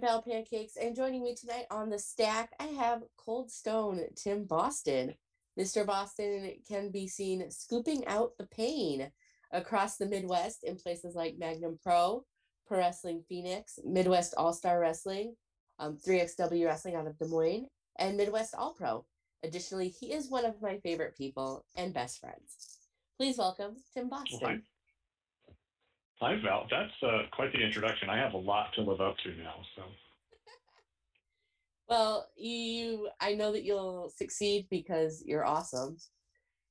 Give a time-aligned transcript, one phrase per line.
[0.00, 5.14] Val Pancakes, and joining me tonight on the stack, I have Cold Stone Tim Boston.
[5.58, 5.84] Mr.
[5.84, 9.10] Boston can be seen scooping out the pain
[9.50, 12.24] across the Midwest in places like Magnum Pro,
[12.66, 15.34] Pro Wrestling Phoenix, Midwest All Star Wrestling,
[15.78, 17.66] um, 3XW Wrestling out of Des Moines,
[17.98, 19.04] and Midwest All Pro.
[19.42, 22.78] Additionally, he is one of my favorite people and best friends.
[23.18, 24.38] Please welcome Tim Boston.
[24.42, 24.58] Well,
[26.20, 26.36] hi.
[26.42, 26.66] Val.
[26.70, 28.08] That's uh, quite the introduction.
[28.08, 29.54] I have a lot to live up to now.
[29.76, 29.82] So.
[31.88, 35.96] well, you, I know that you'll succeed because you're awesome,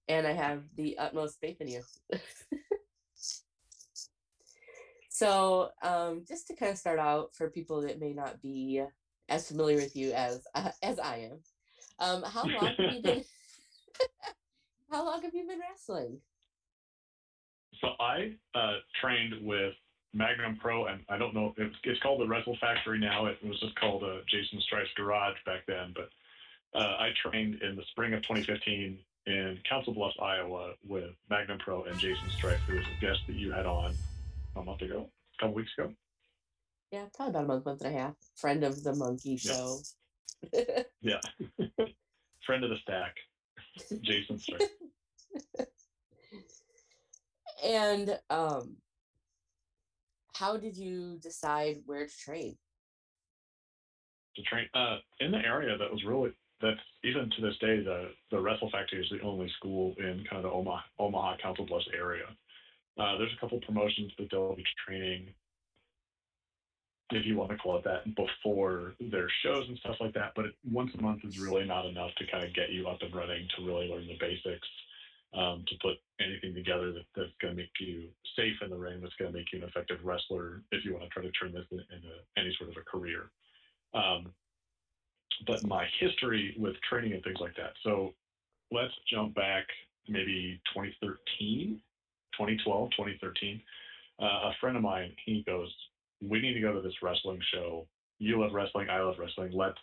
[0.07, 1.81] and I have the utmost faith in you.
[5.09, 8.84] so, um, just to kind of start out for people that may not be
[9.29, 11.40] as familiar with you as uh, as I am,
[12.00, 13.23] um, how long have you been?
[14.91, 16.19] how long have you been wrestling?
[17.81, 19.74] So I uh, trained with
[20.14, 23.25] Magnum Pro, and I don't know, it's, it's called the Wrestle Factory now.
[23.25, 25.94] It was just called uh, Jason Strife's Garage back then.
[25.96, 26.09] But
[26.80, 31.84] uh, I trained in the spring of 2015 in Council Bluffs, Iowa, with Magnum Pro
[31.84, 33.96] and Jason Strife, who was a guest that you had on
[34.56, 35.91] a month ago, a couple weeks ago.
[36.91, 38.14] Yeah, probably about a month, month and a half.
[38.36, 39.80] Friend of the Monkey Show.
[40.52, 40.84] Yeah.
[41.02, 41.22] yeah.
[42.46, 43.16] Friend of the stack,
[44.02, 44.70] Jason Strife.
[47.64, 48.78] and um,
[50.36, 52.58] how did you decide where to train?
[54.36, 58.12] To train uh, in the area that was really that's even to this day the
[58.30, 61.88] the Wrestle Factory is the only school in kind of the Omaha, Omaha Council Bluffs
[61.94, 62.26] area.
[62.98, 65.28] Uh, there's a couple promotions that they'll be training,
[67.12, 70.34] if you want to call it that, before their shows and stuff like that.
[70.36, 73.02] But it, once a month is really not enough to kind of get you up
[73.02, 74.68] and running to really learn the basics
[75.34, 79.00] um, to put anything together that, that's going to make you safe in the ring,
[79.02, 81.53] that's going to make you an effective wrestler if you want to try to turn
[81.53, 83.31] this into any sort of a career.
[83.94, 84.34] Um,
[85.47, 87.74] but my history with training and things like that.
[87.84, 88.14] So
[88.72, 89.66] let's jump back
[90.08, 91.82] maybe 2013,
[92.34, 93.61] 2012, 2013.
[94.22, 95.73] Uh, a friend of mine, he goes,
[96.22, 97.88] We need to go to this wrestling show.
[98.20, 99.52] You love wrestling, I love wrestling.
[99.53, 99.79] Let's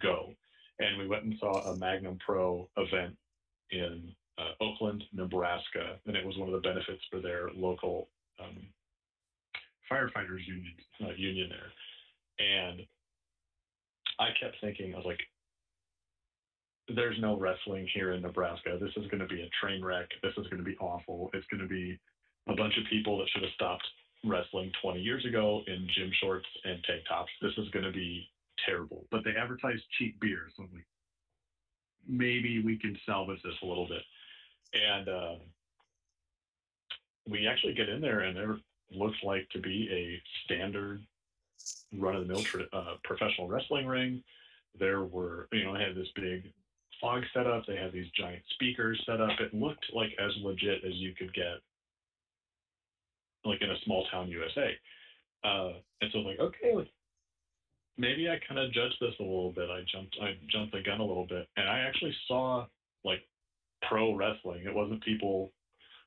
[0.00, 0.32] go.
[0.78, 3.16] And we went and saw a Magnum Pro event
[3.70, 8.08] in uh, Oakland, Nebraska, and it was one of the benefits for their local
[8.40, 8.66] um,
[9.90, 11.70] firefighters union uh, union there.
[12.46, 12.80] And
[14.18, 15.20] I kept thinking, I was like,
[16.94, 18.78] "There's no wrestling here in Nebraska.
[18.80, 20.08] This is going to be a train wreck.
[20.22, 21.30] This is going to be awful.
[21.32, 21.98] It's going to be
[22.48, 23.86] a bunch of people that should have stopped
[24.24, 27.30] wrestling 20 years ago in gym shorts and tank tops.
[27.40, 28.28] This is going to be
[28.66, 30.86] terrible." But they advertise cheap beer, so I'm like,
[32.08, 34.02] maybe we can salvage this a little bit
[34.74, 35.34] and uh,
[37.28, 38.56] we actually get in there, and there
[38.90, 41.00] looks like to be a standard
[41.96, 44.22] run-of-the-mill uh, professional wrestling ring.
[44.78, 46.52] There were, you know, had this big
[47.00, 47.64] fog set up.
[47.66, 49.30] They had these giant speakers set up.
[49.40, 51.60] It looked like as legit as you could get,
[53.44, 54.72] like in a small town USA.
[55.44, 56.90] Uh, and so like, okay, like,
[57.96, 59.70] maybe I kind of judged this a little bit.
[59.70, 62.66] I jumped, I jumped the gun a little bit, and I actually saw
[63.04, 63.20] like
[63.88, 64.64] pro wrestling.
[64.64, 65.52] It wasn't people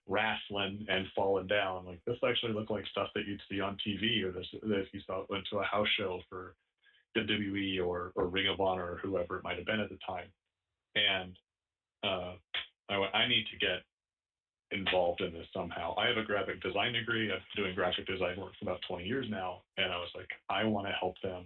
[0.08, 1.86] wrestling and falling down.
[1.86, 5.02] Like this actually looked like stuff that you'd see on TV or this if you
[5.06, 6.56] saw went to a house show for
[7.18, 10.28] WWE or, or Ring of Honor or whoever it might have been at the time.
[10.96, 11.38] And
[12.04, 12.34] uh,
[12.90, 13.84] I went, I need to get
[14.72, 15.96] involved in this somehow.
[15.98, 17.32] I have a graphic design degree.
[17.32, 19.62] I've been doing graphic design work for about 20 years now.
[19.78, 21.46] And I was like, I want to help them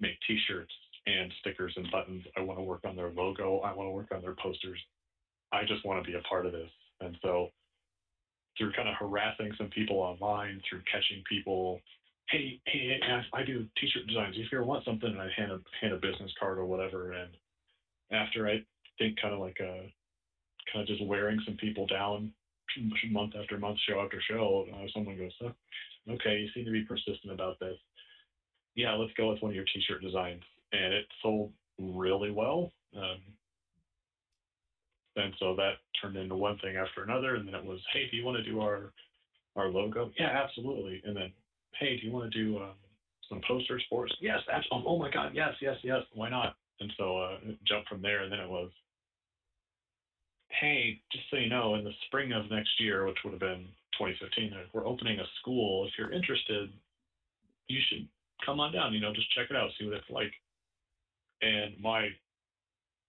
[0.00, 0.72] make t-shirts
[1.06, 2.24] and stickers and buttons.
[2.36, 3.60] I want to work on their logo.
[3.60, 4.78] I want to work on their posters.
[5.52, 6.70] I just want to be a part of this.
[7.00, 7.48] And so
[8.58, 11.80] through kind of harassing some people online, through catching people,
[12.28, 12.98] hey, hey,
[13.32, 14.36] I do t-shirt designs.
[14.38, 17.12] If you want something, and I hand a hand a business card or whatever.
[17.12, 17.30] And
[18.10, 18.64] after I
[18.98, 19.92] think kind of like a
[20.72, 22.32] kind of just wearing some people down
[23.10, 25.52] month after month, show after show, uh, someone goes,
[26.08, 27.76] okay, you seem to be persistent about this.
[28.74, 30.42] Yeah, let's go with one of your t-shirt designs.
[30.72, 32.72] And it sold really well.
[32.96, 33.20] Um,
[35.16, 37.36] and so that turned into one thing after another.
[37.36, 38.92] And then it was, hey, do you want to do our
[39.56, 40.10] our logo?
[40.18, 41.02] Yeah, absolutely.
[41.04, 41.32] And then,
[41.78, 42.72] hey, do you want to do um,
[43.28, 44.12] some posters for us?
[44.20, 44.88] Yes, absolutely.
[44.88, 46.00] Oh my God, yes, yes, yes.
[46.14, 46.56] Why not?
[46.80, 48.22] And so uh, it jumped from there.
[48.22, 48.70] And then it was,
[50.48, 53.66] hey, just so you know, in the spring of next year, which would have been
[53.98, 55.86] 2015, uh, we're opening a school.
[55.86, 56.70] If you're interested,
[57.68, 58.08] you should
[58.44, 58.94] come on down.
[58.94, 60.32] You know, just check it out, see what it's like.
[61.42, 62.08] And my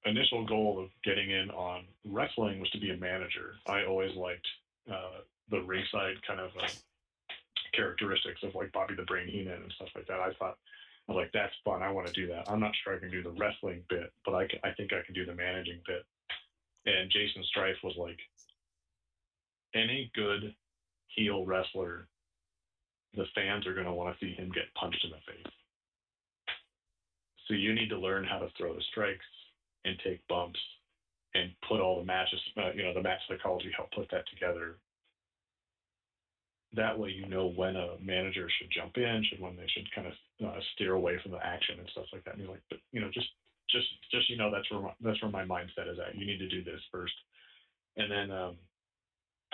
[0.06, 3.56] initial goal of getting in on wrestling was to be a manager.
[3.68, 4.48] I always liked
[4.92, 6.68] uh, the ringside kind of uh,
[7.74, 10.20] characteristics of like Bobby the Brain Heenan and stuff like that.
[10.20, 10.58] I thought
[11.08, 11.84] I was like, that's fun.
[11.84, 12.50] I want to do that.
[12.50, 15.04] I'm not sure I can do the wrestling bit, but I, can, I think I
[15.06, 16.06] can do the managing bit.
[16.86, 18.20] And Jason Strife was like,
[19.76, 20.54] any good
[21.08, 22.08] heel wrestler,
[23.16, 25.54] the fans are going to want to see him get punched in the face.
[27.48, 29.26] So you need to learn how to throw the strikes
[29.86, 30.60] and take bumps
[31.36, 34.78] and put all the matches, uh, you know, the match psychology, help put that together.
[36.76, 40.08] That way, you know when a manager should jump in, should when they should kind
[40.08, 40.14] of
[40.46, 42.36] uh, steer away from the action and stuff like that.
[42.36, 43.28] And you're like, but you know, just,
[43.70, 46.16] just, just you know, that's where my, that's where my mindset is at.
[46.16, 47.14] You need to do this first,
[47.98, 48.56] and then um,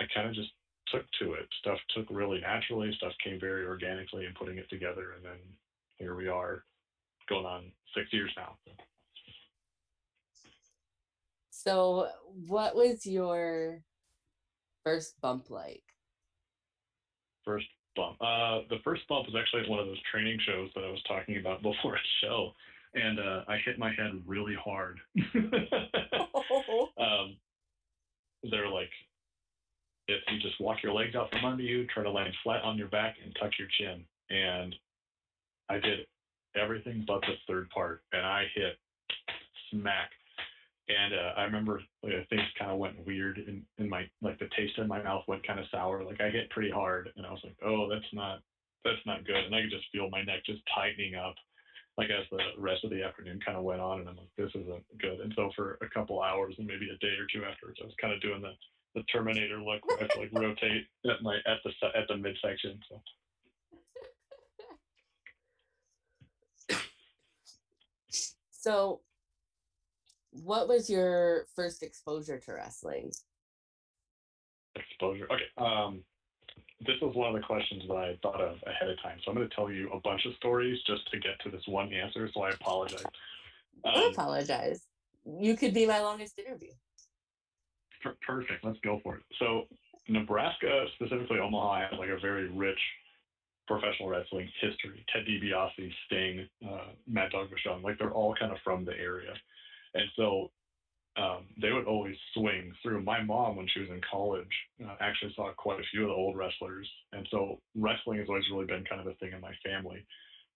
[0.00, 0.50] I kind of just
[0.88, 1.48] took to it.
[1.60, 2.92] Stuff took really naturally.
[2.96, 5.38] Stuff came very organically, and putting it together, and then
[5.98, 6.64] here we are,
[7.28, 8.56] going on six years now.
[8.64, 8.72] So,
[12.46, 13.82] what was your
[14.84, 15.82] first bump like?
[17.44, 17.66] First
[17.96, 18.16] bump.
[18.20, 21.38] Uh, the first bump was actually one of those training shows that I was talking
[21.38, 22.52] about before a show,
[22.94, 24.98] and uh, I hit my head really hard.
[26.98, 27.36] um,
[28.50, 28.90] they're like,
[30.08, 32.76] if you just walk your legs out from under you, try to land flat on
[32.76, 34.04] your back, and tuck your chin.
[34.30, 34.74] And
[35.68, 36.00] I did
[36.56, 38.76] everything but the third part, and I hit
[39.70, 40.10] smack
[40.90, 44.48] and uh, I remember like, things kind of went weird in, in my like the
[44.56, 46.04] taste in my mouth went kind of sour.
[46.04, 48.40] Like I hit pretty hard, and I was like, oh, that's not
[48.84, 49.44] that's not good.
[49.44, 51.34] And I could just feel my neck just tightening up.
[51.98, 54.50] Like as the rest of the afternoon kind of went on, and I'm like, this
[54.54, 55.20] isn't good.
[55.20, 57.94] And so for a couple hours and maybe a day or two afterwards, I was
[58.00, 58.52] kind of doing the
[58.94, 62.16] the Terminator look where I have to like rotate at my at the at the
[62.16, 62.78] midsection.
[62.88, 63.02] So.
[68.62, 69.00] So
[70.32, 73.12] what was your first exposure to wrestling?
[74.76, 75.26] Exposure.
[75.30, 75.44] Okay.
[75.58, 76.02] Um,
[76.86, 79.18] this was one of the questions that I thought of ahead of time.
[79.24, 81.62] So I'm going to tell you a bunch of stories just to get to this
[81.66, 82.30] one answer.
[82.32, 83.04] So I apologize.
[83.84, 84.86] Um, I apologize.
[85.26, 86.70] You could be my longest interview.
[88.02, 88.64] Per- perfect.
[88.64, 89.22] Let's go for it.
[89.38, 89.64] So
[90.08, 92.80] Nebraska, specifically Omaha, has like a very rich
[93.66, 95.04] professional wrestling history.
[95.12, 99.34] Ted DiBiase, Sting, uh, Mad Dog Vachon, like they're all kind of from the area.
[99.94, 100.50] And so
[101.16, 103.02] um, they would always swing through.
[103.02, 104.46] My mom, when she was in college,
[104.84, 106.88] uh, actually saw quite a few of the old wrestlers.
[107.12, 110.06] And so wrestling has always really been kind of a thing in my family.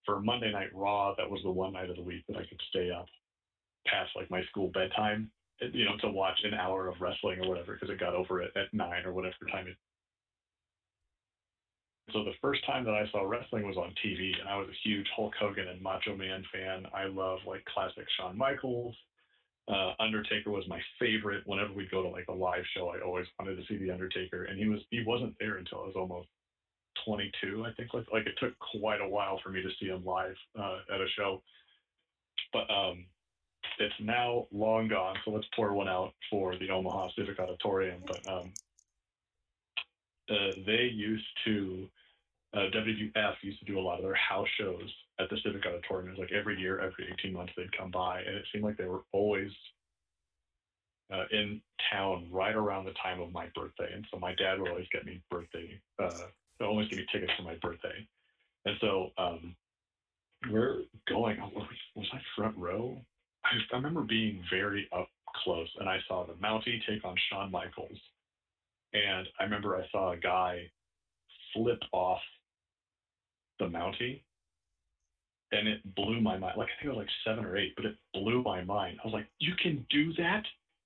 [0.07, 2.61] For Monday Night Raw, that was the one night of the week that I could
[2.71, 3.07] stay up
[3.87, 7.75] past like my school bedtime, you know, to watch an hour of wrestling or whatever,
[7.75, 9.77] because it got over at, at nine or whatever time it.
[12.13, 14.89] So the first time that I saw wrestling was on TV, and I was a
[14.89, 16.87] huge Hulk Hogan and Macho Man fan.
[16.95, 18.95] I love like classic Shawn Michaels,
[19.69, 21.43] uh, Undertaker was my favorite.
[21.47, 24.45] Whenever we'd go to like a live show, I always wanted to see the Undertaker,
[24.45, 26.29] and he was he wasn't there until I was almost
[27.07, 27.95] 22, I think.
[27.95, 31.01] Like like it took quite a while for me to see him live uh, at
[31.01, 31.43] a show,
[32.53, 33.07] but um,
[33.79, 35.17] it's now long gone.
[35.25, 38.03] So let's pour one out for the Omaha Civic Auditorium.
[38.07, 38.53] But um,
[40.31, 41.89] uh, they used to
[42.55, 46.09] uh, WWF used to do a lot of their house shows at the Civic Auditorium.
[46.09, 48.77] It was like every year, every 18 months, they'd come by, and it seemed like
[48.77, 49.51] they were always
[51.13, 51.61] uh, in
[51.93, 53.93] town right around the time of my birthday.
[53.93, 56.11] And so my dad would always get me birthday, uh,
[56.65, 58.07] always give me tickets for my birthday.
[58.65, 59.55] And so um,
[60.51, 61.39] we're going.
[61.43, 61.63] Oh,
[61.95, 62.99] was I front row?
[63.45, 65.09] I, I remember being very up
[65.45, 67.99] close, and I saw the Mountie take on Shawn Michaels.
[68.95, 70.71] And I remember I saw a guy
[71.53, 72.21] flip off
[73.59, 74.23] the Mountie
[75.53, 76.55] and it blew my mind.
[76.57, 78.99] Like I think it was like seven or eight, but it blew my mind.
[79.03, 80.45] I was like, you can do that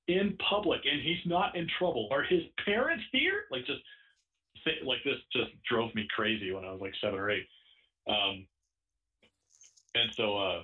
[0.08, 2.08] in public, and he's not in trouble.
[2.10, 3.44] Are his parents here?
[3.50, 3.80] Like just
[4.84, 7.46] like this just drove me crazy when I was like seven or eight.
[8.08, 8.46] Um,
[9.94, 10.62] and so uh,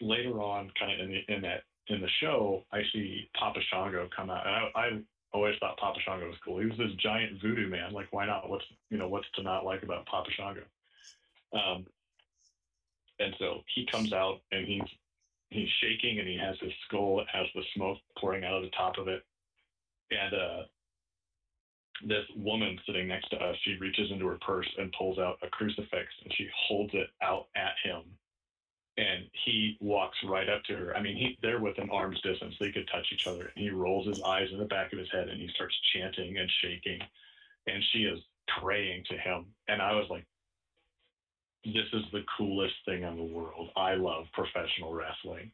[0.00, 4.08] later on, kind of in the in that in the show, I see Papa Shango
[4.14, 4.98] come out, and I, I
[5.32, 6.58] always thought Papa Shango was cool.
[6.58, 7.92] He was this giant voodoo man.
[7.92, 8.48] Like, why not?
[8.48, 10.62] What's you know what's to not like about Papa Shango?
[11.52, 11.86] Um,
[13.18, 14.88] and so he comes out and he's
[15.50, 18.98] he's shaking and he has his skull has the smoke pouring out of the top
[18.98, 19.22] of it.
[20.10, 20.62] And uh,
[22.04, 25.48] this woman sitting next to us, she reaches into her purse and pulls out a
[25.48, 28.02] crucifix and she holds it out at him.
[28.98, 30.96] And he walks right up to her.
[30.96, 32.54] I mean, he, they're within arm's distance.
[32.58, 33.52] They could touch each other.
[33.54, 36.38] And he rolls his eyes in the back of his head and he starts chanting
[36.38, 37.00] and shaking.
[37.66, 38.20] And she is
[38.60, 39.46] praying to him.
[39.68, 40.24] And I was like,
[41.72, 43.70] this is the coolest thing in the world.
[43.76, 45.50] I love professional wrestling.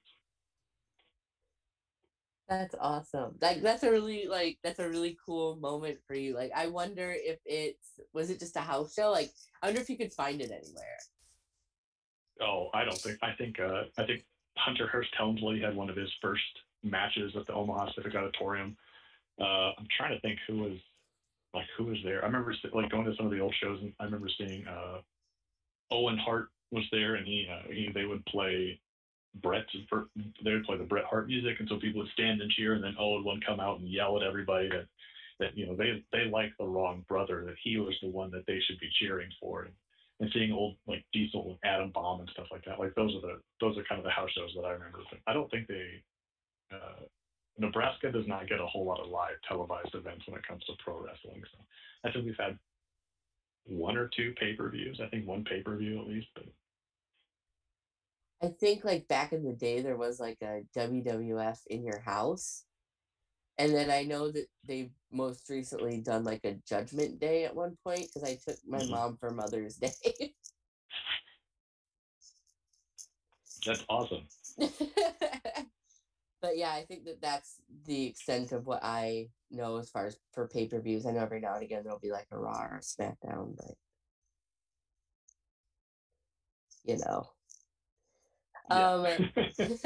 [2.49, 3.37] That's awesome.
[3.41, 6.35] Like that's a really like that's a really cool moment for you.
[6.35, 9.11] Like I wonder if it's was it just a house show?
[9.11, 9.31] Like
[9.63, 10.99] I wonder if you could find it anywhere.
[12.43, 13.19] Oh, I don't think.
[13.23, 13.59] I think.
[13.59, 14.25] Uh, I think
[14.57, 16.43] Hunter Hearst Helmsley had one of his first
[16.83, 18.77] matches at the Omaha Civic Auditorium.
[19.41, 20.79] Uh, I'm trying to think who was
[21.55, 22.23] like who was there.
[22.23, 24.99] I remember like going to some of the old shows, and I remember seeing uh,
[25.93, 28.81] Owen Hart was there, and he, uh, he they would play
[29.43, 29.65] Bret
[30.45, 32.83] they would play the Bret Hart music, and so people would stand and cheer, and
[32.83, 34.87] then Owen would come out and yell at everybody that
[35.39, 38.47] that you know they they like the wrong brother, that he was the one that
[38.47, 39.75] they should be cheering for, and,
[40.21, 42.79] and seeing old like Diesel and Adam Bomb and stuff like that.
[42.79, 44.99] Like those are the those are kind of the house shows that I remember.
[45.11, 46.03] But I don't think they
[46.73, 47.05] uh,
[47.59, 50.73] Nebraska does not get a whole lot of live televised events when it comes to
[50.83, 51.43] pro wrestling.
[51.53, 51.65] So
[52.05, 52.59] I think we've had
[53.67, 55.01] one or two pay per views.
[55.03, 56.29] I think one pay per view at least.
[56.35, 56.45] But
[58.43, 62.65] I think like back in the day there was like a WWF in your house.
[63.59, 67.77] And then I know that they've most recently done like a judgment day at one
[67.85, 68.91] point because I took my mm-hmm.
[68.91, 70.35] mom for Mother's Day.
[73.65, 74.27] That's awesome.
[76.43, 80.19] but yeah, I think that that's the extent of what I know as far as
[80.33, 81.07] for pay per views.
[81.07, 83.77] I know every now and again there'll be like a Raw or a SmackDown, but
[86.85, 87.31] you know.
[88.71, 88.91] Yeah.
[88.91, 89.07] Um,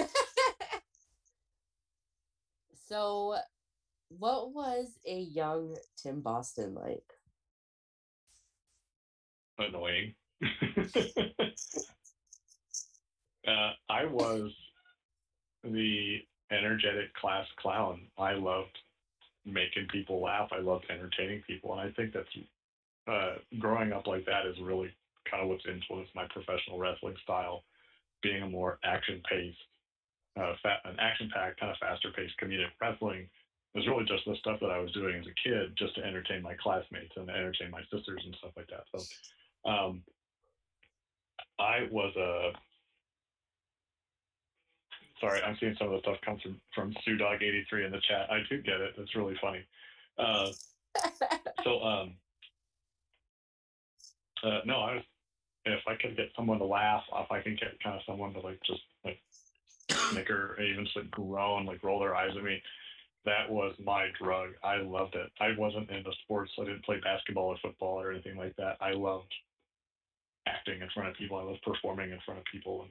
[2.88, 3.36] so,
[4.08, 7.04] what was a young Tim Boston like?
[9.58, 10.14] Annoying.
[13.46, 14.54] uh, I was
[15.64, 18.02] the energetic class clown.
[18.18, 18.78] I loved
[19.44, 20.50] making people laugh.
[20.52, 22.28] I loved entertaining people, and I think that's
[23.06, 24.90] uh, growing up like that is really
[25.30, 27.62] kind of what's influenced my professional wrestling style,
[28.22, 29.58] being a more action-paced,
[30.36, 33.28] uh, fat, an action-packed, kind of faster-paced comedic wrestling.
[33.74, 36.42] Was really just the stuff that I was doing as a kid, just to entertain
[36.42, 38.84] my classmates and entertain my sisters and stuff like that.
[38.90, 40.02] So, um,
[41.58, 42.52] I was a
[45.20, 48.00] Sorry, I'm seeing some of the stuff come from from Sue Dog 83 in the
[48.08, 48.30] chat.
[48.30, 48.94] I do get it.
[48.96, 49.64] That's really funny.
[50.18, 50.50] Uh,
[51.64, 52.14] so um,
[54.44, 55.02] uh, no, I was
[55.64, 58.40] if I could get someone to laugh, if I can get kind of someone to
[58.40, 59.18] like just like
[60.10, 62.62] snicker even just like groan, like roll their eyes at me,
[63.24, 64.50] that was my drug.
[64.62, 65.30] I loved it.
[65.40, 66.52] I wasn't into sports.
[66.60, 68.76] I didn't play basketball or football or anything like that.
[68.80, 69.32] I loved
[70.46, 71.36] acting in front of people.
[71.36, 72.90] I loved performing in front of people and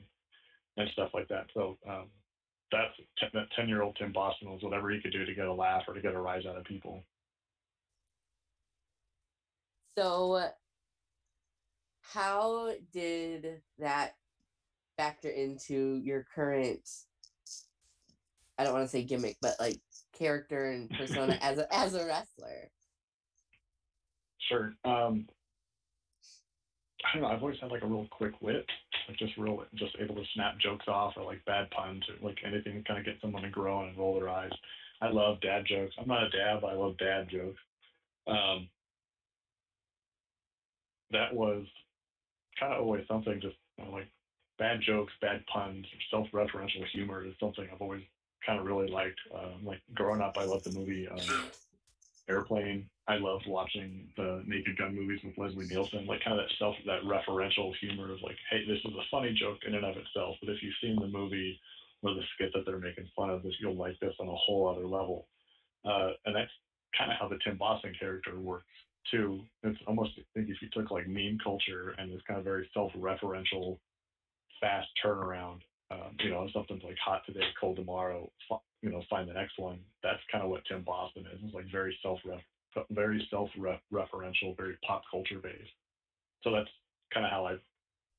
[0.78, 1.48] and stuff like that.
[1.54, 2.08] So um,
[2.72, 5.54] that's that ten year old Tim Boston was whatever he could do to get a
[5.54, 7.04] laugh or to get a rise out of people.
[9.98, 10.50] So,
[12.02, 14.16] how did that
[14.98, 16.88] factor into your current?
[18.58, 19.80] I don't want to say gimmick, but like
[20.18, 22.70] character and persona as a as a wrestler.
[24.50, 24.74] Sure.
[24.84, 25.28] Um,
[27.06, 27.30] I don't know.
[27.30, 28.66] I've always had like a real quick wit,
[29.08, 32.38] like just real, just able to snap jokes off or like bad puns or like
[32.46, 34.52] anything kind of get someone to groan and roll their eyes.
[35.02, 35.94] I love dad jokes.
[36.00, 37.60] I'm not a dad, but I love dad jokes.
[38.28, 38.70] Um,
[41.12, 41.66] that was
[42.60, 44.08] kind of always something just you know, like
[44.58, 48.04] bad jokes, bad puns, self-referential humor is something I've always
[48.46, 49.20] kind of really liked.
[49.34, 51.20] Um, like growing up, I loved the movie um,
[52.28, 52.90] Airplane.
[53.08, 56.76] I loved watching the Naked Gun movies with Leslie Nielsen, like kind of that self,
[56.88, 60.38] that referential humor of like, hey, this is a funny joke in and of itself,
[60.42, 61.60] but if you've seen the movie
[62.02, 64.68] or the skit that they're making fun of this, you'll like this on a whole
[64.68, 65.28] other level.
[65.86, 66.52] Uh, and that's
[66.98, 68.66] kind of how the Tim Boston character works
[69.12, 69.42] too.
[69.64, 72.68] It's almost I think if you took like meme culture and this kind of very
[72.74, 73.78] self-referential,
[74.60, 75.60] fast turnaround,
[75.92, 78.32] um, you know, something's like hot today, cold tomorrow,
[78.82, 79.80] you know, find the next one.
[80.02, 81.40] That's kind of what Tim Boston is.
[81.44, 82.20] It's like very self
[82.92, 85.72] very self-referential, very pop culture based.
[86.44, 86.70] So that's
[87.14, 87.56] kind of how I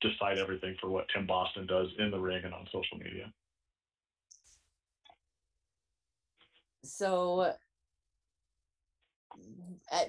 [0.01, 3.33] decide everything for what Tim Boston does in the ring and on social media.
[6.85, 7.53] So
[9.91, 10.09] at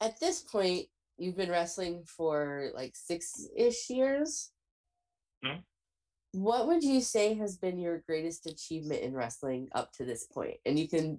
[0.00, 0.86] at this point,
[1.16, 4.50] you've been wrestling for like six ish years.
[5.44, 5.60] Mm-hmm.
[6.32, 10.56] What would you say has been your greatest achievement in wrestling up to this point?
[10.66, 11.18] And you can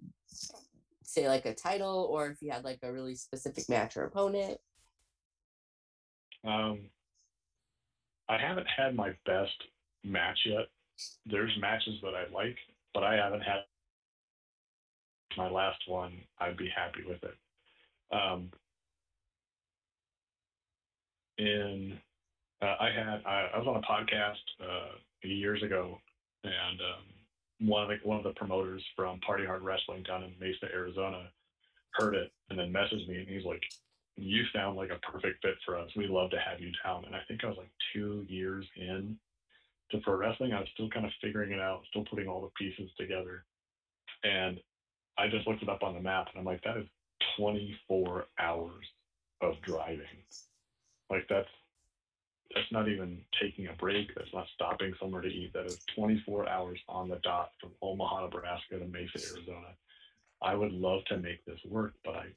[1.07, 4.57] say like a title or if you had like a really specific match or opponent?
[6.45, 6.81] Um,
[8.29, 9.55] I haven't had my best
[10.03, 10.67] match yet.
[11.25, 12.57] There's matches that I like,
[12.93, 13.61] but I haven't had
[15.37, 16.13] my last one.
[16.39, 17.35] I'd be happy with it.
[18.11, 18.51] Um,
[21.37, 21.99] in
[22.61, 25.99] uh, I had I, I, was on a podcast uh, years ago,
[26.43, 27.03] and um,
[27.59, 31.29] one of the one of the promoters from Party Hard Wrestling down in Mesa, Arizona,
[31.93, 33.63] heard it and then messaged me and he's like,
[34.15, 35.89] "You sound like a perfect fit for us.
[35.95, 39.17] We'd love to have you down." And I think I was like two years in,
[39.91, 40.53] to pro wrestling.
[40.53, 43.45] I was still kind of figuring it out, still putting all the pieces together.
[44.23, 44.59] And
[45.17, 46.87] I just looked it up on the map and I'm like, that is
[47.37, 48.85] 24 hours
[49.41, 50.05] of driving.
[51.09, 51.47] Like that's
[52.53, 54.13] that's not even taking a break.
[54.15, 55.53] That's not stopping somewhere to eat.
[55.53, 59.73] That is 24 hours on the dot from Omaha, Nebraska to Mesa, Arizona.
[60.41, 62.27] I would love to make this work, but I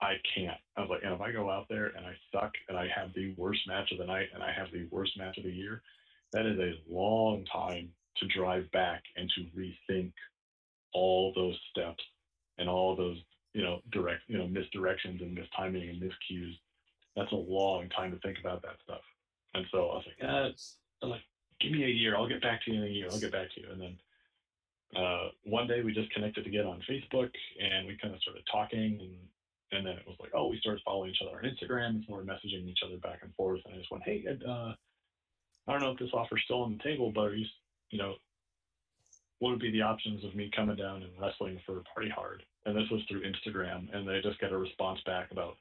[0.00, 0.58] I can't.
[0.76, 3.14] I was like, and if I go out there and I suck and I have
[3.14, 5.82] the worst match of the night and I have the worst match of the year,
[6.32, 10.12] that is a long time to drive back and to rethink
[10.92, 12.02] all those steps
[12.58, 13.18] and all those,
[13.52, 16.52] you know, direct, you know, misdirections and mistiming and miscues.
[17.16, 19.00] That's a long time to think about that stuff.
[19.54, 21.22] And so I was like, ah, it's like,
[21.60, 22.16] give me a year.
[22.16, 23.08] I'll get back to you in a year.
[23.10, 23.68] I'll get back to you.
[23.70, 23.98] And then
[24.96, 28.98] uh, one day we just connected again on Facebook and we kind of started talking
[29.00, 29.16] and
[29.72, 32.22] and then it was like, oh, we started following each other on Instagram and we're
[32.22, 33.60] messaging each other back and forth.
[33.64, 34.72] And I just went, hey, uh,
[35.66, 37.44] I don't know if this offer's still on the table, but you,
[37.90, 38.14] you know,
[39.40, 42.44] what would be the options of me coming down and wrestling for Party Hard?
[42.66, 45.56] And this was through Instagram, and they just got a response back about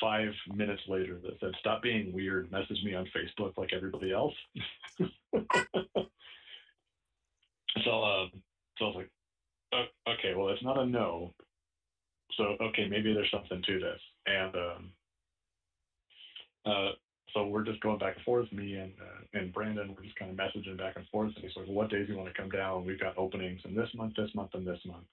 [0.00, 2.50] five minutes later that said, "Stop being weird.
[2.50, 4.34] Message me on Facebook like everybody else."
[4.98, 5.06] so,
[8.04, 8.30] um,
[8.78, 9.10] so I was like,
[10.08, 11.34] "Okay, well, it's not a no.
[12.36, 14.92] So, okay, maybe there's something to this." And um,
[16.66, 16.90] uh,
[17.34, 18.50] so we're just going back and forth.
[18.52, 21.32] Me and uh, and Brandon, we're just kind of messaging back and forth.
[21.34, 22.84] And he's like, "What days do you want to come down?
[22.84, 25.06] We've got openings in this month, this month, and this month."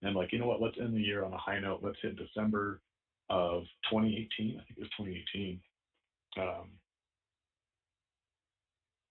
[0.00, 0.60] And I'm like, you know what?
[0.60, 1.80] Let's end the year on a high note.
[1.82, 2.80] Let's hit December
[3.30, 4.60] of 2018.
[4.60, 5.60] I think it was 2018.
[6.38, 6.68] Um,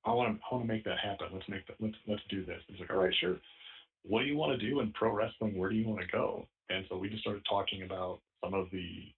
[0.05, 1.27] I want to I want to make that happen.
[1.31, 1.75] Let's make that.
[1.79, 2.61] Let's let's do this.
[2.67, 3.37] He's like, all right, sure.
[4.03, 5.57] What do you want to do in pro wrestling?
[5.57, 6.47] Where do you want to go?
[6.69, 9.13] And so we just started talking about some of the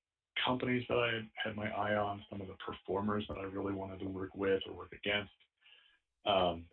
[0.46, 4.00] companies that I had my eye on, some of the performers that I really wanted
[4.00, 5.32] to work with or work against.
[6.26, 6.66] Um,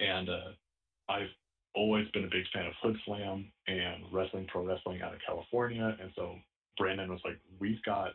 [0.00, 0.52] and uh,
[1.08, 1.30] I've
[1.74, 5.96] always been a big fan of Hood Slam and wrestling, pro wrestling out of California.
[6.00, 6.36] And so
[6.78, 8.10] Brandon was like, we've got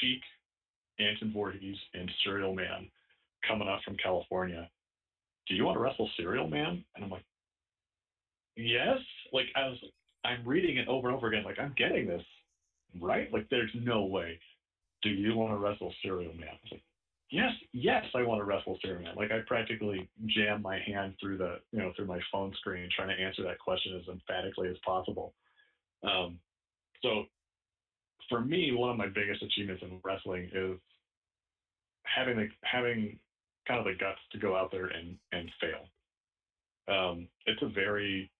[0.00, 0.20] Sheik,
[0.98, 2.88] Anton Voorhees, and Cereal Man
[3.46, 4.68] coming up from California.
[5.48, 6.84] Do you want to wrestle Cereal Man?
[6.94, 7.24] And I'm like,
[8.56, 8.98] yes.
[9.32, 9.78] Like I was,
[10.24, 11.44] I'm reading it over and over again.
[11.44, 12.22] Like I'm getting this
[13.00, 13.32] right?
[13.32, 14.38] Like, there's no way.
[15.02, 16.48] Do you want to wrestle Cereal Man?
[16.48, 16.82] I was like,
[17.30, 19.16] yes, yes, I want to wrestle Cereal Man.
[19.16, 23.14] Like, I practically jammed my hand through the, you know, through my phone screen trying
[23.14, 25.34] to answer that question as emphatically as possible.
[26.02, 26.38] Um,
[27.02, 27.24] so,
[28.28, 30.78] for me, one of my biggest achievements in wrestling is
[32.04, 33.18] having the having
[33.66, 35.88] kind of the guts to go out there and and fail.
[36.86, 38.30] Um, it's a very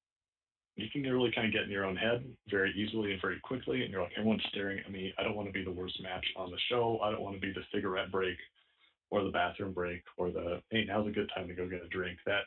[0.77, 3.83] you can really kind of get in your own head very easily and very quickly.
[3.83, 5.15] And you're like, everyone's staring at me.
[5.19, 6.99] I don't want to be the worst match on the show.
[7.03, 8.37] I don't want to be the cigarette break
[9.11, 11.89] or the bathroom break or the, hey, now's a good time to go get a
[11.89, 12.19] drink.
[12.27, 12.43] That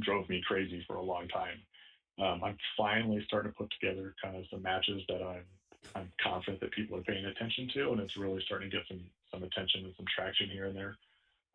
[0.00, 1.58] drove me crazy for a long time.
[2.20, 5.44] Um, I'm finally starting to put together kind of some matches that I'm
[5.94, 9.00] I'm confident that people are paying attention to, and it's really starting to get some
[9.30, 10.96] some attention and some traction here and there.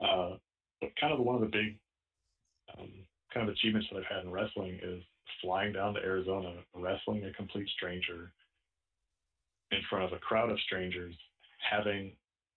[0.04, 0.36] Uh,
[0.82, 1.78] but kind of one of the big
[2.78, 2.90] um,
[3.34, 5.04] kind of achievements that I've had in wrestling is
[5.42, 8.32] flying down to Arizona, wrestling a complete stranger
[9.72, 11.16] in front of a crowd of strangers,
[11.60, 12.14] having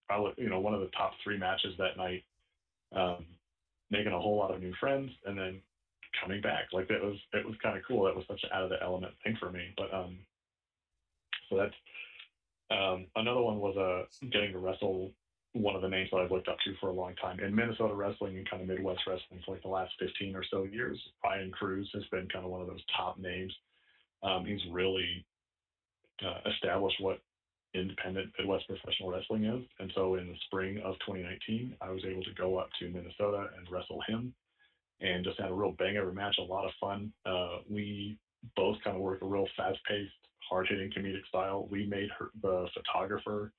[0.09, 2.25] probably you know one of the top three matches that night,
[2.95, 3.25] um,
[3.91, 5.61] making a whole lot of new friends, and then
[6.21, 6.67] coming back.
[6.73, 8.05] Like that was it was kind of cool.
[8.05, 9.73] That was such an out of the element thing for me.
[9.77, 10.19] But um,
[11.51, 11.75] so that's
[12.71, 15.13] um, another one was uh, getting to wrestle
[15.53, 17.93] one of the names that I've looked up to for a long time in Minnesota
[17.93, 20.99] wrestling and kind of Midwest wrestling for like the last 15 or so years.
[21.21, 23.53] Brian Cruz has been kind of one of those top names.
[24.23, 25.25] Um, he's really
[26.25, 27.19] uh, established what
[27.75, 29.63] independent Midwest professional wrestling is.
[29.81, 33.49] And so in the spring of 2019, I was able to go up to Minnesota
[33.57, 34.33] and wrestle him
[35.01, 37.13] and just had a real bang a match, a lot of fun.
[37.27, 38.19] Uh, we
[38.57, 40.13] both kind of work a real fast paced,
[40.51, 41.69] hard hitting comedic style.
[41.71, 43.53] We made her, the photographer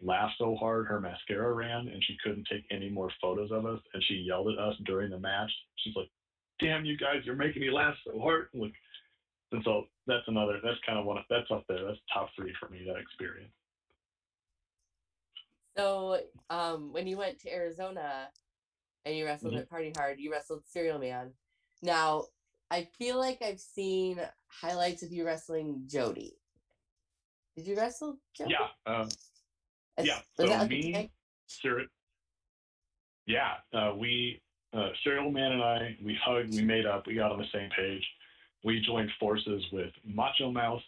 [0.00, 3.80] laugh so hard her mascara ran and she couldn't take any more photos of us
[3.94, 5.50] and she yelled at us during the match.
[5.76, 6.08] She's like,
[6.60, 8.48] Damn you guys, you're making me laugh so hard.
[8.54, 8.72] Like
[9.52, 11.84] and so that's another that's kind of one of, that's up there.
[11.84, 13.52] That's top three for me, that experience.
[15.76, 16.20] So
[16.50, 18.28] um when you went to Arizona
[19.04, 19.62] and you wrestled mm-hmm.
[19.62, 21.30] at Party Hard, you wrestled Cereal Man.
[21.82, 22.24] Now
[22.70, 26.36] I feel like I've seen highlights of you wrestling Jody.
[27.56, 28.54] Did you wrestle Jody?
[28.58, 28.92] Yeah.
[28.92, 29.08] Um,
[30.02, 30.18] yeah.
[30.36, 31.10] So me,
[31.46, 31.86] Sir,
[33.26, 34.40] yeah, uh, we,
[34.72, 37.68] uh, Cereal Man and I, we hugged, we made up, we got on the same
[37.76, 38.04] page.
[38.64, 40.82] We joined forces with Macho Mouse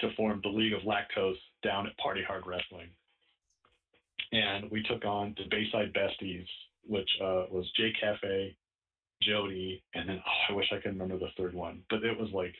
[0.00, 2.88] to form the League of Lactose down at Party Hard Wrestling.
[4.32, 6.46] And we took on the Bayside Besties,
[6.86, 8.56] which uh, was Jay Cafe,
[9.22, 12.30] Jody, and then oh, I wish I could remember the third one, but it was
[12.32, 12.54] like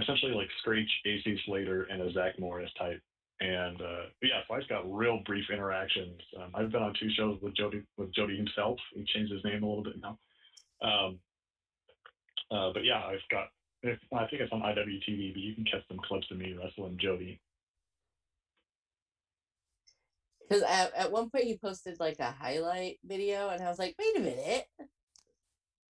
[0.00, 3.00] essentially like Screech, AC Slater, and a Zach Morris type.
[3.40, 6.20] And uh, yeah, so I just got real brief interactions.
[6.38, 8.78] Um, I've been on two shows with Jody with Jody himself.
[8.94, 10.18] He changed his name a little bit now.
[10.82, 11.18] Um,
[12.50, 13.48] uh, but yeah, I've got.
[13.82, 16.98] If, I think it's on IWTV, but you can catch some clips of me wrestling
[17.00, 17.38] Jody.
[20.48, 23.94] Because at, at one point he posted like a highlight video, and I was like,
[23.98, 24.66] wait a minute,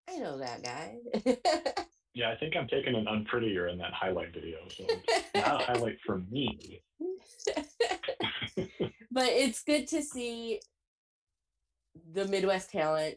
[0.08, 0.98] I know that guy.
[2.14, 4.84] yeah, I think I'm taking an unprettier in that highlight video, so
[5.34, 6.82] not a highlight for me.
[9.10, 10.60] but it's good to see
[12.12, 13.16] the Midwest talent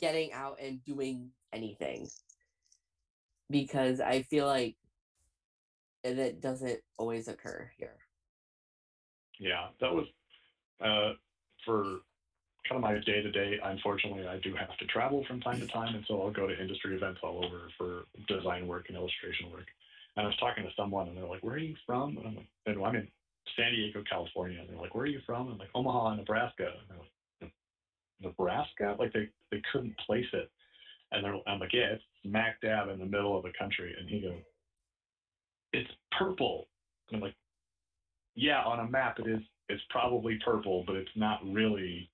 [0.00, 2.08] getting out and doing anything
[3.50, 4.76] because I feel like
[6.04, 7.96] that doesn't always occur here.
[9.38, 10.06] Yeah, that was
[10.84, 11.12] uh,
[11.64, 12.00] for
[12.68, 13.58] kind of my day to day.
[13.62, 16.60] Unfortunately, I do have to travel from time to time, and so I'll go to
[16.60, 19.66] industry events all over for design work and illustration work.
[20.16, 22.36] And I was talking to someone, and they're like, "Where are you from?" And I'm
[22.36, 23.08] like, and I'm in
[23.56, 24.60] San Diego, California.
[24.60, 26.98] And they're like, "Where are you from?" And I'm like, "Omaha, Nebraska." And they're
[27.42, 27.52] like,
[28.20, 30.50] "Nebraska?" Like they they couldn't place it.
[31.12, 34.08] And they're, I'm like, "Yeah, it's smack dab in the middle of the country." And
[34.08, 34.42] he goes,
[35.72, 36.66] "It's purple."
[37.08, 37.34] And I'm like,
[38.34, 39.40] "Yeah, on a map it is.
[39.68, 42.10] It's probably purple, but it's not really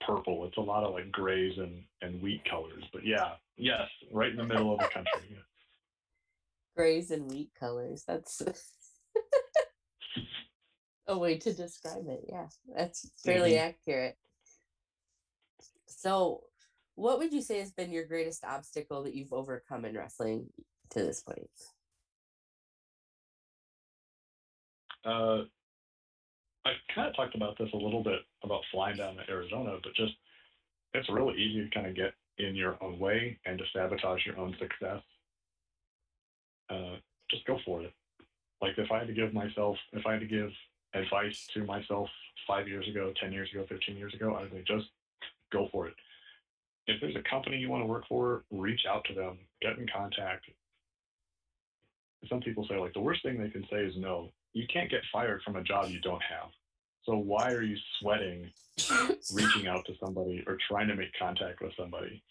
[0.00, 0.46] purple.
[0.46, 2.84] It's a lot of like grays and and wheat colors.
[2.92, 5.36] But yeah, yes, right in the middle of the country."
[6.76, 8.04] Grays and wheat colors.
[8.06, 8.42] That's
[11.06, 12.24] a way to describe it.
[12.28, 13.68] Yeah, that's fairly mm-hmm.
[13.68, 14.16] accurate.
[15.86, 16.42] So,
[16.94, 20.46] what would you say has been your greatest obstacle that you've overcome in wrestling
[20.90, 21.50] to this point?
[25.04, 25.42] Uh,
[26.66, 29.94] I kind of talked about this a little bit about flying down to Arizona, but
[29.94, 30.14] just
[30.94, 34.36] it's really easy to kind of get in your own way and to sabotage your
[34.38, 35.02] own success.
[36.68, 36.96] Uh,
[37.30, 37.92] just go for it.
[38.60, 40.50] Like if I had to give myself, if I had to give
[40.94, 42.08] advice to myself
[42.48, 44.86] five years ago, 10 years ago, 15 years ago, I would say just
[45.52, 45.94] go for it.
[46.88, 49.86] If there's a company you want to work for, reach out to them, get in
[49.94, 50.46] contact.
[52.28, 54.32] Some people say, like, the worst thing they can say is no.
[54.56, 56.48] You can't get fired from a job you don't have.
[57.02, 58.50] So why are you sweating
[59.34, 62.22] reaching out to somebody or trying to make contact with somebody?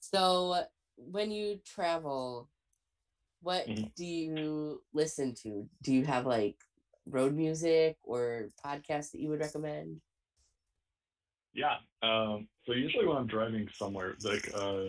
[0.00, 0.64] So
[0.96, 2.48] when you travel,
[3.42, 3.84] what mm-hmm.
[3.96, 5.68] do you listen to?
[5.84, 6.56] Do you have like
[7.08, 10.00] road music or podcasts that you would recommend?
[11.54, 11.76] Yeah.
[12.02, 14.86] Um, so usually when I'm driving somewhere, like uh,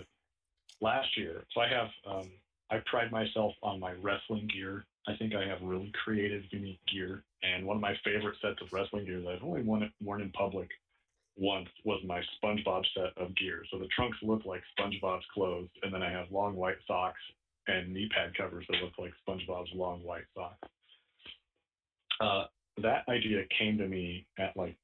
[0.81, 2.31] last year, so I have, um,
[2.69, 4.85] I pride myself on my wrestling gear.
[5.07, 7.23] I think I have really creative, unique gear.
[7.43, 10.69] And one of my favorite sets of wrestling gear that I've only worn, in public
[11.37, 13.63] once was my SpongeBob set of gear.
[13.71, 17.21] So the trunks look like SpongeBob's clothes, and then I have long white socks
[17.67, 20.67] and knee pad covers that look like SpongeBob's long white socks.
[22.19, 22.45] Uh,
[22.81, 24.75] that idea came to me at like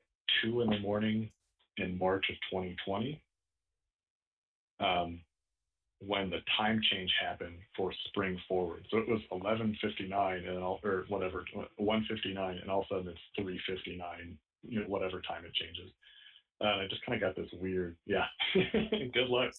[0.41, 1.29] two in the morning
[1.77, 3.21] in March of 2020,
[4.79, 5.19] um,
[6.05, 8.85] when the time change happened for spring forward.
[8.91, 11.45] So it was 11:59 and all, or whatever,
[11.79, 14.37] 1:59, and all of a sudden it's 3:59,
[14.67, 15.91] you know, whatever time it changes.
[16.61, 18.25] Uh, and I just kind of got this weird, yeah.
[18.53, 19.53] Good luck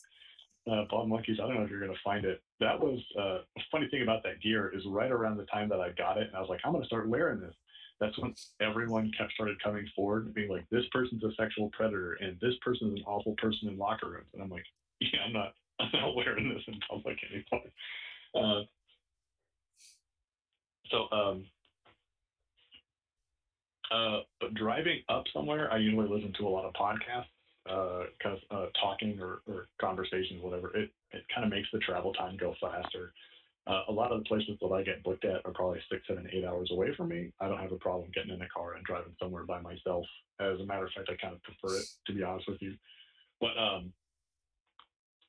[0.70, 1.38] uh, Bald Monkeys.
[1.42, 2.42] I don't know if you're going to find it.
[2.60, 5.80] That was uh, a funny thing about that gear is right around the time that
[5.80, 7.54] I got it, and I was like, I'm going to start wearing this.
[8.00, 12.14] That's when everyone kept started coming forward and being like, this person's a sexual predator,
[12.20, 14.26] and this person's an awful person in locker rooms.
[14.32, 14.64] And I'm like,
[15.00, 17.70] yeah, I'm not, I'm not wearing this in public anymore.
[18.34, 18.64] Uh,
[20.90, 21.44] so, um,
[23.90, 27.26] uh, but driving up somewhere, I usually listen to a lot of podcasts
[27.68, 28.04] uh,
[28.50, 32.54] uh, talking or, or conversations, whatever, it, it kind of makes the travel time go
[32.60, 33.12] faster.
[33.66, 36.28] Uh, a lot of the places that I get booked at are probably six, seven,
[36.32, 37.32] eight hours away from me.
[37.40, 40.04] I don't have a problem getting in a car and driving somewhere by myself.
[40.38, 42.74] As a matter of fact, I kind of prefer it, to be honest with you.
[43.40, 43.92] But um,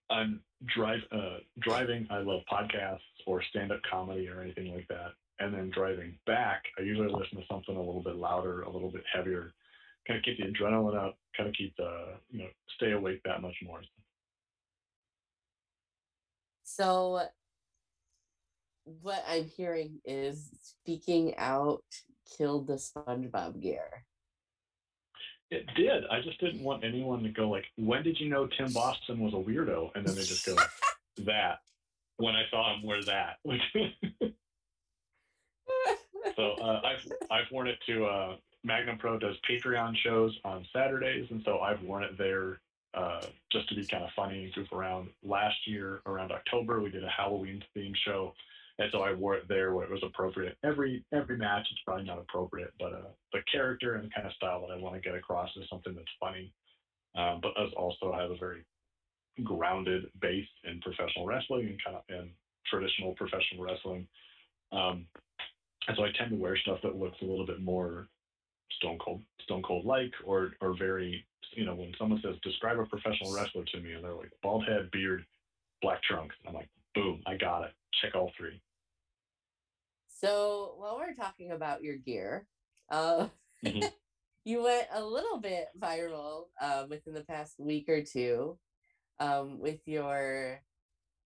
[0.10, 0.42] I'm
[0.76, 2.08] drive uh, driving.
[2.10, 5.14] I love podcasts or stand-up comedy or anything like that.
[5.40, 8.92] And then driving back, I usually listen to something a little bit louder, a little
[8.92, 9.54] bit heavier,
[10.08, 13.42] kind of keep the adrenaline up, kind of keep the you know stay awake that
[13.42, 13.82] much more.
[16.64, 17.24] So
[19.02, 21.84] what I'm hearing is speaking out
[22.38, 24.06] killed the SpongeBob gear.
[25.56, 26.06] It did.
[26.12, 29.34] I just didn't want anyone to go like, "When did you know Tim Boston was
[29.34, 30.56] a weirdo?" And then they just go,
[31.26, 31.60] "That."
[32.18, 33.40] When I saw him wear that.
[36.36, 41.28] so uh, I've I've worn it to uh, Magnum Pro does Patreon shows on Saturdays,
[41.30, 42.60] and so I've worn it there
[42.94, 45.10] uh, just to be kind of funny and goof around.
[45.24, 48.34] Last year, around October, we did a Halloween themed show,
[48.80, 50.58] and so I wore it there where it was appropriate.
[50.64, 54.34] Every every match, it's probably not appropriate, but uh, the character and the kind of
[54.34, 56.52] style that I want to get across is something that's funny,
[57.16, 58.66] um, but as also have a very
[59.44, 62.30] grounded base in professional wrestling and kind of in
[62.70, 64.08] traditional professional wrestling.
[64.72, 65.06] Um,
[65.88, 68.08] and so I tend to wear stuff that looks a little bit more
[68.78, 72.86] stone cold, stone cold like, or or very, you know, when someone says describe a
[72.86, 75.26] professional wrestler to me, and they're like bald head, beard,
[75.82, 77.72] black trunks, I'm like, boom, I got it.
[78.02, 78.60] Check all three.
[80.16, 82.48] So while we're talking about your gear,
[82.90, 83.28] uh,
[83.64, 83.88] mm-hmm.
[84.46, 88.58] you went a little bit viral uh, within the past week or two
[89.20, 90.62] um, with your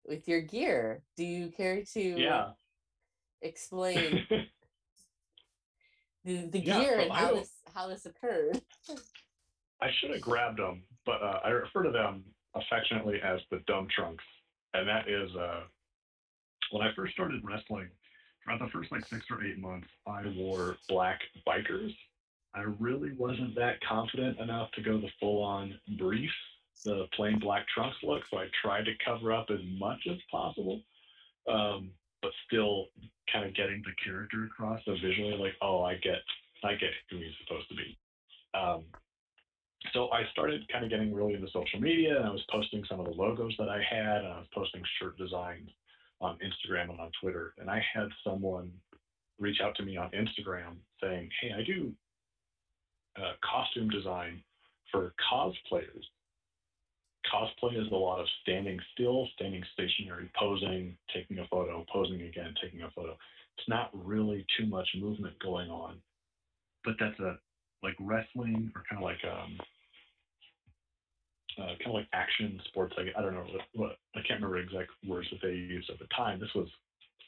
[0.04, 1.02] with your gear.
[1.16, 2.50] Do you care to yeah.
[3.40, 4.26] explain
[6.24, 8.60] the, the yeah, gear and how this how this occurred?
[9.80, 12.22] I should have grabbed them, but uh, I refer to them
[12.54, 14.24] affectionately as the dumb trunks,
[14.74, 15.62] and that is uh,
[16.70, 17.88] when I first started wrestling.
[18.44, 21.94] Throughout the first like six or eight months, I wore black bikers.
[22.54, 26.30] I really wasn't that confident enough to go the full on brief
[26.84, 30.82] the plain black trunks look, so I tried to cover up as much as possible,
[31.48, 32.86] um, but still
[33.32, 34.80] kind of getting the character across.
[34.84, 36.20] So visually, like, oh, I get,
[36.62, 37.98] I get who he's supposed to be.
[38.54, 38.84] Um,
[39.92, 43.00] so I started kind of getting really into social media, and I was posting some
[43.00, 45.70] of the logos that I had, and I was posting shirt designs
[46.24, 47.54] on Instagram and on Twitter.
[47.58, 48.72] And I had someone
[49.38, 51.92] reach out to me on Instagram saying, "Hey, I do
[53.16, 54.42] uh, costume design
[54.90, 56.04] for cosplayers
[57.34, 62.54] cosplay is a lot of standing still, standing stationary, posing, taking a photo, posing again,
[62.62, 63.16] taking a photo.
[63.58, 65.96] It's not really too much movement going on,
[66.84, 67.38] but that's a
[67.82, 69.58] like wrestling or kind of like um,
[71.58, 72.94] uh, kind of like action sports.
[72.96, 75.98] Like I don't know what, what I can't remember exact words that they used at
[75.98, 76.40] the time.
[76.40, 76.68] This was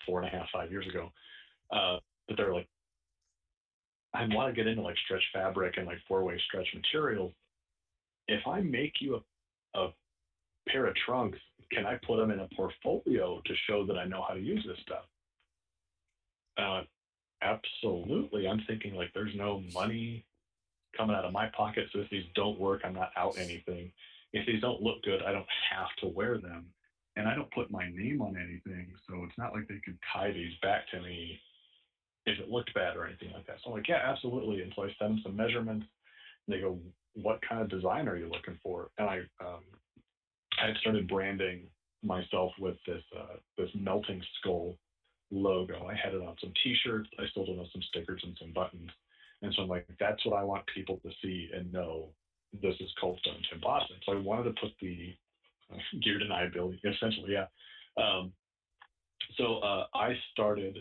[0.06, 1.10] four and a half, five years ago.
[1.70, 2.68] Uh, but they're like,
[4.14, 7.32] I want to get into like stretch fabric and like four way stretch materials.
[8.28, 9.20] If I make you a
[9.76, 9.88] a
[10.68, 11.38] pair of trunks,
[11.70, 14.64] can I put them in a portfolio to show that I know how to use
[14.66, 15.04] this stuff?
[16.58, 16.82] Uh,
[17.42, 18.48] absolutely.
[18.48, 20.24] I'm thinking like there's no money
[20.96, 21.88] coming out of my pocket.
[21.92, 23.92] So if these don't work, I'm not out anything.
[24.32, 26.66] If these don't look good, I don't have to wear them.
[27.16, 28.92] And I don't put my name on anything.
[29.08, 31.40] So it's not like they could tie these back to me
[32.26, 33.56] if it looked bad or anything like that.
[33.64, 34.60] So I'm like, yeah, absolutely.
[34.60, 35.86] And so I send them some measurements.
[36.46, 36.78] And they go,
[37.14, 38.90] what kind of design are you looking for?
[38.98, 39.64] And I um,
[40.62, 41.62] I had started branding
[42.02, 44.76] myself with this uh, this melting skull
[45.30, 45.86] logo.
[45.86, 47.08] I had it on some T-shirts.
[47.18, 48.90] I sold it on some stickers and some buttons.
[49.42, 52.08] And so I'm like, that's what I want people to see and know.
[52.52, 53.96] This is Cold Stone Tim Boston.
[54.04, 55.14] So I wanted to put the
[55.72, 57.46] uh, gear deniability, essentially, yeah.
[57.96, 58.32] Um,
[59.36, 60.78] so uh, I started.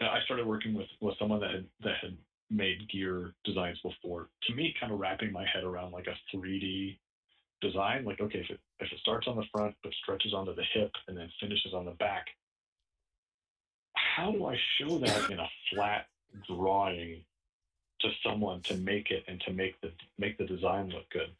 [0.00, 2.16] I started working with with someone that had that had
[2.50, 4.28] made gear designs before.
[4.48, 6.98] To me, kind of wrapping my head around like a 3D
[7.60, 10.64] design, like okay, if it if it starts on the front but stretches onto the
[10.74, 12.26] hip and then finishes on the back,
[13.94, 16.06] how do I show that in a flat
[16.48, 17.24] drawing
[18.04, 21.30] to someone to make it and to make the make the design look good?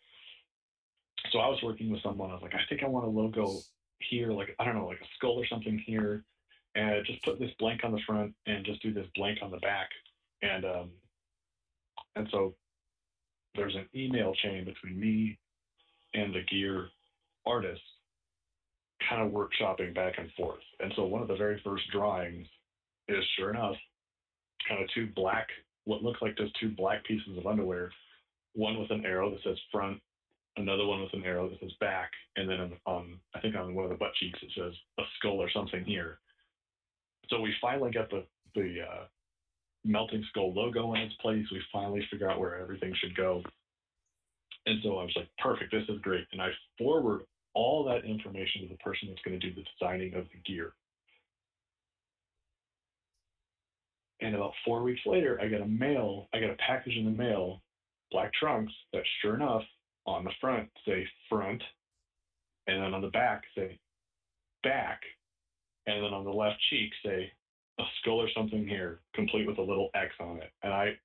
[1.31, 2.31] So I was working with someone.
[2.31, 3.59] I was like, I think I want a logo
[4.01, 6.25] here, like I don't know, like a skull or something here,
[6.75, 9.59] and just put this blank on the front and just do this blank on the
[9.59, 9.89] back
[10.45, 10.91] and um,
[12.17, 12.55] and so
[13.55, 15.39] there's an email chain between me
[16.15, 16.89] and the gear
[17.47, 17.83] artist
[19.09, 20.63] kind of workshopping back and forth.
[20.81, 22.47] And so one of the very first drawings
[23.09, 23.77] is sure enough
[24.69, 25.49] kind of two black
[25.85, 27.91] what looks like just two black pieces of underwear,
[28.55, 30.01] one with an arrow that says front,
[30.57, 33.85] another one with an arrow that says back, and then on I think on one
[33.85, 36.19] of the butt cheeks it says a skull or something here.
[37.29, 39.05] So we finally got the the uh,
[39.85, 41.47] melting skull logo in its place.
[41.51, 43.43] We finally figure out where everything should go.
[44.67, 46.27] And so I was like, perfect, this is great.
[46.33, 47.23] And I forward
[47.55, 50.73] all that information to the person that's going to do the designing of the gear.
[54.25, 57.11] And about four weeks later, I get a mail, I get a package in the
[57.11, 57.61] mail,
[58.11, 59.63] black trunks that sure enough,
[60.07, 61.63] on the front say front,
[62.67, 63.79] and then on the back say
[64.63, 65.01] back,
[65.87, 67.31] and then on the left cheek say
[67.79, 70.51] a skull or something here, complete with a little X on it.
[70.63, 70.97] And I,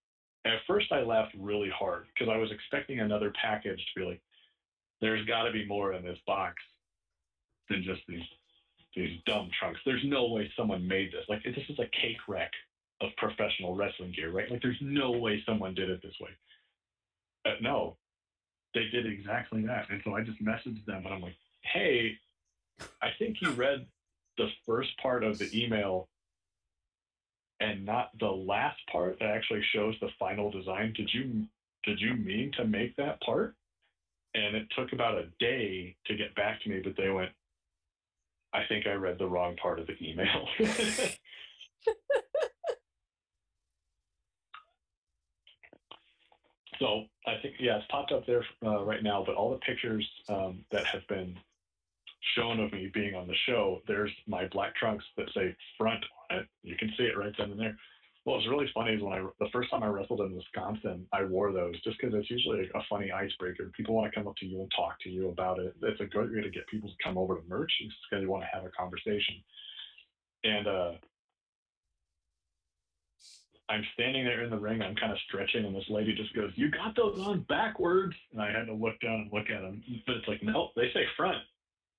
[0.45, 4.21] at first, I laughed really hard because I was expecting another package to be like,
[5.01, 6.55] there's got to be more in this box
[7.69, 8.23] than just these
[8.95, 9.81] these dumb trunks.
[9.85, 11.25] There's no way someone made this.
[11.27, 12.51] Like this is a cake wreck
[13.01, 14.49] of professional wrestling gear, right?
[14.51, 16.31] Like, there's no way someone did it this way.
[17.45, 17.97] Uh, no,
[18.73, 19.89] they did exactly that.
[19.89, 21.37] And so I just messaged them and I'm like,
[21.73, 22.11] hey,
[23.01, 23.85] I think you read
[24.37, 26.07] the first part of the email
[27.59, 30.93] and not the last part that actually shows the final design.
[30.95, 31.45] Did you
[31.83, 33.55] did you mean to make that part?
[34.35, 37.31] And it took about a day to get back to me, but they went,
[38.53, 40.47] I think I read the wrong part of the email.
[46.79, 49.23] so I think yeah, it's popped up there uh, right now.
[49.25, 51.35] But all the pictures um, that have been
[52.35, 56.39] shown of me being on the show, there's my black trunks that say front on
[56.39, 56.47] it.
[56.63, 57.77] You can see it right then and there.
[58.23, 61.23] What was really funny is when I the first time I wrestled in Wisconsin, I
[61.23, 63.71] wore those just because it's usually a funny icebreaker.
[63.75, 65.75] People want to come up to you and talk to you about it.
[65.81, 68.43] It's a great way to get people to come over to merch because you want
[68.43, 69.35] to have a conversation.
[70.43, 70.91] And uh,
[73.69, 74.81] I'm standing there in the ring.
[74.81, 78.41] I'm kind of stretching, and this lady just goes, "You got those on backwards." And
[78.41, 81.05] I had to look down and look at them, but it's like, no, they say
[81.15, 81.37] front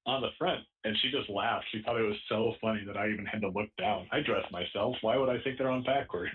[0.07, 0.61] on the front.
[0.85, 1.67] And she just laughed.
[1.71, 4.09] She thought it was so funny that I even had to look down.
[4.11, 4.97] I dress myself.
[5.03, 6.33] Why would I think they're on backwards?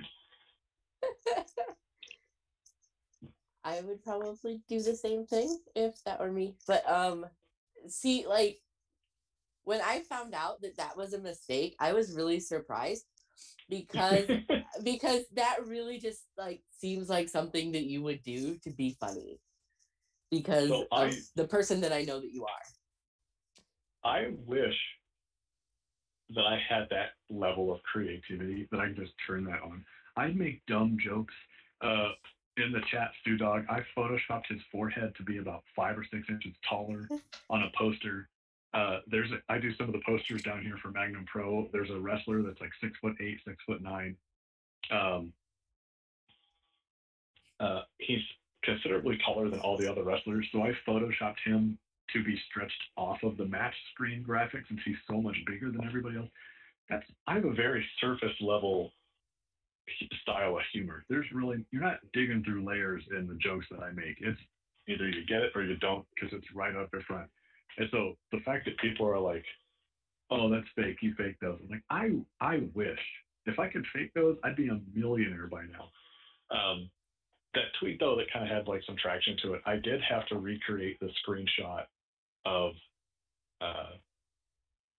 [3.64, 6.56] I would probably do the same thing if that were me.
[6.68, 7.26] But um
[7.88, 8.62] see like
[9.64, 13.06] when I found out that that was a mistake, I was really surprised
[13.70, 14.26] because
[14.84, 19.40] because that really just like seems like something that you would do to be funny
[20.32, 24.10] because so I, of the person that I know that you are.
[24.12, 24.76] I wish
[26.36, 29.84] that I had that level of creativity that I could just turn that on.
[30.18, 31.34] I'd make dumb jokes.
[31.82, 32.10] Uh,
[32.58, 36.24] in the chat, Stu Dog, I photoshopped his forehead to be about five or six
[36.30, 37.08] inches taller
[37.50, 38.30] on a poster.
[38.76, 41.70] Uh, there's a, I do some of the posters down here for Magnum Pro.
[41.72, 44.18] There's a wrestler that's like six foot eight, six foot nine.
[44.92, 45.32] Um,
[47.62, 48.22] uh, he's
[48.64, 51.78] considerably taller than all the other wrestlers, so I photoshopped him
[52.12, 55.86] to be stretched off of the match screen graphics and he's so much bigger than
[55.86, 56.30] everybody else.
[56.90, 58.92] That's I have a very surface level
[60.22, 61.06] style of humor.
[61.10, 64.18] There's really you're not digging through layers in the jokes that I make.
[64.20, 64.40] It's
[64.88, 67.30] either you get it or you don't because it's right up in front.
[67.78, 69.46] And so the fact that people are like,
[70.32, 70.98] "Oh, that's fake.
[71.02, 72.12] You fake those." I'm like, I
[72.42, 73.00] I wish
[73.46, 75.90] if I could fake those, I'd be a millionaire by now.
[76.52, 76.90] Um,
[77.54, 79.62] that tweet though that kind of had like some traction to it.
[79.66, 81.84] I did have to recreate the screenshot
[82.46, 82.74] of
[83.62, 83.96] uh,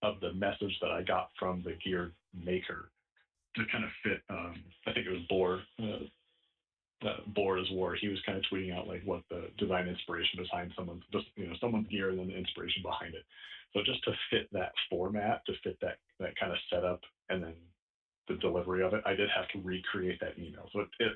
[0.03, 2.91] of the message that I got from the gear maker
[3.55, 4.21] to kind of fit.
[4.29, 5.61] Um, I think it was Boar.
[5.79, 6.05] Uh,
[7.05, 7.95] uh, Boar is War.
[7.95, 11.47] He was kind of tweeting out like what the design inspiration behind someone's just you
[11.47, 13.23] know someone's gear and then the inspiration behind it.
[13.73, 17.53] So just to fit that format, to fit that that kind of setup, and then
[18.27, 20.69] the delivery of it, I did have to recreate that email.
[20.73, 21.11] So it, it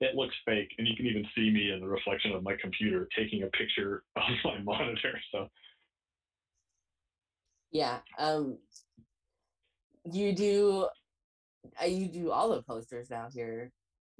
[0.00, 3.08] it looks fake, and you can even see me in the reflection of my computer
[3.16, 5.18] taking a picture of my monitor.
[5.30, 5.48] So
[7.72, 7.98] yeah.
[8.18, 8.58] Um,
[10.10, 10.88] you do,
[11.80, 13.70] uh, you do all the posters now here,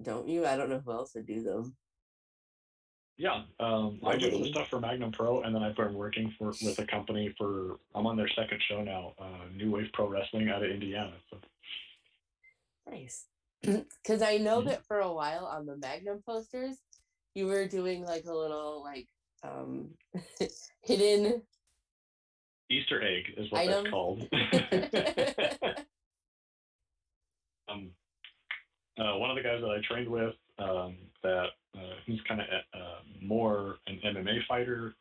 [0.03, 0.47] don't you?
[0.47, 1.75] I don't know who else would do them.
[3.19, 6.49] Yeah, um, I do the stuff for Magnum Pro, and then I've been working for
[6.63, 7.79] with a company for.
[7.95, 11.13] I'm on their second show now, uh, New Wave Pro Wrestling out of Indiana.
[11.31, 11.39] So.
[12.91, 13.27] Nice,
[13.63, 14.71] because I know mm-hmm.
[14.71, 16.77] that for a while on the Magnum posters,
[17.35, 19.07] you were doing like a little like
[19.45, 19.91] um,
[20.83, 21.43] hidden
[22.73, 23.85] Easter egg is what Item.
[23.85, 24.29] that's called.
[27.69, 27.91] um,
[29.03, 31.47] uh, one of the guys that I trained with, um, that
[31.77, 34.95] uh, he's kind of uh, more an MMA fighter.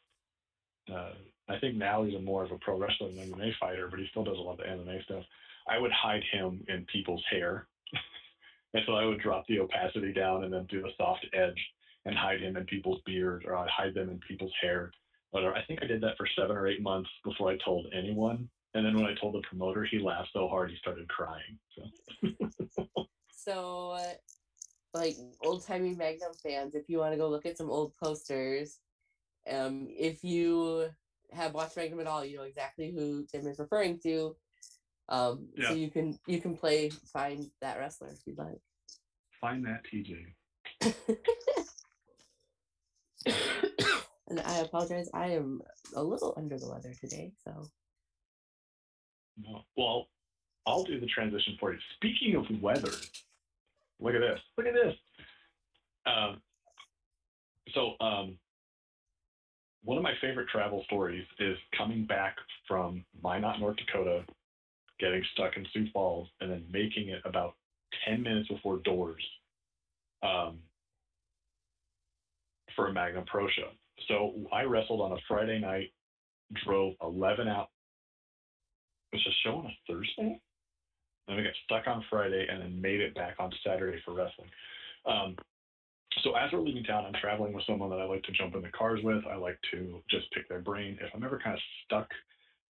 [0.91, 1.11] Uh,
[1.49, 4.07] I think now he's a more of a pro wrestler wrestling MMA fighter, but he
[4.11, 5.23] still does a lot of the MMA stuff.
[5.67, 7.67] I would hide him in people's hair,
[8.73, 11.61] and so I would drop the opacity down and then do a soft edge
[12.05, 14.91] and hide him in people's beards, or I'd hide them in people's hair
[15.61, 18.49] I think I did that for seven or eight months before I told anyone.
[18.73, 21.59] And then when I told the promoter, he laughed so hard he started crying.
[21.75, 23.03] So,
[23.43, 23.97] so
[24.93, 28.79] like old timey Magnum fans, if you want to go look at some old posters,
[29.49, 30.89] um, if you
[31.31, 34.35] have watched Magnum at all, you know exactly who Tim is referring to.
[35.09, 35.69] Um, yeah.
[35.69, 38.61] so you can you can play find that wrestler if you'd like.
[39.39, 41.17] Find that TJ.
[44.31, 45.09] And I apologize.
[45.13, 45.61] I am
[45.93, 47.67] a little under the weather today, so.
[49.75, 50.07] Well,
[50.65, 51.79] I'll do the transition for you.
[51.95, 52.91] Speaking of weather,
[54.01, 54.39] look at this.
[54.57, 54.93] Look at this.
[56.05, 56.41] Um,
[57.73, 58.37] so, um,
[59.83, 62.35] one of my favorite travel stories is coming back
[62.67, 64.23] from Minot, North Dakota,
[64.99, 67.55] getting stuck in Sioux Falls, and then making it about
[68.07, 69.23] 10 minutes before doors
[70.21, 70.59] um,
[72.75, 73.69] for a Magnum Pro show.
[74.07, 75.91] So I wrestled on a Friday night,
[76.65, 77.69] drove 11 out.
[79.13, 80.39] Was the show on a Thursday?
[81.27, 84.49] Then we got stuck on Friday and then made it back on Saturday for wrestling.
[85.05, 85.35] Um,
[86.23, 88.61] so as we're leaving town, I'm traveling with someone that I like to jump in
[88.61, 89.23] the cars with.
[89.29, 90.97] I like to just pick their brain.
[91.01, 92.07] If I'm ever kind of stuck,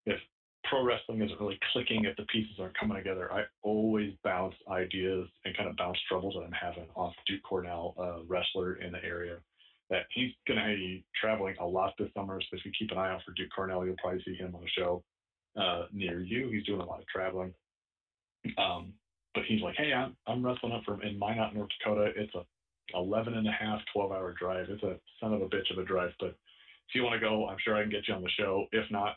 [0.05, 0.19] if
[0.65, 5.27] pro wrestling isn't really clicking, if the pieces aren't coming together, I always bounce ideas
[5.43, 9.03] and kind of bounce troubles that I'm having off Duke Cornell, a wrestler in the
[9.03, 9.37] area.
[9.89, 12.97] That he's going to be traveling a lot this summer, so if you keep an
[12.97, 15.03] eye out for Duke Cornell, you'll probably see him on a show
[15.57, 16.49] uh, near you.
[16.49, 17.53] He's doing a lot of traveling.
[18.57, 18.93] Um,
[19.33, 22.11] but he's like, hey, I'm, I'm wrestling up from in Minot, North Dakota.
[22.15, 22.43] It's a
[22.93, 24.67] 11 and a half, 12 hour drive.
[24.69, 26.35] It's a son of a bitch of a drive, but
[26.89, 28.65] if you want to go, I'm sure I can get you on the show.
[28.73, 29.15] If not,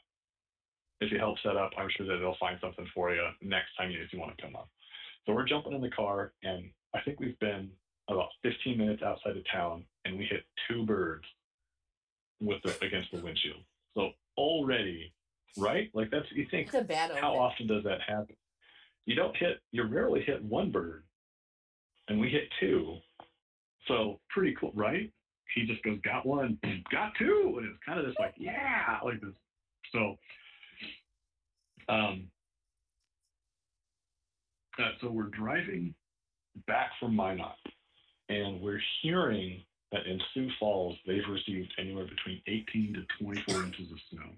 [1.00, 3.90] if you help set up, I'm sure that they'll find something for you next time
[3.90, 4.68] you, if you want to come up.
[5.26, 7.70] So we're jumping in the car, and I think we've been
[8.08, 11.24] about 15 minutes outside of town, and we hit two birds
[12.40, 13.60] with the, against the windshield.
[13.96, 15.12] So already,
[15.56, 15.90] right?
[15.94, 17.40] Like that's you think It's a bad how omen.
[17.40, 18.36] often does that happen?
[19.06, 21.04] You don't hit, you rarely hit one bird,
[22.08, 22.96] and we hit two.
[23.86, 25.12] So pretty cool, right?
[25.54, 26.58] He just goes, got one,
[26.92, 29.34] got two, and it's kind of just like, yeah, like this.
[29.92, 30.16] So,
[31.88, 32.28] um,
[34.78, 35.94] uh, so we're driving
[36.66, 37.56] back from Minot,
[38.28, 43.92] and we're hearing that in Sioux Falls they've received anywhere between 18 to 24 inches
[43.92, 44.30] of snow.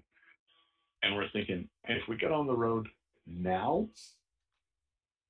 [1.03, 2.87] And we're thinking, hey, if we get on the road
[3.25, 3.87] now,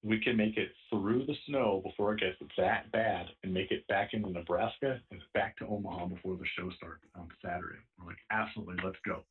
[0.03, 3.87] we can make it through the snow before it gets that bad and make it
[3.87, 7.79] back into Nebraska and back to Omaha before the show starts on Saturday.
[7.99, 9.23] We're like, absolutely, let's go.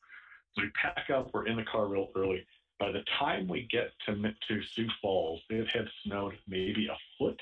[0.54, 2.44] So we pack up, we're in the car real early.
[2.78, 7.40] By the time we get to, to Sioux Falls, it had snowed maybe a foot,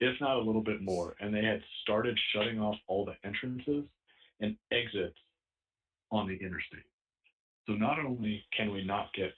[0.00, 1.14] if not a little bit more.
[1.20, 3.84] And they had started shutting off all the entrances
[4.40, 5.16] and exits
[6.10, 6.84] on the interstate.
[7.66, 9.32] So not only can we not get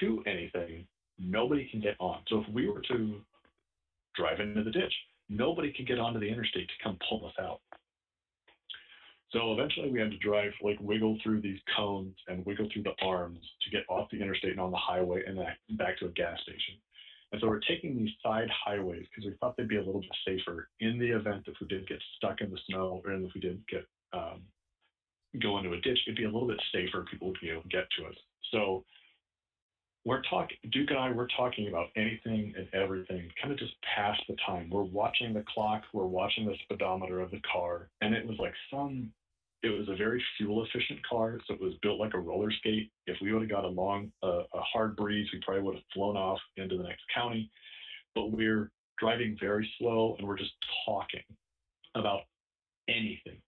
[0.00, 0.86] to anything,
[1.18, 2.20] nobody can get on.
[2.28, 3.20] So if we were to
[4.14, 4.94] drive into the ditch,
[5.28, 7.60] nobody could get onto the interstate to come pull us out.
[9.30, 12.94] So eventually we had to drive, like wiggle through these cones and wiggle through the
[13.02, 15.38] arms to get off the interstate and on the highway and
[15.76, 16.76] back to a gas station.
[17.30, 20.16] And so we're taking these side highways because we thought they'd be a little bit
[20.26, 23.40] safer in the event if we did get stuck in the snow or if we
[23.40, 24.40] did get um,
[25.42, 27.04] go into a ditch, it'd be a little bit safer.
[27.10, 28.14] People would be able to get to us.
[28.50, 28.84] So
[30.08, 34.22] we're talking, Duke and I, we're talking about anything and everything, kind of just past
[34.26, 34.70] the time.
[34.70, 38.54] We're watching the clock, we're watching the speedometer of the car, and it was like
[38.72, 39.12] some,
[39.62, 42.90] it was a very fuel efficient car, so it was built like a roller skate.
[43.06, 46.16] If we would have got a long, a hard breeze, we probably would have flown
[46.16, 47.50] off into the next county.
[48.14, 50.54] But we're driving very slow, and we're just
[50.86, 51.20] talking
[51.94, 52.20] about
[52.88, 53.42] anything.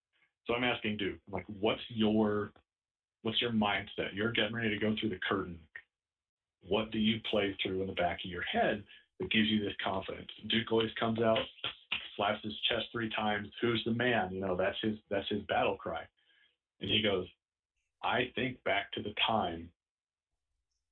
[0.46, 2.52] So I'm asking Duke, like, what's your,
[3.22, 4.12] what's your mindset?
[4.12, 5.58] You're getting ready to go through the curtain
[6.62, 8.82] what do you play through in the back of your head
[9.18, 10.28] that gives you this confidence?
[10.48, 11.38] Duke always comes out,
[12.16, 13.48] slaps his chest three times.
[13.60, 14.32] Who's the man?
[14.32, 16.02] You know, that's his that's his battle cry.
[16.80, 17.26] And he goes,
[18.02, 19.68] I think back to the time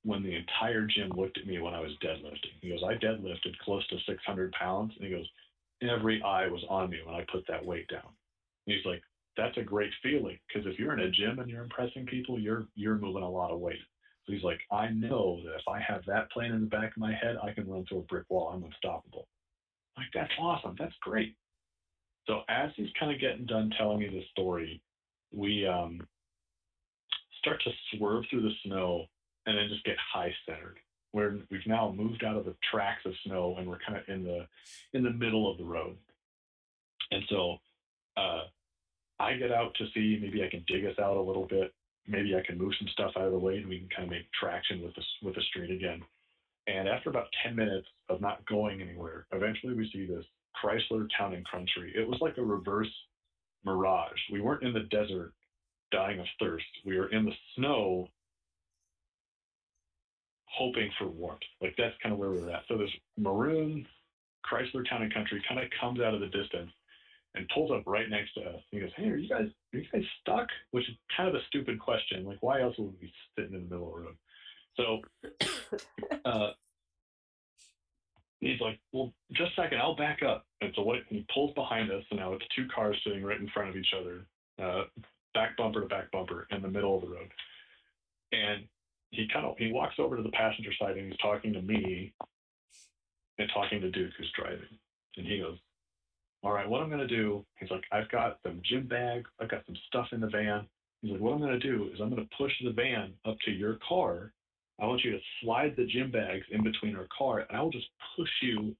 [0.04, 2.56] when the entire gym looked at me when I was deadlifting.
[2.60, 5.28] He goes, I deadlifted close to 600 pounds, and he goes,
[5.82, 8.08] every eye was on me when I put that weight down.
[8.66, 9.02] And he's like,
[9.36, 12.66] that's a great feeling because if you're in a gym and you're impressing people, you're
[12.74, 13.78] you're moving a lot of weight.
[14.28, 17.12] He's like, I know that if I have that playing in the back of my
[17.14, 18.50] head, I can run through a brick wall.
[18.52, 19.26] I'm unstoppable.
[19.96, 20.76] I'm like, that's awesome.
[20.78, 21.34] That's great.
[22.26, 24.82] So as he's kind of getting done telling me the story,
[25.32, 26.06] we um,
[27.40, 29.06] start to swerve through the snow
[29.46, 30.76] and then just get high centered.
[31.12, 34.24] Where we've now moved out of the tracks of snow and we're kind of in
[34.24, 34.46] the
[34.92, 35.96] in the middle of the road.
[37.10, 37.56] And so
[38.18, 38.42] uh,
[39.18, 41.72] I get out to see maybe I can dig us out a little bit
[42.08, 44.10] maybe I can move some stuff out of the way and we can kind of
[44.10, 46.02] make traction with the, with the street again.
[46.66, 50.24] And after about 10 minutes of not going anywhere, eventually we see this
[50.62, 51.92] Chrysler Town and Country.
[51.94, 52.92] It was like a reverse
[53.64, 54.18] mirage.
[54.32, 55.32] We weren't in the desert
[55.90, 56.66] dying of thirst.
[56.84, 58.08] We were in the snow
[60.44, 61.40] hoping for warmth.
[61.60, 62.62] Like that's kind of where we were at.
[62.68, 63.86] So this maroon
[64.50, 66.70] Chrysler Town and Country kind of comes out of the distance
[67.34, 68.62] and pulls up right next to us.
[68.70, 71.44] He goes, "Hey, are you guys are you guys stuck?" Which is kind of a
[71.46, 72.24] stupid question.
[72.24, 74.16] Like, why else would we be sitting in the middle of the road?
[74.76, 75.02] So
[76.24, 76.52] uh,
[78.40, 81.00] he's like, "Well, just a second, I'll back up." And so what?
[81.08, 83.94] He pulls behind us, and now it's two cars sitting right in front of each
[83.98, 84.26] other,
[84.62, 84.84] uh,
[85.34, 87.30] back bumper to back bumper in the middle of the road.
[88.32, 88.64] And
[89.10, 92.12] he kind of he walks over to the passenger side and he's talking to me.
[93.38, 94.66] and talking to Duke, who's driving.
[95.16, 95.58] And he goes,
[96.42, 99.50] All right, what I'm going to do, he's like, I've got some gym bag, I've
[99.50, 100.66] got some stuff in the van.
[101.02, 103.36] He's like, What I'm going to do is I'm going to push the van up
[103.44, 104.32] to your car.
[104.80, 107.70] I want you to slide the gym bags in between our car, and I will
[107.70, 108.76] just push you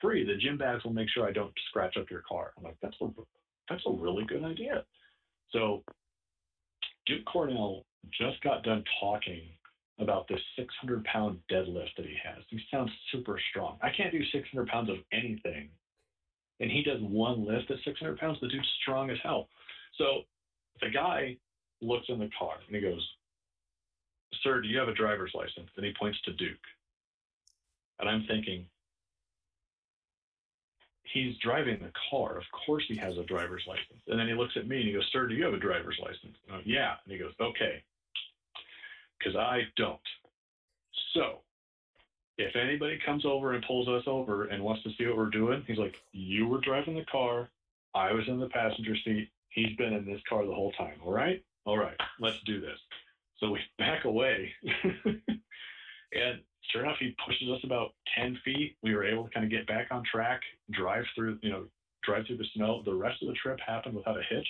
[0.00, 0.24] free.
[0.24, 2.52] The gym bags will make sure I don't scratch up your car.
[2.56, 3.06] I'm like, That's a,
[3.68, 4.84] that's a really good idea.
[5.52, 5.84] So
[7.06, 9.42] Duke Cornell just got done talking
[9.98, 12.44] about this 600 pound deadlift that he has.
[12.48, 13.78] He sounds super strong.
[13.82, 15.70] I can't do 600 pounds of anything.
[16.60, 18.38] And he does one lift at 600 pounds.
[18.40, 19.48] The dude's strong as hell.
[19.96, 20.22] So
[20.80, 21.36] the guy
[21.80, 23.06] looks in the car and he goes,
[24.42, 25.70] Sir, do you have a driver's license?
[25.76, 26.56] And he points to Duke.
[27.98, 28.66] And I'm thinking,
[31.12, 32.36] he's driving the car.
[32.36, 34.02] Of course he has a driver's license.
[34.06, 35.98] And then he looks at me and he goes, Sir, do you have a driver's
[36.00, 36.36] license?
[36.48, 36.94] Go, yeah.
[37.04, 37.82] And he goes, Okay.
[39.18, 39.98] Because I don't.
[41.14, 41.40] So
[42.38, 45.64] if anybody comes over and pulls us over and wants to see what we're doing,
[45.66, 47.50] he's like, You were driving the car.
[47.94, 49.28] I was in the passenger seat.
[49.50, 50.94] He's been in this car the whole time.
[51.04, 51.42] All right?
[51.64, 51.96] All right.
[52.20, 52.78] Let's do this.
[53.40, 54.52] So we back away.
[55.04, 58.76] and sure enough, he pushes us about 10 feet.
[58.82, 61.64] We were able to kind of get back on track, drive through, you know,
[62.04, 62.82] drive through the snow.
[62.84, 64.48] The rest of the trip happened without a hitch.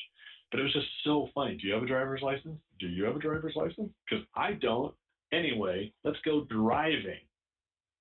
[0.51, 1.57] But it was just so funny.
[1.57, 2.59] Do you have a driver's license?
[2.78, 3.91] Do you have a driver's license?
[4.09, 4.95] Because I don't.
[5.32, 7.20] Anyway, let's go driving.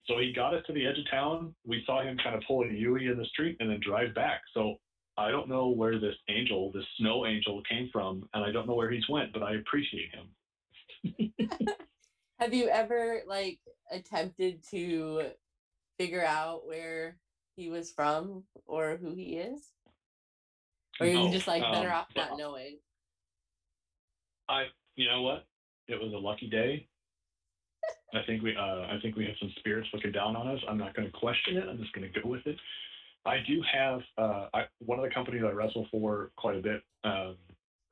[0.08, 1.54] So he got us to the edge of town.
[1.66, 4.42] We saw him kind of pull a Yui in the street and then drive back.
[4.54, 4.78] So
[5.18, 8.76] I don't know where this angel, this snow angel, came from, and I don't know
[8.76, 11.34] where he's went, but I appreciate him.
[12.40, 13.60] Have you ever like
[13.92, 15.32] attempted to
[15.98, 17.18] figure out where
[17.56, 19.74] he was from or who he is?
[21.02, 22.78] Or no, you just like better um, off not knowing?
[24.48, 25.46] I, you know what?
[25.88, 26.88] It was a lucky day.
[28.14, 30.60] I think we, uh, I think we have some spirits looking down on us.
[30.68, 31.68] I'm not going to question it.
[31.68, 32.58] I'm just going to go with it.
[33.26, 36.82] I do have uh, I, one of the companies I wrestle for quite a bit.
[37.04, 37.36] Um,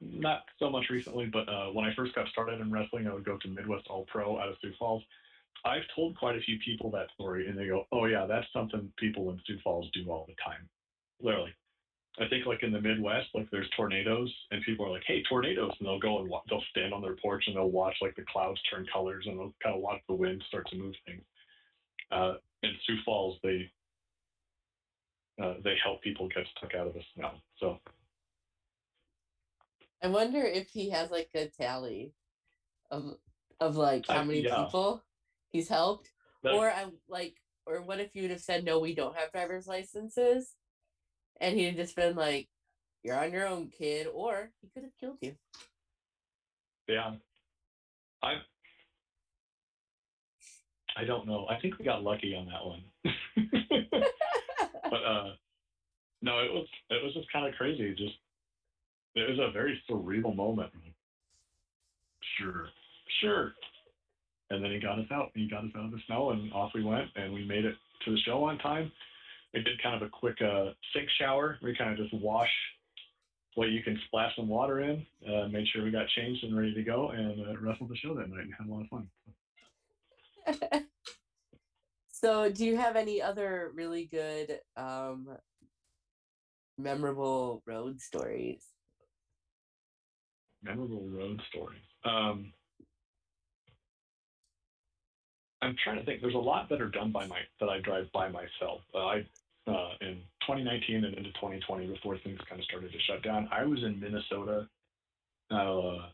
[0.02, 3.26] not so much recently, but uh, when I first got started in wrestling, I would
[3.26, 5.04] go to Midwest All Pro out of Sioux Falls.
[5.66, 8.92] I've told quite a few people that story, and they go, "Oh yeah, that's something
[8.98, 10.70] people in Sioux Falls do all the time."
[11.22, 11.54] Literally,
[12.20, 15.74] I think like in the Midwest, like there's tornadoes, and people are like, "Hey, tornadoes!"
[15.80, 18.24] and they'll go and wa- they'll stand on their porch and they'll watch like the
[18.32, 21.24] clouds turn colors and they'll kind of watch the wind start to move things.
[22.12, 23.70] Uh, in Sioux Falls, they
[25.44, 27.32] uh, they help people get stuck out of the snow.
[27.60, 27.80] So
[30.02, 32.14] I wonder if he has like a tally
[32.92, 33.18] of
[33.60, 34.64] of like how many yeah.
[34.64, 35.04] people
[35.50, 36.12] he's helped,
[36.46, 37.36] or I'm like,
[37.66, 40.56] or what if you'd have said no, we don't have driver's licenses
[41.42, 42.48] and he'd just been like,
[43.04, 45.36] "You're on your own, kid," or he could have killed you.
[46.88, 47.16] Yeah,
[48.24, 48.36] I
[50.98, 51.46] I don't know.
[51.50, 52.84] I think we got lucky on that one.
[54.90, 55.30] but uh,
[56.22, 57.92] no, it was it was just kind of crazy.
[57.92, 58.16] Just
[59.16, 60.72] it was a very surreal moment.
[62.38, 62.68] Sure,
[63.22, 63.54] sure.
[64.52, 65.32] And then he got us out.
[65.34, 67.10] He got us out of the snow, and off we went.
[67.16, 67.76] And we made it
[68.06, 68.92] to the show on time
[69.56, 71.58] we did kind of a quick uh, sink shower.
[71.64, 72.52] We kind of just wash
[73.56, 76.74] what you can splash some water in, uh, made sure we got changed and ready
[76.74, 78.90] to go, and uh, wrestled the show that night and had a lot of
[80.74, 80.84] fun.
[82.12, 85.30] so, do you have any other really good, um,
[86.78, 88.66] memorable road stories?
[90.62, 91.80] Memorable road stories.
[92.04, 92.52] Um,
[95.62, 96.22] I'm trying to think.
[96.22, 98.82] There's a lot that are done by my that I drive by myself.
[98.94, 99.26] Uh, I
[99.68, 103.50] uh, in 2019 and into 2020 before things kind of started to shut down.
[103.52, 104.68] I was in Minnesota,
[105.52, 106.10] uh,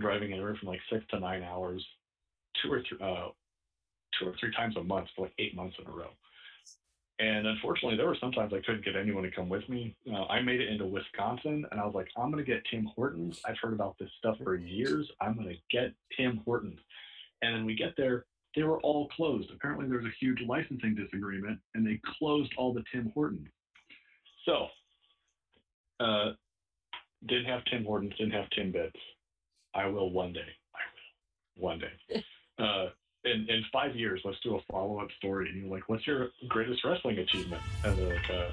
[0.00, 1.84] driving anywhere from like six to nine hours,
[2.62, 3.28] two or three, uh,
[4.18, 6.10] two or three times a month for like eight months in a row.
[7.20, 9.94] And unfortunately, there were sometimes I couldn't get anyone to come with me.
[10.10, 12.90] Uh, I made it into Wisconsin, and I was like, I'm going to get Tim
[12.96, 13.40] Hortons.
[13.46, 15.08] I've heard about this stuff for years.
[15.20, 16.80] I'm going to get Tim Hortons.
[17.42, 19.50] And then we get there, they were all closed.
[19.54, 23.48] Apparently, there was a huge licensing disagreement, and they closed all the Tim Hortons.
[24.44, 24.66] So,
[26.00, 26.32] uh,
[27.26, 28.92] didn't have Tim Hortons, didn't have Timbits.
[29.74, 30.40] I will one day.
[30.74, 30.80] I
[31.56, 32.24] will one day.
[32.56, 32.86] Uh,
[33.24, 35.48] in in five years, let's do a follow up story.
[35.48, 37.60] And you're like, what's your greatest wrestling achievement?
[37.82, 38.50] And they're like, uh,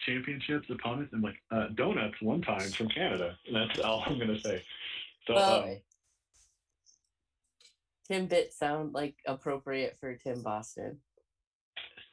[0.00, 3.36] championships, opponents, and like uh, donuts one time from Canada.
[3.46, 4.64] And that's all I'm gonna say.
[5.28, 5.34] So.
[5.34, 5.76] Well, um,
[8.08, 10.98] Timbit sound like appropriate for Tim Boston.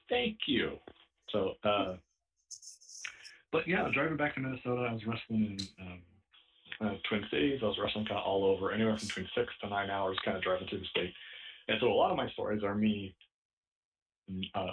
[0.10, 0.78] Thank you.
[1.30, 1.96] So, uh,
[3.52, 6.02] but yeah, driving back to Minnesota, I was wrestling in um,
[6.82, 7.60] uh, Twin Cities.
[7.62, 10.38] I was wrestling kind of all over, anywhere from between six to nine hours, kind
[10.38, 11.14] of driving through the state.
[11.68, 13.16] And so a lot of my stories are me
[14.56, 14.68] uh,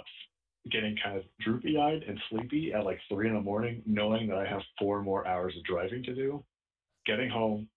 [0.69, 4.37] getting kind of droopy eyed and sleepy at like three in the morning, knowing that
[4.37, 6.43] I have four more hours of driving to do,
[7.05, 7.67] getting home,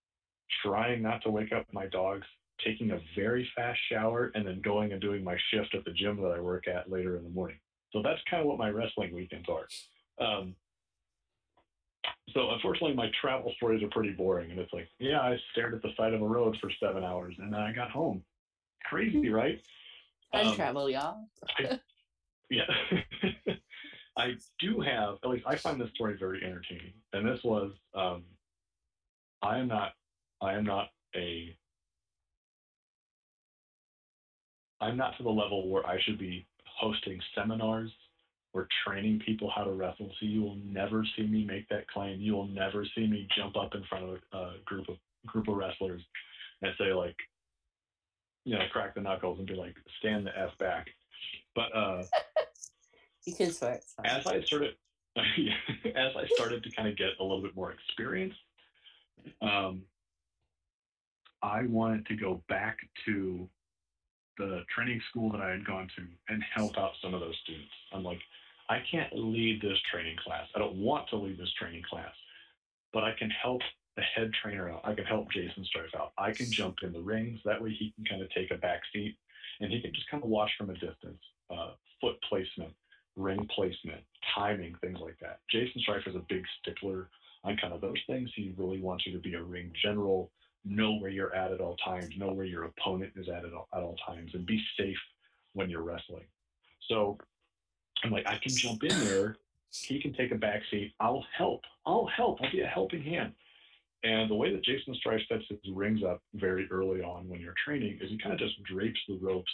[0.62, 2.26] trying not to wake up my dogs,
[2.64, 6.20] taking a very fast shower, and then going and doing my shift at the gym
[6.22, 7.58] that I work at later in the morning.
[7.92, 9.66] So that's kind of what my wrestling weekends are.
[10.24, 10.54] Um,
[12.32, 15.82] so unfortunately, my travel stories are pretty boring, and it's like, yeah, I stared at
[15.82, 18.22] the side of a road for seven hours, and then I got home.
[18.84, 19.60] Crazy, right?
[20.32, 21.28] Fun um, travel, y'all.
[21.58, 21.78] I,
[22.50, 22.64] yeah,
[24.16, 25.16] I do have.
[25.22, 27.72] At least I find this story very entertaining, and this was.
[27.94, 28.24] Um,
[29.42, 29.92] I am not.
[30.42, 31.56] I am not a.
[34.84, 37.90] I'm not to the level where I should be hosting seminars
[38.52, 40.10] or training people how to wrestle.
[40.20, 42.20] So you will never see me make that claim.
[42.20, 45.56] You will never see me jump up in front of a, group of group of
[45.56, 46.02] wrestlers
[46.60, 47.16] and say like,
[48.44, 50.88] you know, crack the knuckles and be like, stand the f back.
[51.54, 52.02] But uh,
[53.24, 53.80] you can swear.
[54.04, 54.74] As I started,
[55.16, 58.34] as I started to kind of get a little bit more experience,
[59.40, 59.80] um,
[61.42, 62.76] I wanted to go back
[63.06, 63.48] to
[64.38, 67.70] the training school that I had gone to and help out some of those students.
[67.92, 68.20] I'm like,
[68.68, 70.46] I can't lead this training class.
[70.54, 72.14] I don't want to lead this training class,
[72.92, 73.60] but I can help
[73.96, 74.80] the head trainer out.
[74.84, 76.12] I can help Jason Strife out.
[76.18, 77.40] I can jump in the rings.
[77.44, 79.16] That way he can kind of take a back seat
[79.60, 81.20] and he can just kind of watch from a distance.
[81.50, 82.72] Uh, foot placement,
[83.16, 84.00] ring placement,
[84.34, 85.40] timing, things like that.
[85.50, 87.08] Jason Strife is a big stickler
[87.44, 88.30] on kind of those things.
[88.34, 90.30] He really wants you to be a ring general,
[90.64, 93.68] know where you're at at all times, know where your opponent is at at all,
[93.74, 94.98] at all times, and be safe
[95.52, 96.24] when you're wrestling.
[96.88, 97.18] So
[98.02, 99.36] I'm like, I can jump in there.
[99.70, 100.94] He can take a back seat.
[101.00, 101.62] I'll help.
[101.86, 102.40] I'll help.
[102.42, 103.32] I'll be a helping hand.
[104.04, 107.54] And the way that Jason Strife sets his rings up very early on when you're
[107.64, 109.50] training is he kind of just drapes the ropes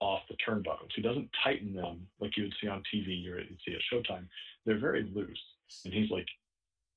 [0.00, 0.90] off the turnbuckles.
[0.94, 4.26] He doesn't tighten them like you would see on TV or you'd see at Showtime.
[4.64, 5.40] They're very loose.
[5.84, 6.26] And he's like,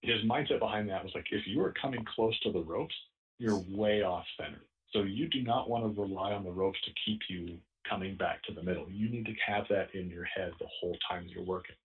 [0.01, 2.95] his mindset behind that was like, if you are coming close to the ropes,
[3.37, 4.61] you're way off center.
[4.91, 7.57] So you do not want to rely on the ropes to keep you
[7.89, 8.87] coming back to the middle.
[8.89, 11.75] You need to have that in your head the whole time you're working.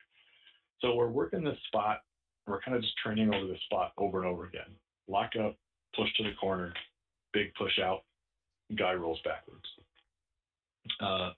[0.80, 2.00] So we're working this spot.
[2.46, 4.74] We're kind of just training over this spot over and over again.
[5.08, 5.56] Lock up,
[5.94, 6.72] push to the corner,
[7.32, 8.02] big push out,
[8.78, 9.66] guy rolls backwards.
[11.00, 11.30] Uh,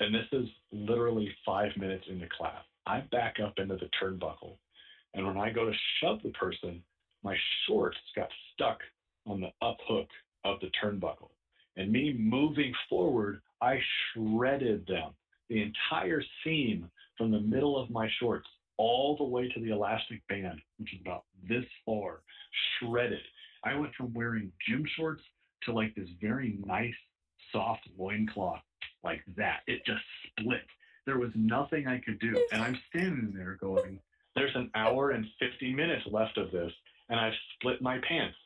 [0.00, 2.62] and this is literally five minutes into class.
[2.86, 4.56] I back up into the turnbuckle.
[5.14, 6.82] And when I go to shove the person,
[7.22, 8.78] my shorts got stuck
[9.26, 10.08] on the up hook
[10.44, 11.30] of the turnbuckle.
[11.76, 13.78] And me moving forward, I
[14.12, 15.12] shredded them.
[15.48, 18.46] The entire seam from the middle of my shorts
[18.76, 22.22] all the way to the elastic band, which is about this far,
[22.78, 23.22] shredded.
[23.64, 25.22] I went from wearing gym shorts
[25.64, 26.94] to like this very nice,
[27.52, 28.60] soft loincloth
[29.02, 29.60] like that.
[29.66, 30.62] It just split.
[31.06, 32.46] There was nothing I could do.
[32.52, 34.00] And I'm standing there going,
[34.34, 36.72] there's an hour and 50 minutes left of this,
[37.08, 38.36] and I've split my pants.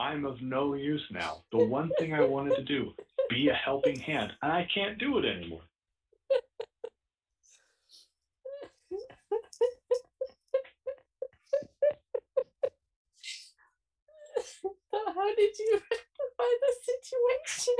[0.00, 1.44] I'm of no use now.
[1.52, 2.94] The one thing I wanted to do,
[3.28, 5.60] be a helping hand, and I can't do it anymore.
[14.92, 17.74] How did you rectify the situation?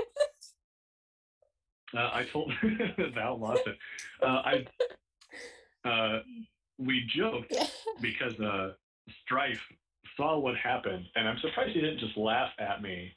[1.97, 2.53] Uh, I told
[3.15, 3.79] Val lost it.
[4.23, 6.21] Uh, I uh,
[6.79, 7.55] we joked
[8.01, 8.73] because uh,
[9.23, 9.67] Strife
[10.17, 13.13] saw what happened, and I'm surprised he didn't just laugh at me.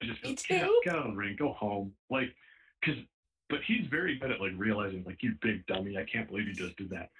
[0.00, 1.92] And just go, get, get out of the ring, go home.
[2.10, 2.34] Like,
[2.80, 3.00] because,
[3.48, 6.54] but he's very good at like realizing, like, you big dummy, I can't believe you
[6.54, 7.10] just did that.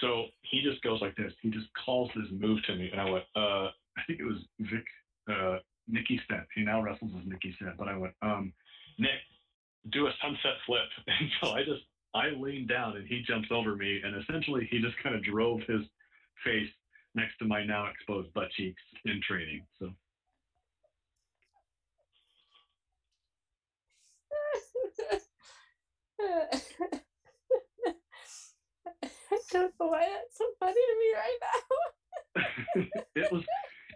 [0.00, 1.32] So he just goes like this.
[1.42, 3.68] He just calls this move to me, and I went, uh,
[3.98, 4.84] I think it was Vic,
[5.30, 6.46] uh, Nikki Stett.
[6.54, 8.52] He now wrestles as Nikki Stett, but I went, um,
[8.98, 9.20] Nick,
[9.90, 10.88] do a sunset flip.
[11.06, 11.82] And so I just,
[12.14, 15.60] I leaned down and he jumps over me, and essentially he just kind of drove
[15.68, 15.82] his
[16.44, 16.70] face
[17.14, 19.64] next to my now exposed butt cheeks in training.
[19.78, 19.90] So.
[29.04, 32.82] I don't know why that's so funny to me right now.
[33.16, 33.42] it was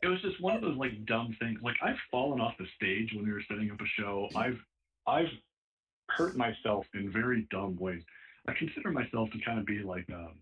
[0.03, 1.59] it was just one of those like dumb things.
[1.63, 4.29] Like I've fallen off the stage when we were setting up a show.
[4.35, 4.59] I've
[5.07, 5.31] I've
[6.09, 8.03] hurt myself in very dumb ways.
[8.49, 10.35] I consider myself to kind of be like um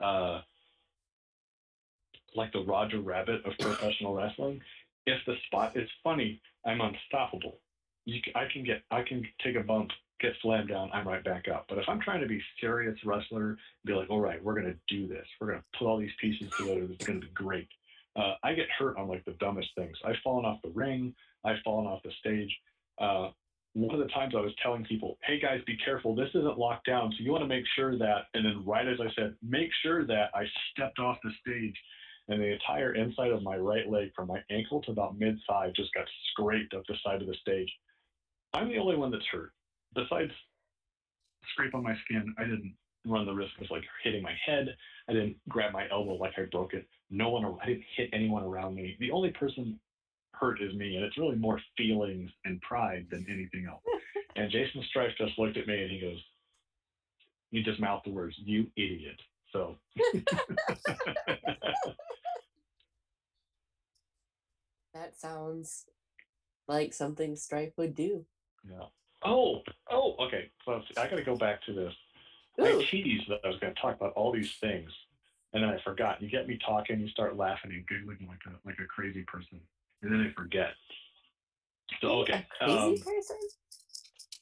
[0.00, 0.40] uh
[2.34, 4.60] like the Roger Rabbit of professional wrestling.
[5.06, 7.58] If the spot is funny, I'm unstoppable.
[8.04, 11.46] You, I can get, I can take a bump, get slammed down, I'm right back
[11.48, 11.66] up.
[11.68, 15.06] But if I'm trying to be serious wrestler, be like, all right, we're gonna do
[15.06, 15.26] this.
[15.40, 16.86] We're gonna put all these pieces together.
[16.90, 17.68] It's gonna be great.
[18.16, 19.96] Uh, I get hurt on like the dumbest things.
[20.04, 21.14] I've fallen off the ring.
[21.44, 22.54] I've fallen off the stage.
[22.98, 23.30] Uh,
[23.74, 26.14] one of the times I was telling people, hey guys, be careful.
[26.14, 27.12] This isn't locked down.
[27.12, 30.04] So you want to make sure that, and then right as I said, make sure
[30.06, 31.76] that I stepped off the stage
[32.28, 35.72] and the entire inside of my right leg from my ankle to about mid thigh
[35.74, 37.70] just got scraped up the side of the stage.
[38.54, 39.52] I'm the only one that's hurt.
[39.94, 40.32] Besides
[41.52, 42.74] scrape on my skin, I didn't
[43.06, 44.76] run the risk of like hitting my head.
[45.08, 46.86] I didn't grab my elbow like I broke it.
[47.10, 48.96] No one, I didn't hit anyone around me.
[49.00, 49.78] The only person
[50.34, 53.82] hurt is me, and it's really more feelings and pride than anything else.
[54.36, 56.22] and Jason Strife just looked at me and he goes,
[57.50, 59.20] he just mouthed the words, "You idiot."
[59.52, 59.76] So.
[64.94, 65.86] that sounds
[66.66, 68.24] like something Strife would do.
[68.68, 68.86] Yeah.
[69.24, 70.50] Oh, oh, okay.
[70.64, 71.92] So I got to go back to this.
[72.60, 72.80] Ooh.
[72.80, 74.90] I teased that I was going to talk about all these things,
[75.52, 76.20] and then I forgot.
[76.20, 79.60] You get me talking, you start laughing and giggling like a like a crazy person,
[80.02, 80.74] and then I forget.
[82.00, 82.46] So okay.
[82.60, 83.36] A crazy um, person.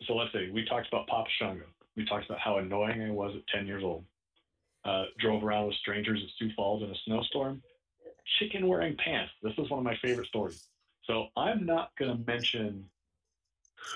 [0.07, 0.50] So let's see.
[0.52, 1.64] we talked about Papa Shango.
[1.96, 4.04] We talked about how annoying I was at 10 years old.
[4.87, 7.61] Uh, drove around with strangers at Sioux Falls in a snowstorm.
[8.39, 9.32] Chicken wearing pants.
[9.43, 10.68] This is one of my favorite stories.
[11.05, 12.84] So I'm not going to mention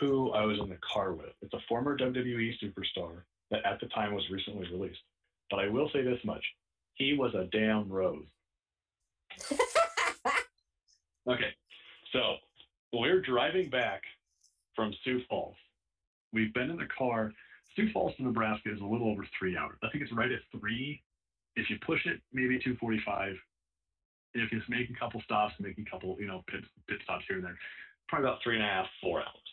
[0.00, 1.32] who I was in the car with.
[1.42, 5.00] It's a former WWE superstar that at the time was recently released.
[5.48, 6.44] But I will say this much
[6.94, 8.26] he was a damn rose.
[11.26, 11.54] okay,
[12.12, 12.36] so
[12.92, 14.02] we're driving back
[14.76, 15.56] from Sioux Falls.
[16.32, 17.32] We've been in the car.
[17.76, 19.78] Sioux Falls to Nebraska is a little over three hours.
[19.82, 21.02] I think it's right at three.
[21.56, 23.34] If you push it, maybe 245.
[24.34, 27.24] If you just make a couple stops, making a couple, you know, pit, pit stops
[27.26, 27.58] here and there,
[28.08, 29.50] probably about three and a half, four hours.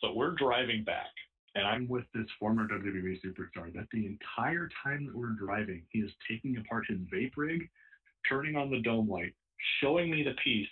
[0.00, 1.10] So we're driving back,
[1.54, 6.00] and I'm with this former WWE superstar that the entire time that we're driving, he
[6.00, 7.68] is taking apart his vape rig,
[8.28, 9.34] turning on the dome light,
[9.80, 10.68] showing me the piece,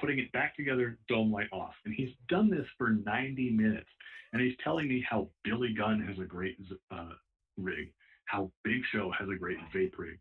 [0.00, 1.74] putting it back together, dome light off.
[1.84, 3.88] And he's done this for 90 minutes.
[4.32, 6.58] And he's telling me how Billy Gunn has a great
[6.90, 7.10] uh,
[7.56, 7.92] rig,
[8.26, 10.18] how Big Show has a great vape rig.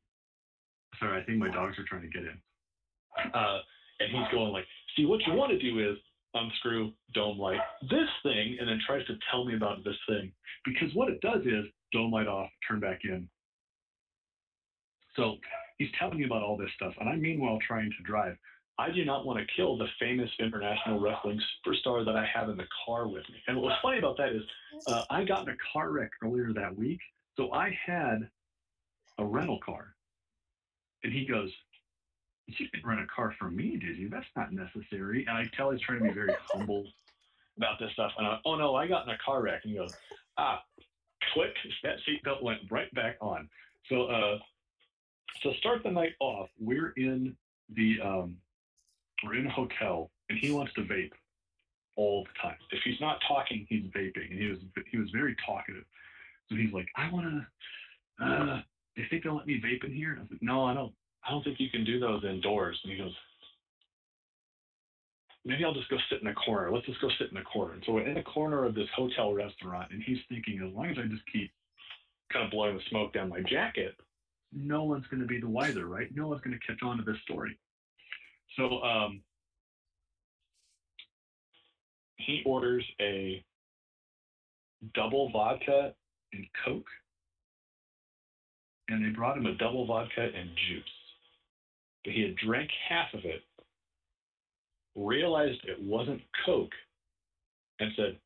[0.99, 2.39] Sorry, I think my dogs are trying to get in.
[3.33, 3.59] Uh,
[3.99, 4.65] and he's going like,
[4.95, 5.97] see, what you want to do is
[6.33, 7.59] unscrew dome light
[7.89, 10.31] this thing and then tries to tell me about this thing
[10.65, 13.27] because what it does is dome light off turn back in
[15.15, 15.35] so
[15.77, 18.35] he's telling me about all this stuff and i'm meanwhile trying to drive
[18.79, 22.57] i do not want to kill the famous international wrestling superstar that i have in
[22.57, 24.43] the car with me and what was funny about that is
[24.87, 26.99] uh, i got in a car wreck earlier that week
[27.35, 28.29] so i had
[29.19, 29.95] a rental car
[31.03, 31.51] and he goes
[32.47, 34.09] you didn't rent a car for me, did you?
[34.09, 35.25] That's not necessary.
[35.27, 36.85] And I tell he's trying to be very humble
[37.57, 38.11] about this stuff.
[38.17, 39.61] And I, oh no, I got in a car wreck.
[39.63, 39.93] And he goes,
[40.37, 40.63] ah,
[41.33, 41.53] click,
[41.83, 43.49] that seatbelt went right back on.
[43.89, 44.37] So, uh,
[45.43, 47.35] to start the night off, we're in
[47.73, 48.37] the, um,
[49.23, 51.11] we're in a hotel and he wants to vape
[51.95, 52.57] all the time.
[52.71, 54.29] If he's not talking, he's vaping.
[54.31, 54.59] And he was,
[54.91, 55.83] he was very talkative.
[56.49, 58.61] So he's like, I want to, uh,
[58.95, 60.11] they think they'll let me vape in here?
[60.11, 60.93] And I was like, no, I don't.
[61.27, 62.79] I don't think you can do those indoors.
[62.83, 63.13] And he goes,
[65.43, 66.71] maybe I'll just go sit in a corner.
[66.71, 67.73] Let's just go sit in a corner.
[67.73, 70.89] And so we're in a corner of this hotel restaurant, and he's thinking, as long
[70.89, 71.51] as I just keep
[72.31, 73.95] kind of blowing the smoke down my jacket,
[74.53, 76.07] no one's going to be the wiser, right?
[76.15, 77.57] No one's going to catch on to this story.
[78.57, 79.21] So um,
[82.17, 83.43] he orders a
[84.93, 85.93] double vodka
[86.33, 86.89] and Coke,
[88.89, 90.83] and they brought him a double vodka and juice
[92.07, 93.41] but he had drank half of it,
[94.95, 96.71] realized it wasn't Coke,
[97.81, 98.17] and said,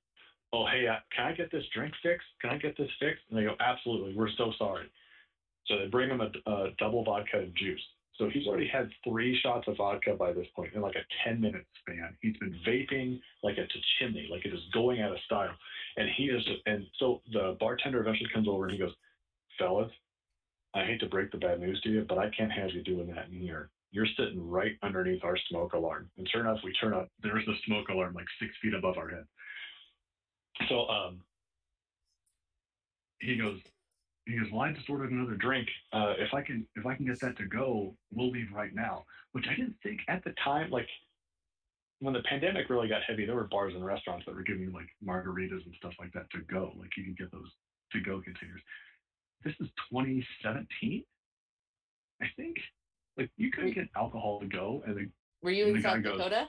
[0.53, 2.27] Oh, hey, uh, can I get this drink fixed?
[2.41, 3.23] Can I get this fixed?
[3.29, 4.13] And they go, Absolutely.
[4.15, 4.85] We're so sorry.
[5.65, 7.81] So they bring him a, a double vodka and juice.
[8.17, 11.39] So he's already had three shots of vodka by this point in like a 10
[11.39, 12.15] minute span.
[12.21, 13.65] He's been vaping like a
[13.99, 15.55] chimney, like it is going out of style.
[15.97, 18.93] And he is, and so the bartender eventually comes over and he goes,
[19.57, 19.91] Fellas,
[20.73, 23.07] I hate to break the bad news to you, but I can't have you doing
[23.07, 23.69] that in here.
[23.91, 26.09] You're sitting right underneath our smoke alarm.
[26.17, 29.09] And sure enough, we turn up, there's the smoke alarm like six feet above our
[29.09, 29.25] head.
[30.69, 31.19] So um,
[33.19, 33.59] he goes,
[34.33, 35.67] he goes, well, I just ordered another drink.
[35.93, 39.05] Uh, if I can, if I can get that to go, we'll leave right now.
[39.31, 40.87] Which I didn't think at the time, like
[41.99, 44.87] when the pandemic really got heavy, there were bars and restaurants that were giving like
[45.05, 46.73] margaritas and stuff like that to go.
[46.77, 47.49] Like you can get those
[47.93, 48.61] to go containers
[49.43, 51.03] this is 2017,
[52.21, 52.57] I think.
[53.17, 55.09] Like you couldn't get alcohol to go, and the,
[55.43, 56.29] were you in South Dakota?
[56.29, 56.47] Goes,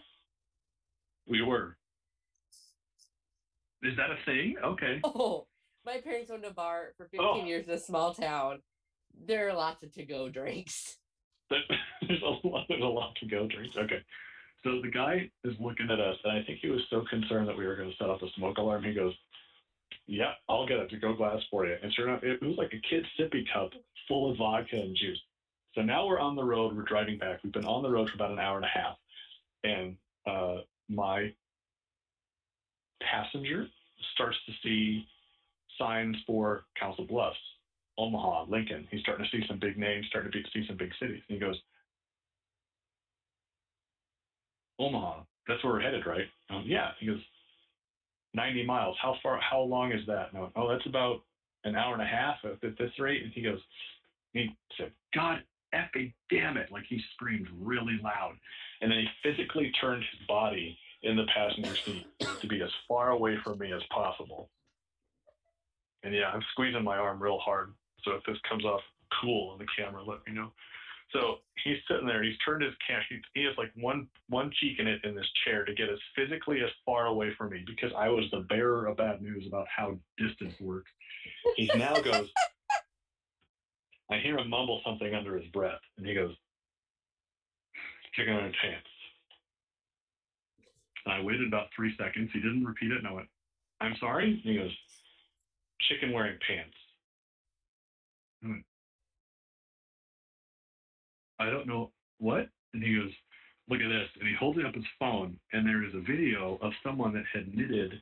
[1.26, 1.76] we were.
[3.82, 4.56] Is that a thing?
[4.62, 5.00] Okay.
[5.04, 5.46] Oh,
[5.84, 7.44] my parents owned a bar for 15 oh.
[7.44, 8.58] years in a small town.
[9.26, 10.96] There are lots of to-go drinks.
[11.50, 12.66] there's a lot.
[12.68, 13.76] There's a lot to go drinks.
[13.76, 14.02] Okay.
[14.64, 17.56] So the guy is looking at us, and I think he was so concerned that
[17.56, 18.84] we were going to set off the smoke alarm.
[18.84, 19.12] He goes,
[20.06, 22.80] "Yeah, I'll get a to-go glass for you." And sure enough, it was like a
[22.88, 23.70] kid's sippy cup
[24.08, 25.20] full of vodka and juice.
[25.74, 26.76] So now we're on the road.
[26.76, 27.40] We're driving back.
[27.42, 28.96] We've been on the road for about an hour and a half,
[29.64, 31.32] and uh, my
[33.02, 33.66] passenger
[34.14, 35.06] starts to see
[35.78, 37.36] signs for Council Bluffs,
[37.98, 38.86] Omaha, Lincoln.
[38.90, 41.22] He's starting to see some big names, starting to see some big cities.
[41.28, 41.60] And he goes,
[44.78, 46.26] Omaha, that's where we're headed, right?
[46.50, 46.90] Um, yeah.
[46.98, 47.20] He goes,
[48.34, 48.96] 90 miles.
[49.00, 50.32] How far, how long is that?
[50.32, 51.22] Went, oh, that's about
[51.64, 53.22] an hour and a half at this rate.
[53.22, 53.60] And he goes,
[54.32, 55.42] he said, God
[55.74, 56.70] effing damn it.
[56.70, 58.34] Like he screamed really loud.
[58.80, 62.06] And then he physically turned his body in the passenger seat
[62.40, 64.48] to be as far away from me as possible.
[66.02, 67.72] And yeah, I'm squeezing my arm real hard.
[68.04, 68.80] So if this comes off
[69.20, 70.52] cool on the camera, let me know.
[71.12, 72.22] So he's sitting there.
[72.22, 73.04] He's turned his camera.
[73.08, 75.98] He, he has like one one cheek in it in this chair to get as
[76.16, 79.66] physically as far away from me because I was the bearer of bad news about
[79.74, 80.90] how distance works.
[81.56, 82.28] He now goes.
[84.10, 86.34] I hear him mumble something under his breath, and he goes,
[88.14, 88.88] "Chicken on pants."
[91.04, 92.30] And I waited about three seconds.
[92.32, 93.28] He didn't repeat it, and I went,
[93.80, 94.72] "I'm sorry." And he goes,
[95.88, 96.76] "Chicken wearing pants."
[98.44, 98.62] I
[101.42, 102.48] I don't know what.
[102.72, 103.10] And he goes,
[103.68, 104.08] look at this.
[104.18, 107.54] And he holds up his phone, and there is a video of someone that had
[107.54, 108.00] knitted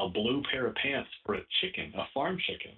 [0.00, 2.72] a blue pair of pants for a chicken, a farm chicken.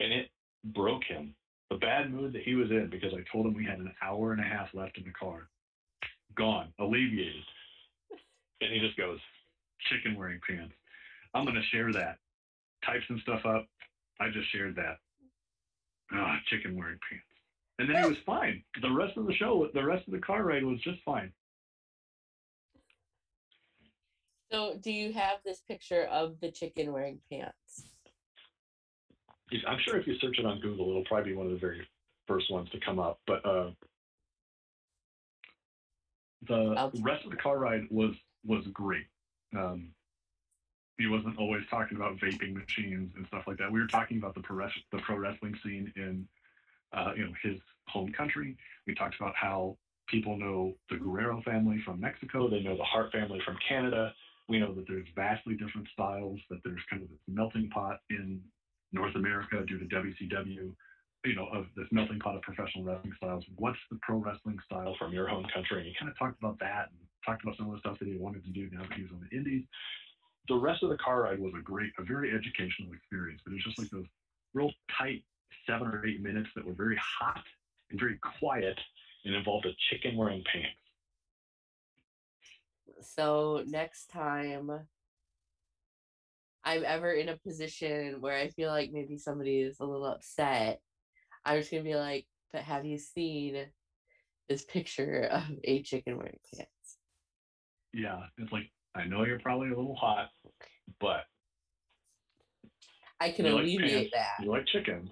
[0.00, 0.30] And it
[0.74, 1.34] broke him.
[1.70, 4.32] The bad mood that he was in because I told him we had an hour
[4.32, 5.48] and a half left in the car.
[6.36, 7.44] Gone, alleviated.
[8.60, 9.18] And he just goes,
[9.88, 10.74] chicken wearing pants.
[11.34, 12.18] I'm going to share that.
[12.84, 13.66] Type some stuff up.
[14.20, 14.98] I just shared that.
[16.12, 17.24] Ah, chicken wearing pants.
[17.78, 18.62] And then it was fine.
[18.80, 21.32] The rest of the show, the rest of the car ride was just fine.
[24.50, 27.84] So, do you have this picture of the chicken wearing pants?
[29.66, 31.86] I'm sure if you search it on Google, it'll probably be one of the very
[32.26, 33.20] first ones to come up.
[33.26, 33.70] But uh,
[36.46, 38.12] the rest of the car ride was
[38.44, 39.06] was great.
[39.56, 39.88] Um,
[40.98, 43.72] he wasn't always talking about vaping machines and stuff like that.
[43.72, 46.26] We were talking about the pro, the pro wrestling scene in,
[46.92, 48.56] uh, you know, his home country.
[48.86, 49.76] We talked about how
[50.08, 52.48] people know the Guerrero family from Mexico.
[52.48, 54.12] They know the Hart family from Canada.
[54.48, 58.40] We know that there's vastly different styles, that there's kind of this melting pot in
[58.92, 60.74] North America due to WCW,
[61.24, 63.44] you know, of this melting pot of professional wrestling styles.
[63.56, 65.78] What's the pro wrestling style from your home country?
[65.78, 68.08] And he kind of talked about that and talked about some of the stuff that
[68.08, 69.64] he wanted to do now that he was on the Indies
[70.48, 73.40] the rest of the car ride was a great, a very educational experience.
[73.44, 74.06] But it was just like those
[74.54, 75.22] real tight
[75.66, 77.42] seven or eight minutes that were very hot
[77.90, 78.78] and very quiet
[79.24, 80.76] and involved a chicken wearing pants.
[83.14, 84.70] So next time
[86.64, 90.80] I'm ever in a position where I feel like maybe somebody is a little upset,
[91.44, 93.66] I'm just gonna be like, but have you seen
[94.48, 96.98] this picture of a chicken wearing pants?
[97.92, 100.28] Yeah, it's like I know you're probably a little hot,
[101.00, 101.24] but
[103.20, 104.44] I can alleviate like that.
[104.44, 105.08] You like chickens.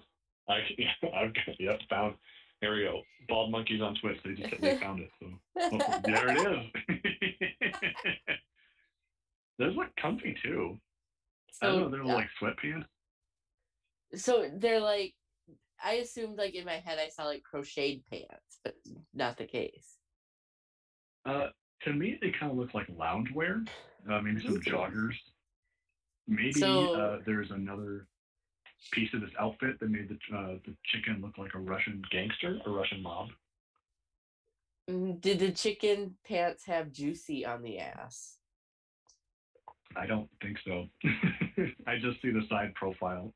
[0.48, 2.14] I yeah, I've yep, found
[2.60, 3.02] there we go.
[3.28, 4.18] Bald monkeys on Twitch.
[4.24, 5.10] They just they found it.
[5.18, 6.98] So there it is.
[9.58, 10.78] Those look comfy too.
[11.52, 12.86] So, I don't know, they're like sweatpants.
[14.14, 15.14] So they're like
[15.82, 18.74] I assumed like in my head I saw like crocheted pants, but
[19.14, 19.96] not the case.
[21.24, 21.48] Uh
[21.84, 23.66] to me, they kind of look like loungewear.
[24.10, 25.14] Uh, maybe some joggers.
[26.26, 28.06] Maybe so, uh, there's another
[28.92, 32.58] piece of this outfit that made the uh, the chicken look like a Russian gangster,
[32.64, 33.28] a Russian mob.
[34.88, 38.38] Mm, did the chicken pants have juicy on the ass?
[39.96, 40.86] I don't think so.
[41.86, 43.34] I just see the side profile.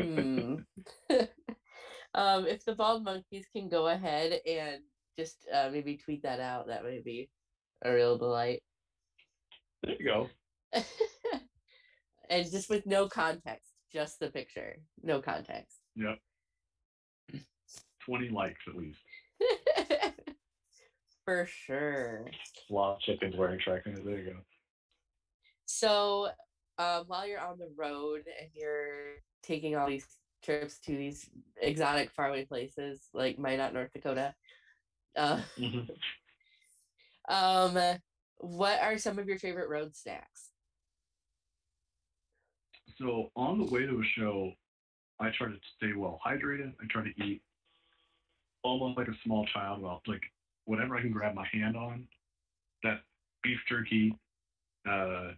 [0.00, 0.64] mm.
[2.14, 4.82] um, if the bald monkeys can go ahead and
[5.16, 7.30] just uh, maybe tweet that out, that may be
[7.84, 8.62] a real delight.
[9.82, 10.28] There you go.
[12.30, 15.78] and just with no context, just the picture, no context.
[15.96, 16.18] Yep.
[18.06, 18.98] 20 likes at least.
[21.24, 22.26] For sure.
[22.70, 23.98] Of chickens wearing trackers.
[24.04, 24.36] There you go.
[25.64, 26.28] So,
[26.76, 30.06] uh, while you're on the road and you're taking all these
[30.42, 31.30] trips to these
[31.60, 34.34] exotic faraway places like Minot, North Dakota,
[35.16, 35.90] uh, mm-hmm.
[37.28, 37.78] Um,
[38.38, 40.50] what are some of your favorite road snacks?
[42.98, 44.52] So on the way to a show,
[45.20, 46.72] I try to stay well hydrated.
[46.80, 47.42] I try to eat
[48.62, 49.82] almost like a small child.
[49.82, 50.22] Well, like
[50.64, 52.06] whatever I can grab my hand on.
[52.82, 53.00] That
[53.42, 54.14] beef jerky,
[54.86, 55.32] uh,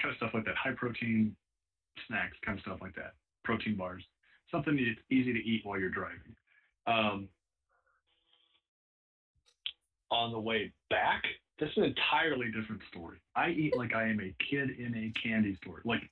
[0.00, 1.36] kind of stuff like that, high protein
[2.08, 4.02] snacks, kind of stuff like that, protein bars,
[4.50, 6.34] something that's easy to eat while you're driving.
[6.86, 7.28] Um,
[10.14, 11.24] on the way back,
[11.58, 13.18] that's an entirely different story.
[13.34, 15.82] I eat like I am a kid in a candy store.
[15.84, 16.02] Like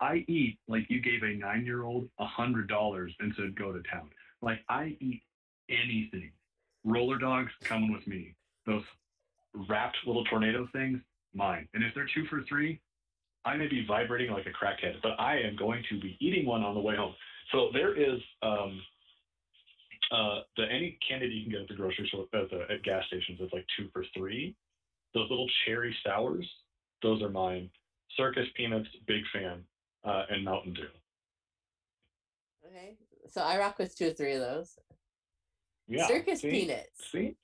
[0.00, 3.72] I eat like you gave a nine year old a hundred dollars and said go
[3.72, 4.10] to town.
[4.42, 5.22] Like I eat
[5.68, 6.32] anything.
[6.84, 8.34] Roller dogs coming with me.
[8.66, 8.82] Those
[9.68, 10.98] wrapped little tornado things,
[11.34, 11.68] mine.
[11.74, 12.80] And if they're two for three,
[13.44, 16.62] I may be vibrating like a crackhead, but I am going to be eating one
[16.62, 17.14] on the way home.
[17.52, 18.80] So there is um,
[20.10, 23.04] uh, the any candy you can get at the grocery store at, the, at gas
[23.06, 24.56] stations is like two for three.
[25.14, 26.48] Those little cherry sours,
[27.02, 27.70] those are mine.
[28.16, 29.62] Circus peanuts, big fan,
[30.04, 30.82] uh, and Mountain Dew.
[32.66, 32.96] Okay.
[33.28, 34.78] So I rock with two or three of those.
[35.88, 36.06] Yeah.
[36.06, 36.50] Circus see?
[36.50, 37.10] peanuts.
[37.10, 37.36] See?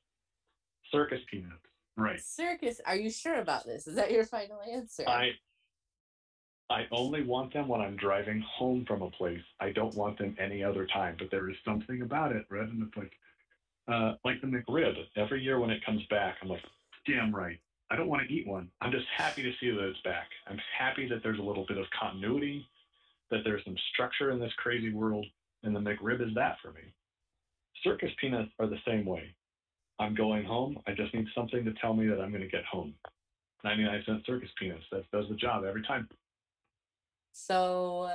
[0.92, 1.54] Circus peanuts.
[1.96, 2.20] Right.
[2.20, 2.80] Circus.
[2.84, 3.86] Are you sure about this?
[3.86, 5.04] Is that your final answer?
[5.08, 5.30] I
[6.68, 9.42] I only want them when I'm driving home from a place.
[9.60, 11.16] I don't want them any other time.
[11.18, 13.12] But there is something about it, Red, and it's like
[13.88, 14.94] uh, like the McRib.
[15.16, 16.64] Every year when it comes back, I'm like,
[17.06, 17.58] damn right.
[17.90, 18.68] I don't want to eat one.
[18.80, 20.26] I'm just happy to see that it's back.
[20.48, 22.66] I'm happy that there's a little bit of continuity,
[23.30, 25.24] that there's some structure in this crazy world,
[25.62, 26.80] and the McRib is that for me.
[27.84, 29.34] Circus peanuts are the same way.
[30.00, 30.78] I'm going home.
[30.88, 32.92] I just need something to tell me that I'm going to get home.
[33.62, 34.84] 99 cent circus peanuts.
[34.90, 36.08] That does the job every time.
[37.38, 38.08] So,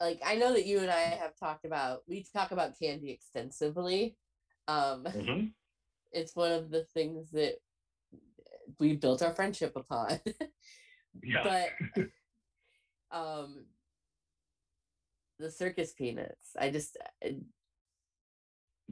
[0.00, 4.16] like, I know that you and I have talked about, we talk about candy extensively.
[4.68, 5.52] Um, Mhm.
[6.12, 7.60] it's one of the things that
[8.78, 10.20] we built our friendship upon.
[11.22, 11.70] Yeah.
[11.96, 12.02] but,
[13.10, 13.64] um,
[15.38, 17.38] the circus peanuts, I just, I,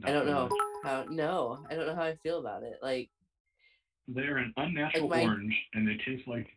[0.03, 0.49] I don't know
[0.83, 2.79] how, no, I don't know how I feel about it.
[2.81, 3.11] Like,
[4.07, 6.47] They're an unnatural Like my- orange and they taste like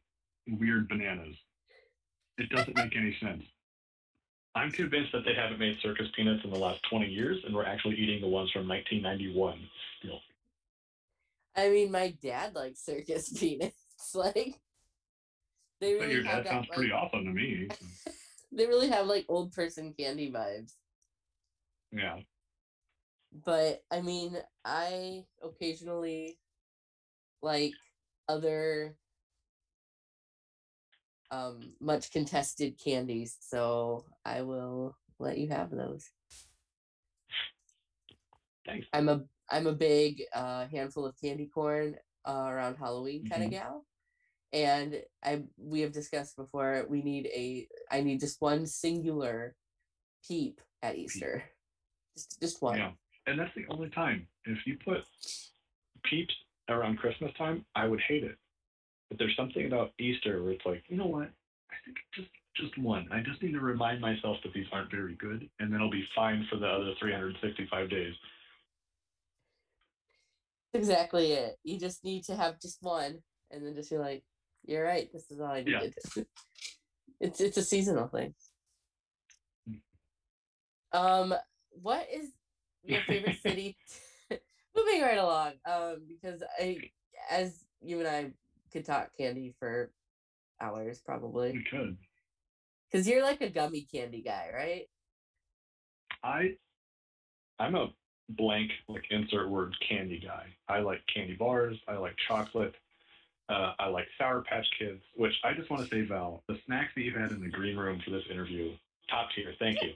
[0.48, 1.36] weird bananas.
[2.39, 3.43] It doesn't make any sense.
[4.55, 7.66] I'm convinced that they haven't made circus peanuts in the last 20 years and we're
[7.66, 9.59] actually eating the ones from 1991
[9.99, 10.20] still.
[11.57, 13.74] I mean, my dad likes circus peanuts.
[14.14, 14.55] Like,
[15.80, 17.68] they But really your have dad that, sounds like, pretty awesome to me.
[18.53, 20.72] they really have like old person candy vibes.
[21.93, 22.18] Yeah.
[23.45, 26.39] But I mean, I occasionally
[27.43, 27.72] like
[28.28, 28.97] other
[31.31, 36.11] um much contested candies, so I will let you have those.
[38.66, 38.87] Thanks.
[38.93, 43.49] I'm a I'm a big uh, handful of candy corn uh, around Halloween kind of
[43.49, 43.53] Mhm.
[43.53, 43.87] gal,
[44.53, 46.87] and I we have discussed before.
[46.89, 49.57] We need a I need just one singular
[50.26, 51.45] peep at Easter,
[52.16, 52.79] just just one.
[52.79, 52.93] Yeah.
[53.26, 54.26] And that's the only time.
[54.45, 55.05] If you put
[56.05, 56.35] peeps
[56.70, 58.39] around Christmas time, I would hate it.
[59.09, 61.30] But there's something about Easter where it's like, you know what?
[61.70, 63.09] I think just just one.
[63.12, 66.06] I just need to remind myself that these aren't very good, and then I'll be
[66.14, 68.14] fine for the other 365 days.
[70.74, 71.56] exactly it.
[71.64, 74.24] You just need to have just one, and then just be like,
[74.64, 75.11] "You're right.
[75.12, 75.82] This is all I Yeah.
[77.20, 78.34] it's it's a seasonal thing.
[80.92, 81.34] Um,
[81.70, 82.30] what is
[82.82, 83.76] your favorite city?
[84.76, 86.90] Moving right along, um, because I,
[87.30, 88.32] as you and I
[88.73, 89.91] could talk candy for
[90.61, 91.97] hours probably, We could.
[92.91, 94.87] because you're like a gummy candy guy, right?
[96.23, 96.55] I
[97.59, 97.89] I'm a
[98.31, 100.47] blank like insert word candy guy.
[100.69, 101.77] I like candy bars.
[101.89, 102.75] I like chocolate.
[103.49, 106.91] Uh, I like Sour Patch Kids, which I just want to say, Val, the snacks
[106.95, 108.73] that you had in the green room for this interview,
[109.09, 109.55] top tier.
[109.59, 109.93] Thank you.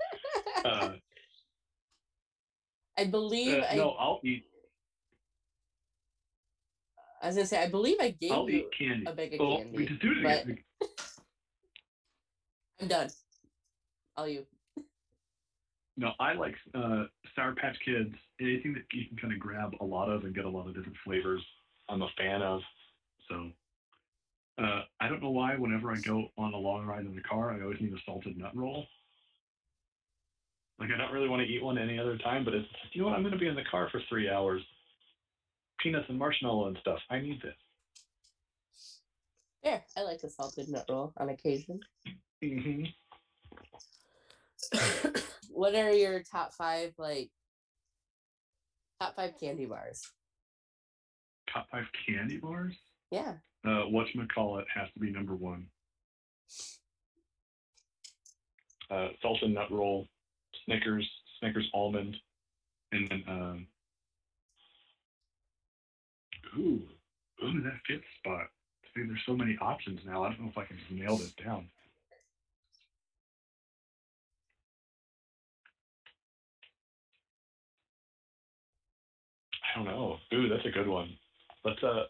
[0.64, 0.92] Uh,
[2.98, 4.46] I believe uh, I, no, I'll eat.
[7.22, 9.04] I was gonna say I believe I gave I'll you eat candy.
[9.06, 9.70] a bag of candy.
[9.76, 10.58] we just do it but- again.
[12.80, 13.10] I'm done.
[14.16, 14.44] All you.
[15.96, 17.04] No, I like uh,
[17.36, 18.12] Sour Patch Kids.
[18.40, 20.74] Anything that you can kind of grab a lot of and get a lot of
[20.74, 21.40] different flavors.
[21.88, 22.60] I'm a fan of.
[23.28, 23.50] So
[24.58, 25.54] uh, I don't know why.
[25.54, 28.36] Whenever I go on a long ride in the car, I always need a salted
[28.36, 28.86] nut roll.
[30.80, 33.08] Like I don't really want to eat one any other time, but it's you know
[33.08, 33.14] what?
[33.14, 34.62] I'm going to be in the car for three hours.
[35.82, 36.98] Peanuts and marshmallow and stuff.
[37.10, 37.54] I need this.
[39.64, 41.80] Yeah, I like a salted nut roll on occasion.
[42.42, 42.84] Mm-hmm.
[45.50, 47.30] what are your top five like
[49.00, 50.02] top five candy bars?
[51.52, 52.76] Top five candy bars.
[53.10, 53.34] Yeah.
[53.64, 55.66] Uh, whatchamacallit has to be number one.
[58.90, 60.08] Uh, salted nut roll,
[60.64, 61.08] Snickers,
[61.38, 62.16] Snickers almond,
[62.90, 63.66] and then um,
[66.58, 66.82] ooh,
[67.44, 68.46] ooh, that fit spot.
[68.48, 70.24] I See, there's so many options now.
[70.24, 71.66] I don't know if I can just nail this down.
[79.64, 80.18] I don't know.
[80.34, 81.16] Ooh, that's a good one.
[81.64, 82.04] Let's uh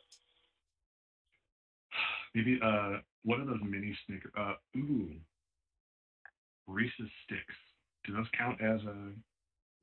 [2.35, 5.11] maybe uh what are those mini Snicker uh ooh
[6.67, 7.55] Reese's sticks.
[8.05, 9.13] Do those count as a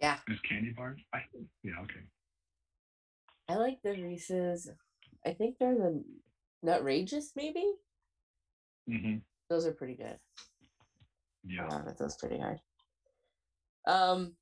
[0.02, 0.18] Yeah.
[0.30, 1.00] as candy bars?
[1.14, 2.02] I think yeah, okay.
[3.50, 4.70] I like the Reese's.
[5.26, 6.04] I think they're the
[6.66, 7.66] Nutrageous, maybe.
[8.90, 9.18] Mm-hmm.
[9.50, 10.18] Those are pretty good.
[11.44, 11.68] Yeah.
[11.70, 12.60] Yeah, but those pretty hard.
[13.88, 14.34] Um,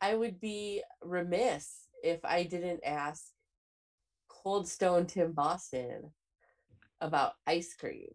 [0.00, 3.24] I would be remiss if I didn't ask
[4.28, 6.12] Cold Stone Tim Boston
[7.00, 8.08] about ice cream.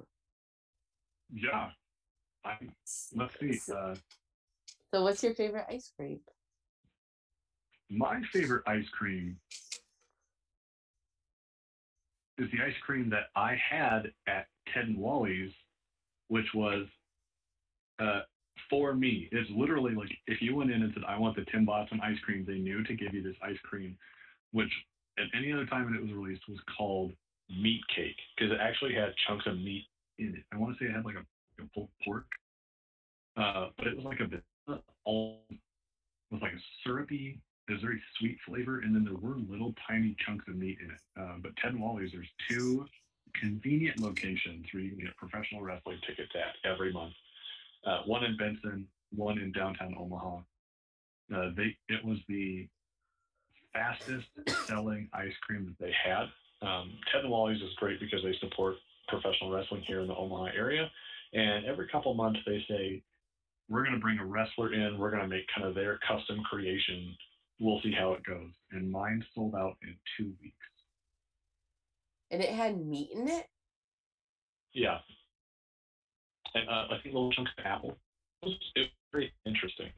[1.32, 1.70] Yeah.
[2.43, 2.58] I,
[3.16, 3.60] let's see.
[3.72, 3.93] Uh,
[4.91, 6.20] So, what's your favorite ice cream?
[7.91, 9.36] my favorite ice cream
[12.40, 15.52] is the ice cream that I had at Ted and Wally's,
[16.28, 16.86] which was
[18.00, 18.22] uh,
[18.70, 19.30] for me.
[19.32, 22.20] It's literally like if you went in and said, I want the Tim Boston ice
[22.24, 23.98] cream, they knew to give you this ice cream,
[24.52, 24.72] which
[25.18, 27.12] at any other time when it was released was called
[27.50, 29.86] meat cake because it actually had chunks of meat
[30.18, 30.43] in it.
[30.54, 32.26] I want to say it had like a, a pork,
[33.38, 34.43] uh, but it was like a bit
[35.04, 35.42] all
[36.32, 37.39] with like a syrupy
[37.70, 41.00] there's very sweet flavor, and then there were little tiny chunks of meat in it.
[41.17, 42.86] Uh, but Ted and Wally's, there's two
[43.39, 47.13] convenient locations where you can get professional wrestling tickets at every month.
[47.86, 50.37] Uh, one in Benson, one in downtown Omaha.
[51.33, 52.67] Uh, they it was the
[53.71, 54.28] fastest
[54.66, 56.25] selling ice cream that they had.
[56.67, 58.75] Um, Ted and Wally's is great because they support
[59.08, 60.89] professional wrestling here in the Omaha area,
[61.33, 63.04] and every couple months they say
[63.70, 64.97] we're going to bring a wrestler in.
[64.97, 67.16] We're going to make kind of their custom creation
[67.60, 68.52] we'll see how it goes.
[68.72, 70.56] And mine sold out in two weeks.
[72.32, 73.48] And it had meat in it?
[74.74, 75.00] Yeah.
[76.54, 77.98] And uh, I think little chunks of apple.
[78.42, 79.90] It was, it was very interesting.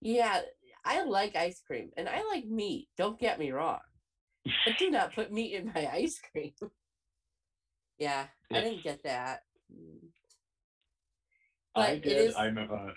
[0.00, 0.40] Yeah,
[0.84, 2.88] I like ice cream and I like meat.
[2.96, 3.80] Don't get me wrong.
[4.44, 6.52] But do not put meat in my ice cream.
[7.98, 9.40] yeah, I didn't get that.
[9.72, 10.08] Mm.
[11.74, 12.28] I did.
[12.28, 12.92] is- I'm uh,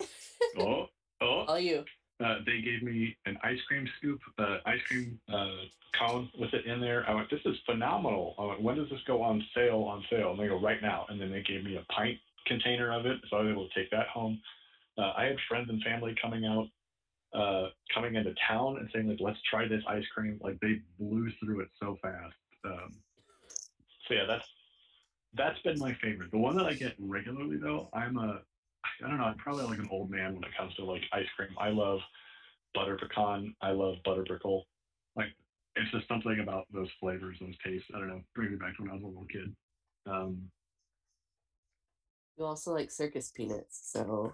[0.60, 0.86] oh
[1.20, 1.44] oh.
[1.48, 1.84] All you.
[2.24, 5.50] Uh, they gave me an ice cream scoop, uh, ice cream uh,
[5.96, 7.08] cone with it in there.
[7.08, 8.34] I went, this is phenomenal.
[8.38, 9.84] I went, when does this go on sale?
[9.84, 10.32] On sale?
[10.32, 11.06] And they go right now.
[11.08, 13.74] And then they gave me a pint container of it, so I was able to
[13.74, 14.40] take that home.
[14.96, 16.66] Uh, I had friends and family coming out,
[17.38, 20.40] uh, coming into town and saying like, let's try this ice cream.
[20.42, 22.34] Like they blew through it so fast.
[22.64, 22.96] Um,
[24.08, 24.46] so yeah, that's
[25.34, 26.30] that's been my favorite.
[26.32, 28.40] The one that I get regularly though, I'm a
[28.84, 31.26] I don't know, I'm probably like an old man when it comes to like ice
[31.36, 31.50] cream.
[31.58, 32.00] I love
[32.74, 33.54] butter pecan.
[33.62, 34.62] I love butter brickle.
[35.16, 35.28] Like
[35.76, 37.88] it's just something about those flavors, those tastes.
[37.94, 38.20] I don't know.
[38.34, 39.54] Bring me back to when I was a little kid.
[40.06, 40.50] Um,
[42.36, 44.32] You also like circus peanuts, so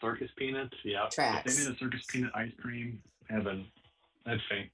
[0.00, 1.06] circus peanuts, yeah.
[1.06, 1.16] If
[1.56, 3.66] they made a circus peanut ice cream, heaven.
[4.26, 4.70] I'd faint.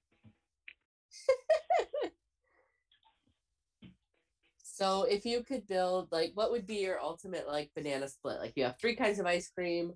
[4.75, 8.41] So if you could build like what would be your ultimate like banana split?
[8.41, 9.93] Like you have three kinds of ice cream,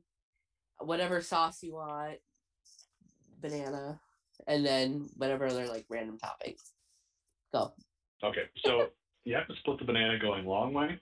[0.79, 2.19] whatever sauce you want,
[3.41, 3.99] banana,
[4.47, 6.63] and then whatever other like random toppings.
[7.53, 7.73] Go.
[8.23, 8.91] Okay, so
[9.25, 10.97] you have to split the banana going long way,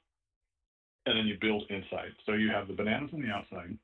[1.04, 2.12] and then you build inside.
[2.24, 3.76] So you have the bananas on the outside.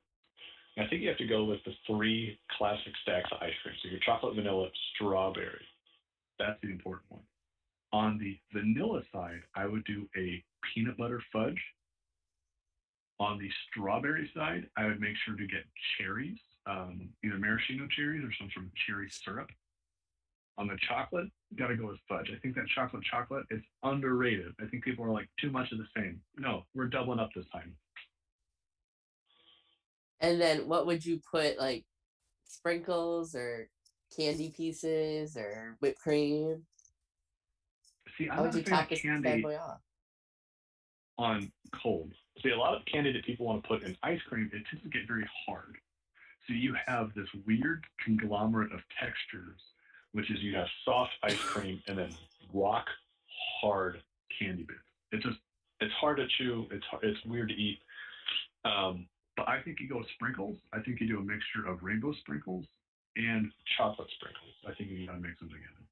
[0.78, 3.74] I think you have to go with the three classic stacks of ice cream.
[3.82, 5.66] So your chocolate, vanilla, strawberry.
[6.38, 7.20] That's the important one.
[7.92, 11.60] On the vanilla side, I would do a peanut butter fudge.
[13.20, 15.64] On the strawberry side, I would make sure to get
[15.98, 19.48] cherries, um, either maraschino cherries or some sort of cherry syrup.
[20.58, 22.30] On the chocolate, got to go with fudge.
[22.34, 24.52] I think that chocolate chocolate is underrated.
[24.60, 26.20] I think people are like too much of the same.
[26.36, 27.74] No, we're doubling up this time.
[30.20, 31.84] And then what would you put like
[32.44, 33.68] sprinkles or
[34.16, 36.62] candy pieces or whipped cream?
[38.22, 39.46] See, I'm not a you fan of candy
[41.18, 42.12] on cold.
[42.42, 44.82] See, a lot of candy that people want to put in ice cream, it tends
[44.84, 45.76] to get very hard.
[46.46, 49.60] So you have this weird conglomerate of textures,
[50.12, 52.10] which is you have soft ice cream and then
[52.52, 52.86] rock
[53.60, 54.02] hard
[54.38, 54.80] candy bits.
[55.12, 55.38] It's just
[55.80, 56.66] it's hard to chew.
[56.70, 57.78] It's it's weird to eat.
[58.64, 60.58] Um, but I think you go with sprinkles.
[60.72, 62.64] I think you do a mixture of rainbow sprinkles
[63.16, 64.54] and chocolate sprinkles.
[64.66, 65.82] I think you gotta mix them together.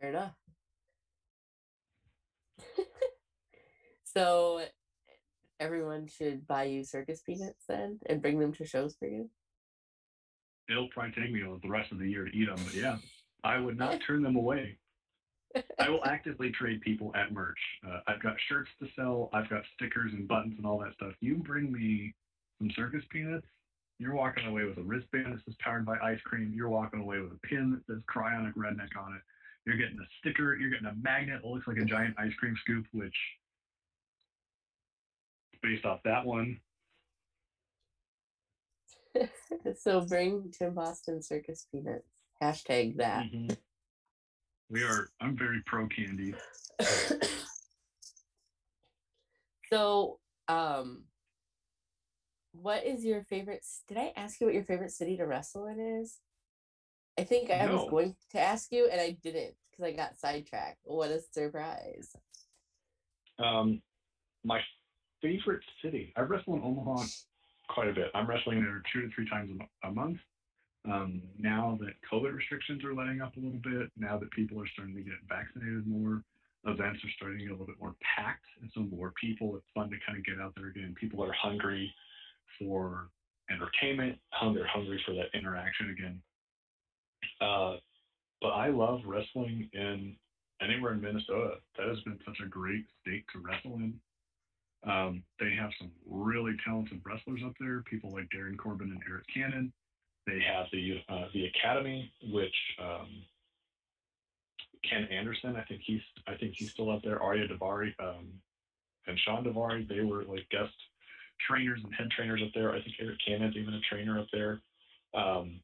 [0.00, 0.34] Fair enough.
[4.04, 4.62] so
[5.60, 9.28] everyone should buy you circus peanuts then and bring them to shows for you.
[10.70, 12.58] it'll probably take me the rest of the year to eat them.
[12.64, 12.96] But yeah,
[13.42, 14.78] I would not turn them away.
[15.78, 17.58] I will actively trade people at merch.
[17.86, 19.30] Uh, I've got shirts to sell.
[19.32, 21.14] I've got stickers and buttons and all that stuff.
[21.20, 22.14] You bring me
[22.58, 23.46] some circus peanuts,
[23.98, 26.52] you're walking away with a wristband that says powered by ice cream.
[26.54, 29.22] You're walking away with a pin that says cryonic redneck on it.
[29.66, 30.56] You're getting a sticker.
[30.56, 33.14] You're getting a magnet that looks like a giant ice cream scoop, which,
[35.62, 36.58] based off that one.
[39.78, 42.08] so bring Tim Boston circus peanuts.
[42.42, 43.24] Hashtag that.
[43.24, 43.54] Mm-hmm.
[44.70, 45.08] We are.
[45.20, 46.34] I'm very pro candy.
[49.72, 51.04] so, um,
[52.52, 53.64] what is your favorite?
[53.88, 56.18] Did I ask you what your favorite city to wrestle in is?
[57.18, 57.74] I think I no.
[57.74, 60.78] was going to ask you, and I didn't because I got sidetracked.
[60.84, 62.14] What a surprise!
[63.40, 63.82] Um,
[64.44, 64.60] my
[65.20, 66.12] favorite city.
[66.16, 67.04] I wrestle in Omaha
[67.68, 68.06] quite a bit.
[68.14, 69.50] I'm wrestling there two to three times
[69.84, 70.18] a month.
[70.88, 74.68] Um, now that COVID restrictions are letting up a little bit, now that people are
[74.72, 76.22] starting to get vaccinated more,
[76.66, 79.56] events are starting to get a little bit more packed, and so more people.
[79.56, 80.94] It's fun to kind of get out there again.
[81.00, 81.92] People are hungry
[82.60, 83.10] for
[83.50, 84.18] entertainment,
[84.54, 86.22] they're hungry for that interaction again.
[87.40, 87.76] Uh,
[88.40, 90.16] but I love wrestling in
[90.60, 91.56] anywhere in Minnesota.
[91.76, 94.00] That has been such a great state to wrestle in.
[94.86, 99.26] Um, they have some really talented wrestlers up there, people like Darin Corbin and Arik
[99.32, 99.72] Cannon.
[100.26, 103.08] They have the uh, the Academy, which um,
[104.88, 107.18] Ken Anderson, I think he's I think he's still up there.
[107.18, 108.28] Ariya Daivari um,
[109.06, 110.72] and Shawn Daivari, they were like guest
[111.48, 112.70] trainers and head trainers up there.
[112.70, 114.60] I think Arik Cannon's even a trainer up there.
[115.14, 115.60] Um,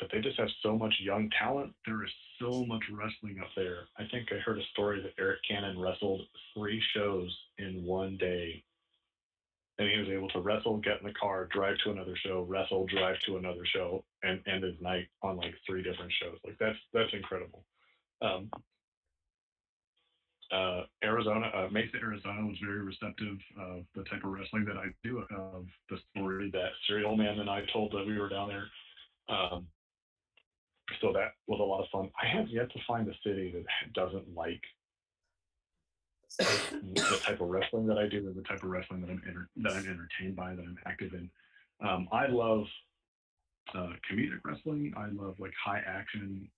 [0.00, 1.72] but they just have so much young talent.
[1.86, 2.10] There is
[2.40, 3.84] so much wrestling up there.
[3.98, 6.22] I think I heard a story that Arik Cannon wrestled
[6.54, 8.62] three shows in one day.
[9.78, 12.86] And he was able to wrestle, get in the car, drive to another show, wrestle,
[12.86, 16.38] drive to another show, and end his night on like three different shows.
[16.44, 17.62] Like that's that's incredible.
[18.22, 18.50] Um,
[20.52, 24.86] uh, Arizona, uh, Mesa, Arizona was very receptive of the type of wrestling that I
[25.02, 28.68] do, of the story that Cereal Man and I told that we were down there.
[29.28, 29.66] Um,
[31.00, 32.10] so that was a lot of fun.
[32.20, 34.62] I have yet to find a city that doesn't like
[36.38, 39.72] the type of wrestling that I do and the type of wrestling that I'm that
[39.72, 41.30] I'm entertained by, that I'm active in.
[41.86, 42.64] Um, I love
[43.74, 44.92] uh, comedic wrestling.
[44.96, 46.48] I love like high action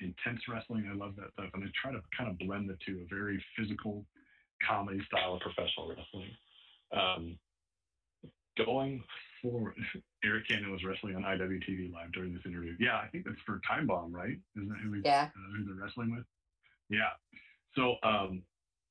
[0.00, 0.88] intense wrestling.
[0.90, 1.50] I love that stuff.
[1.54, 4.04] And I try to kind of blend the two, a very physical
[4.66, 6.30] comedy style of professional wrestling.
[6.92, 7.38] Um,
[8.56, 9.02] going
[9.50, 9.74] forward,
[10.24, 12.74] Arik Cannon was wrestling on IWTV Live during this interview.
[12.78, 14.36] Yeah, I think that's for Time Bomb, right?
[14.56, 15.28] Isn't that who, we, yeah.
[15.34, 16.24] Uh, who they're wrestling with?
[16.88, 17.10] Yeah.
[17.74, 18.42] So um,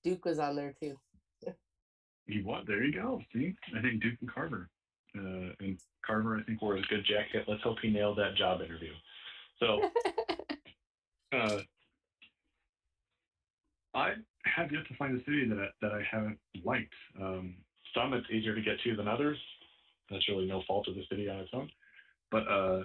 [0.03, 0.97] Duke was on there too.
[2.27, 2.67] he what?
[2.67, 3.21] There you go.
[3.33, 4.69] See, I think Duke and Carver.
[5.17, 7.45] Uh, and Carver, I think, wore his good jacket.
[7.47, 8.91] Let's hope he nailed that job interview.
[9.59, 9.89] So
[11.33, 11.59] uh,
[13.93, 14.13] I
[14.43, 16.93] have yet to find a city that I, that I haven't liked.
[17.19, 17.55] Um,
[17.95, 19.37] some it's easier to get to than others.
[20.09, 21.69] That's really no fault of the city on its own.
[22.31, 22.83] But uh,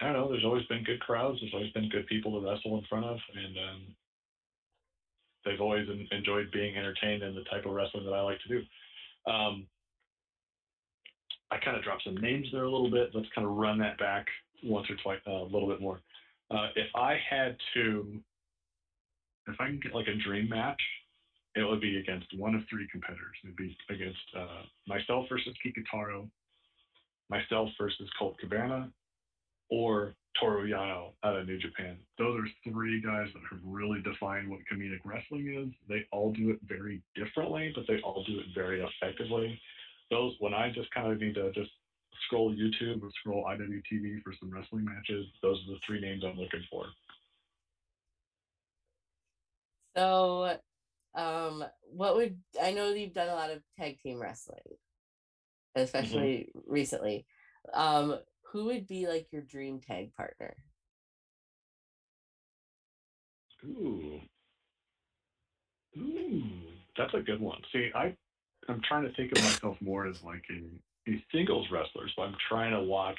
[0.00, 0.28] I don't know.
[0.30, 1.38] There's always been good crowds.
[1.40, 3.82] There's always been good people to wrestle in front of, and um,
[5.44, 8.48] they've always en- enjoyed being entertained in the type of wrestling that I like to
[8.48, 8.58] do.
[9.30, 9.66] Um,
[11.50, 13.10] I kind of dropped some names there a little bit.
[13.14, 14.26] Let's kind of run that back
[14.64, 16.00] once or twice, uh, a little bit more.
[16.50, 18.20] Uh, if I had to,
[19.48, 20.80] if I can get like a dream match,
[21.54, 23.36] it would be against one of three competitors.
[23.42, 26.28] It'd be against uh, myself versus Kikutaro,
[27.28, 28.90] myself versus Colt Cabana,
[29.70, 31.96] or Toru Yano out of New Japan.
[32.18, 35.74] Those are three guys that have really defined what comedic wrestling is.
[35.88, 39.58] They all do it very differently, but they all do it very effectively.
[40.10, 41.70] Those, when I just kind of need to just
[42.26, 45.26] scroll YouTube or scroll IWTV for some wrestling matches.
[45.42, 46.86] Those are the three names I'm looking for.
[49.96, 50.58] So,
[51.14, 54.60] um, what would I know you've done a lot of tag team wrestling,
[55.76, 56.72] especially mm-hmm.
[56.72, 57.26] recently.
[57.72, 58.18] Um,
[58.52, 60.56] who would be like your dream tag partner?
[63.64, 64.20] Ooh.
[65.98, 66.42] Ooh,
[66.96, 67.60] that's a good one.
[67.72, 68.14] See, I
[68.68, 72.34] I'm trying to think of myself more as like a a singles wrestler, so I'm
[72.48, 73.18] trying to watch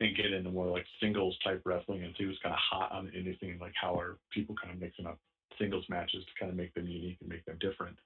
[0.00, 3.12] and get into more like singles type wrestling and see what's kind of hot on
[3.14, 5.18] anything like how are people kind of mixing up
[5.58, 7.96] singles matches to kind of make them unique and make them different.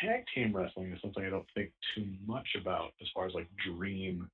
[0.00, 3.48] Tag team wrestling is something I don't think too much about as far as like
[3.64, 4.28] dream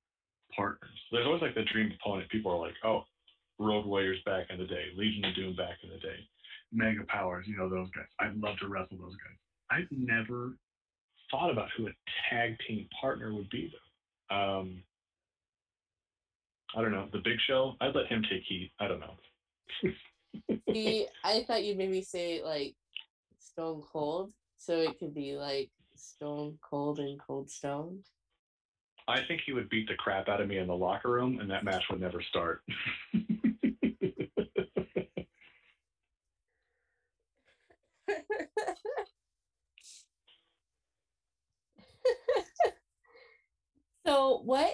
[0.55, 0.99] partners.
[1.11, 2.29] There's always like the dream opponent.
[2.29, 3.03] People are like, oh,
[3.59, 6.17] Road Warriors back in the day, Legion of Doom back in the day,
[6.71, 8.05] Mega Powers, you know, those guys.
[8.19, 9.37] I'd love to wrestle those guys.
[9.71, 10.57] I've never
[11.31, 11.91] thought about who a
[12.29, 14.35] tag team partner would be, though.
[14.35, 14.83] Um,
[16.75, 17.07] I don't know.
[17.11, 17.73] The Big Show.
[17.81, 18.71] I'd let him take heat.
[18.79, 19.15] I don't know.
[20.73, 22.75] See, I thought you'd maybe say like
[23.39, 24.31] Stone Cold,
[24.65, 28.03] so it could be like Stone Cold and Cold Stone.
[29.07, 31.51] I think he would beat the crap out of me in the locker room, and
[31.51, 32.61] that match would never start.
[44.05, 44.73] so, what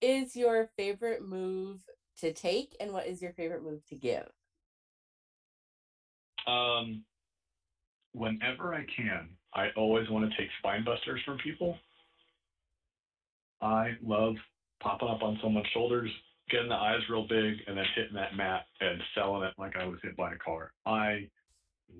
[0.00, 1.80] is your favorite move
[2.18, 4.28] to take, and what is your favorite move to give?
[6.46, 7.02] Um,
[8.14, 11.76] whenever I can, I always want to take spine busters from people.
[13.60, 14.34] I love
[14.82, 16.10] popping up on someone's shoulders,
[16.50, 19.86] getting the eyes real big, and then hitting that mat and selling it like I
[19.86, 20.72] was hit by a car.
[20.86, 21.28] I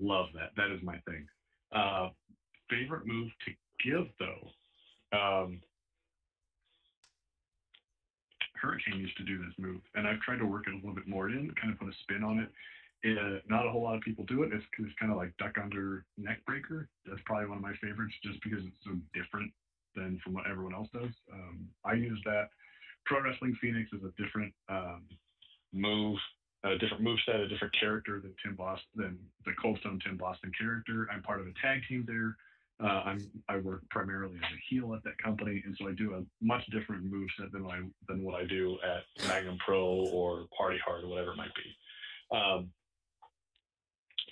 [0.01, 0.51] love that.
[0.57, 1.27] That is my thing.
[1.75, 2.09] Uh,
[2.69, 5.17] favorite move to give though.
[5.17, 5.61] Um,
[8.61, 11.07] Hurricane used to do this move, and I've tried to work it a little bit
[11.07, 12.49] more in, kind of put a spin on it.
[13.47, 14.51] Not a whole lot of people do it.
[14.53, 16.89] It's, it's kind of like duck under neck breaker.
[17.05, 19.51] That's probably one of my favorites, just because it's so different
[19.95, 21.11] than from what everyone else does.
[21.31, 22.49] Um, I use that.
[23.05, 25.03] Pro Wrestling Phoenix is a different um,
[25.73, 26.17] move,
[26.63, 30.17] a different move set, a different character than Tim Boston, than the Cold Stone Tim
[30.17, 31.07] Boston character.
[31.13, 32.35] I'm part of a tag team there.
[32.83, 36.15] Uh, I'm I work primarily as a heel at that company, and so I do
[36.15, 37.63] a much different move set than
[38.07, 42.35] than what I do at Magnum Pro or Party Hard or whatever it might be.
[42.35, 42.69] Um,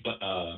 [0.07, 0.57] uh,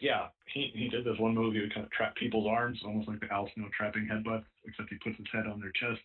[0.00, 1.54] yeah, he, he did this one move.
[1.54, 4.90] He would kind of trap people's arms, almost like the Al Snow trapping headbutts, except
[4.90, 6.02] he puts his head on their chest,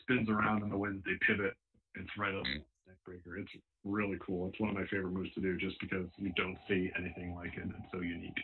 [0.00, 1.54] spins around in the way that they pivot.
[1.94, 3.38] It's right up neck breaker.
[3.38, 3.50] It's
[3.84, 4.48] really cool.
[4.48, 7.54] It's one of my favorite moves to do, just because you don't see anything like
[7.56, 7.64] it.
[7.64, 8.40] It's so unique.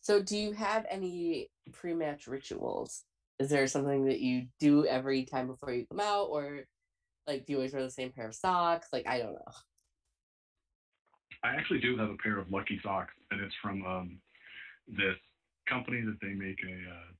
[0.00, 3.04] So, do you have any pre-match rituals?
[3.38, 6.64] Is there something that you do every time before you come out, or
[7.28, 8.88] like do you always wear the same pair of socks?
[8.92, 9.52] Like, I don't know.
[11.44, 14.18] I actually do have a pair of lucky socks, and it's from um,
[14.88, 15.16] this
[15.68, 17.12] company that they make a uh,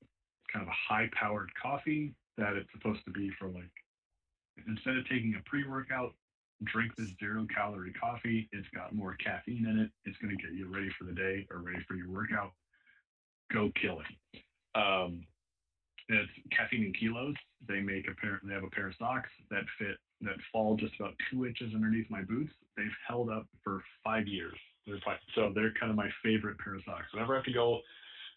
[0.52, 3.70] kind of a high-powered coffee that it's supposed to be for like
[4.66, 6.14] instead of taking a pre-workout,
[6.64, 8.48] drink this zero-calorie coffee.
[8.50, 9.90] It's got more caffeine in it.
[10.04, 12.52] It's going to get you ready for the day or ready for your workout
[13.52, 14.40] go kill it.
[14.78, 15.26] Um,
[16.08, 17.34] it's Caffeine and Kilos.
[17.66, 18.40] They make a pair.
[18.42, 22.10] They have a pair of socks that fit that fall just about two inches underneath
[22.10, 22.52] my boots.
[22.76, 24.56] They've held up for five years.
[24.86, 24.98] They're
[25.34, 27.12] so they're kind of my favorite pair of socks.
[27.12, 27.80] Whenever I have to go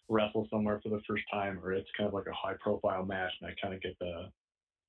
[0.08, 3.32] wrestle somewhere for the first time, or it's kind of like a high profile match,
[3.40, 4.30] and I kind of get the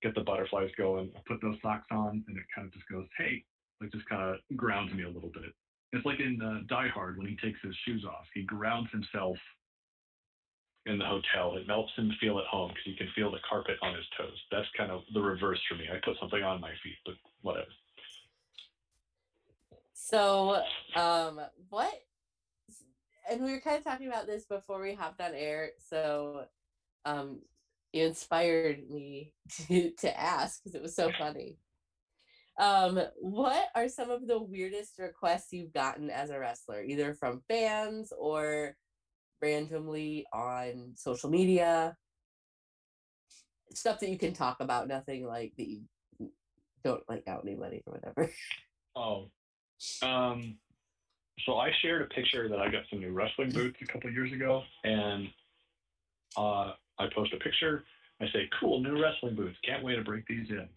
[0.01, 1.10] get the butterflies going.
[1.15, 3.43] I put those socks on, and it kind of just goes, hey,
[3.80, 5.53] like just kind of grounds me a little bit.
[5.93, 8.26] It's like in uh, Die Hard when he takes his shoes off.
[8.34, 9.38] He grounds himself
[10.85, 11.55] in the hotel.
[11.55, 14.38] It helps him feel at home because he can feel the carpet on his toes.
[14.51, 15.85] That's kind of the reverse for me.
[15.91, 17.68] I put something on my feet, but whatever.
[19.93, 20.61] So,
[20.95, 21.39] um,
[21.69, 21.93] what?
[23.30, 25.72] And we were kind of talking about this before we hopped on air.
[25.89, 26.45] So,
[27.05, 27.39] um,
[27.93, 29.34] you inspired me
[29.68, 31.57] to, to ask because it was so funny.
[32.60, 37.41] Um, what are some of the weirdest requests you've gotten as a wrestler, either from
[37.47, 38.76] fans or
[39.44, 41.95] randomly on social media.
[43.74, 45.82] Stuff that you can talk about nothing like that you
[46.84, 48.32] don't like out anybody or whatever.
[48.95, 49.30] Oh
[50.02, 50.56] um
[51.45, 54.32] so i shared a picture that i got some new wrestling boots a couple years
[54.32, 55.28] ago and
[56.38, 57.84] uh i post a picture.
[58.22, 59.57] I say cool new wrestling boots.
[59.65, 60.70] Can't wait to break these in.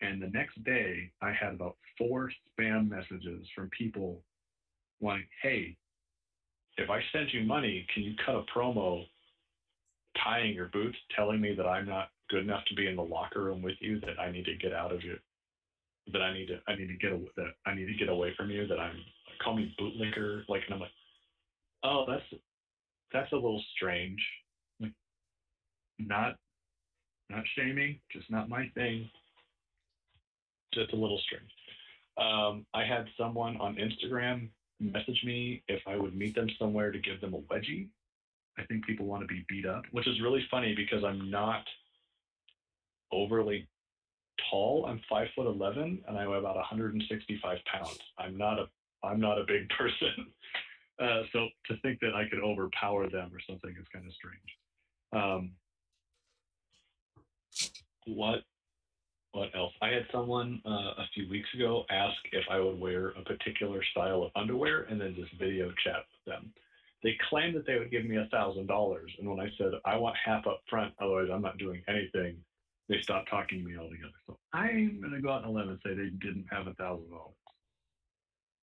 [0.00, 4.22] And the next day i had about four spam messages from people
[5.00, 5.76] like hey
[6.76, 9.04] if I send you money, can you cut a promo
[10.22, 13.42] tying your boots, telling me that I'm not good enough to be in the locker
[13.42, 15.16] room with you, that I need to get out of you,
[16.12, 18.50] that I need to I need to get that I need to get away from
[18.50, 18.96] you, that I'm
[19.42, 20.90] call me bootlicker, like, and I'm like,
[21.82, 22.42] oh, that's
[23.12, 24.20] that's a little strange.
[24.80, 24.92] Like,
[25.98, 26.34] not
[27.30, 29.08] not shaming, just not my thing.
[30.72, 31.50] Just a little strange.
[32.16, 34.48] Um, I had someone on Instagram
[34.80, 37.88] message me if I would meet them somewhere to give them a wedgie.
[38.58, 41.64] I think people want to be beat up, which is really funny because I'm not
[43.12, 43.68] overly
[44.50, 44.86] tall.
[44.86, 47.98] I'm five foot eleven and I'm about 165 pounds.
[48.18, 48.66] I'm not a
[49.02, 50.26] I'm not a big person.
[51.00, 54.40] Uh, so to think that I could overpower them or something is kind of strange.
[55.12, 55.52] Um,
[58.06, 58.44] what
[59.34, 59.72] what else?
[59.82, 63.82] I had someone uh, a few weeks ago ask if I would wear a particular
[63.90, 66.52] style of underwear and then just video chat with them.
[67.02, 69.96] They claimed that they would give me a thousand dollars, and when I said I
[69.96, 72.36] want half up front, otherwise I'm not doing anything,
[72.88, 74.12] they stopped talking to me altogether.
[74.26, 77.10] So I'm gonna go out on a limb and say they didn't have a thousand
[77.10, 77.34] dollars.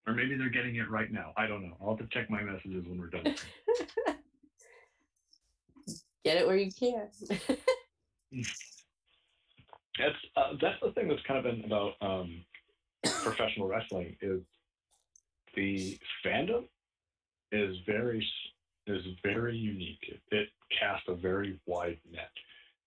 [0.07, 1.33] Or maybe they're getting it right now.
[1.37, 1.75] I don't know.
[1.81, 3.25] I'll have to check my messages when we're done.
[6.23, 7.09] Get it where you can.
[9.97, 12.43] that's uh, that's the thing that's kind of been about um,
[13.23, 14.41] professional wrestling is
[15.55, 16.65] the fandom
[17.51, 18.25] is very
[18.87, 19.99] is very unique.
[20.03, 20.49] It, it
[20.79, 22.31] casts a very wide net,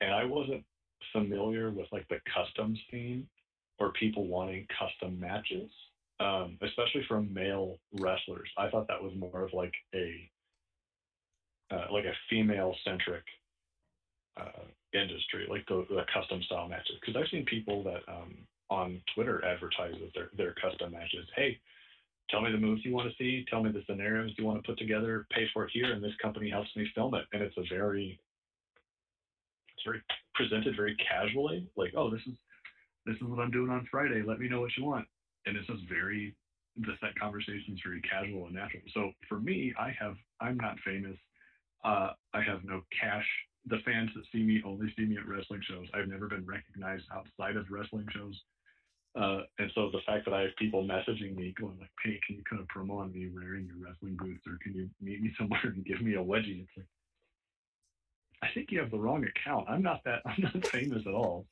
[0.01, 0.65] and I wasn't
[1.13, 3.27] familiar with like the custom scene
[3.79, 5.71] or people wanting custom matches,
[6.21, 8.49] um, especially from male wrestlers.
[8.57, 10.31] I thought that was more of like a
[11.71, 13.25] uh, like a female centric
[14.41, 16.97] uh, industry, like the, the custom style matches.
[17.01, 18.35] Because I've seen people that um,
[18.71, 21.27] on Twitter advertise with their their custom matches.
[21.37, 21.59] Hey,
[22.31, 23.45] tell me the moves you want to see.
[23.51, 25.27] Tell me the scenarios you want to put together.
[25.31, 27.25] Pay for it here, and this company helps me film it.
[27.33, 28.19] And it's a very
[29.77, 30.03] it's very
[30.35, 32.35] presented very casually, like, oh, this is
[33.07, 34.23] this is what I'm doing on Friday.
[34.27, 35.07] Let me know what you want.
[35.47, 36.35] And it's just very
[36.77, 38.83] the set conversation is very casual and natural.
[38.93, 41.17] So for me, I have I'm not famous.
[41.85, 43.27] Uh, I have no cash.
[43.67, 45.87] The fans that see me only see me at wrestling shows.
[45.95, 48.39] I've never been recognized outside of wrestling shows.
[49.17, 52.37] Uh, and so the fact that I have people messaging me going like, "Hey, can
[52.37, 55.33] you kind of promo on me wearing your wrestling boots, or can you meet me
[55.39, 56.87] somewhere and give me a wedgie?" It's like,
[58.43, 59.69] I think you have the wrong account.
[59.69, 60.23] I'm not that.
[60.27, 61.47] I'm not famous at all.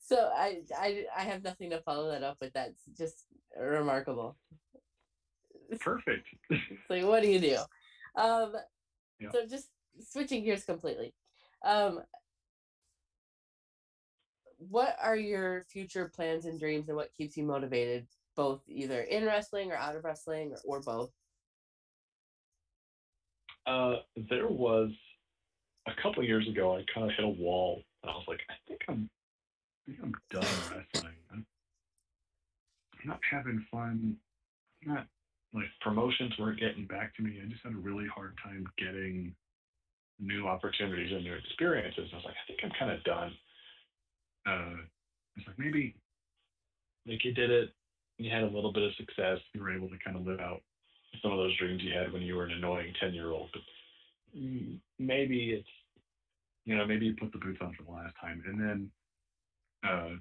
[0.00, 2.52] so I, I I have nothing to follow that up with.
[2.52, 3.24] That's just
[3.58, 4.36] remarkable.
[5.80, 6.26] Perfect.
[6.50, 7.56] it's like, what do you do?
[8.16, 8.52] Um,
[9.20, 9.30] yeah.
[9.32, 9.68] So just
[10.00, 11.14] switching gears completely.
[11.64, 12.00] Um,
[14.58, 18.06] what are your future plans and dreams, and what keeps you motivated
[18.36, 21.10] both either in wrestling or out of wrestling or, or both?
[23.66, 23.96] Uh,
[24.30, 24.90] there was
[25.86, 26.76] a couple years ago.
[26.76, 29.10] I kind of hit a wall, and I was like, I think I'm,
[29.88, 30.42] I think I'm done
[30.94, 31.14] wrestling.
[31.32, 31.46] I'm,
[32.94, 34.16] I'm not having fun.
[34.86, 35.06] I'm not
[35.54, 37.40] like promotions weren't getting back to me.
[37.42, 39.34] I just had a really hard time getting
[40.18, 42.08] new opportunities and new experiences.
[42.12, 43.32] I was like, I think I'm kind of done.
[44.46, 44.76] Uh,
[45.36, 45.94] it's like maybe
[47.06, 47.70] like you did it
[48.18, 50.62] you had a little bit of success, you were able to kind of live out
[51.22, 53.50] some of those dreams you had when you were an annoying 10 year old.
[53.52, 53.62] But
[54.98, 55.68] maybe it's,
[56.64, 58.42] you know, maybe you put the boots on for the last time.
[58.46, 58.90] And then
[59.88, 60.16] uh,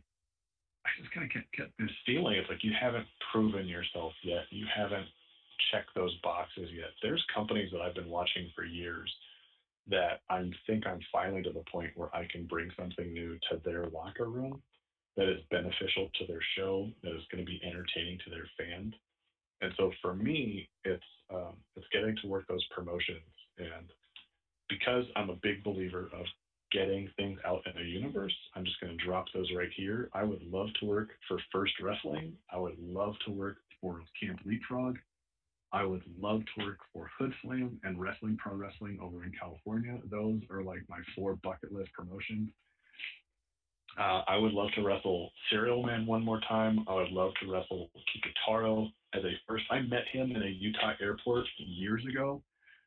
[0.86, 4.46] I just kind of get, get this feeling it's like you haven't proven yourself yet.
[4.52, 5.08] You haven't
[5.72, 6.94] checked those boxes yet.
[7.02, 9.12] There's companies that I've been watching for years
[9.90, 13.62] that I think I'm finally to the point where I can bring something new to
[13.64, 14.62] their locker room
[15.18, 18.94] that is beneficial to their show, that is going to be entertaining to their fans.
[19.62, 21.04] And so for me, it's
[21.34, 23.24] um, it's getting to work those promotions,
[23.58, 23.90] and
[24.70, 26.26] because I'm a big believer of
[26.76, 30.10] getting things out in the universe, I'm just going to drop those right here.
[30.14, 32.34] I would love to work for First Wrestling.
[32.54, 34.98] I would love to work for Camp Leapfrog.
[35.72, 39.98] I would love to work for Hoodslam and Wrestling Pro Wrestling over in California.
[40.12, 42.50] Those are like my four bucket list promotions.
[43.98, 46.84] Uh, I would love to wrestle Cereal Man one more time.
[46.88, 49.64] I would love to wrestle Kikutaro as a first.
[49.72, 52.44] I met him in a Utah airport years ago,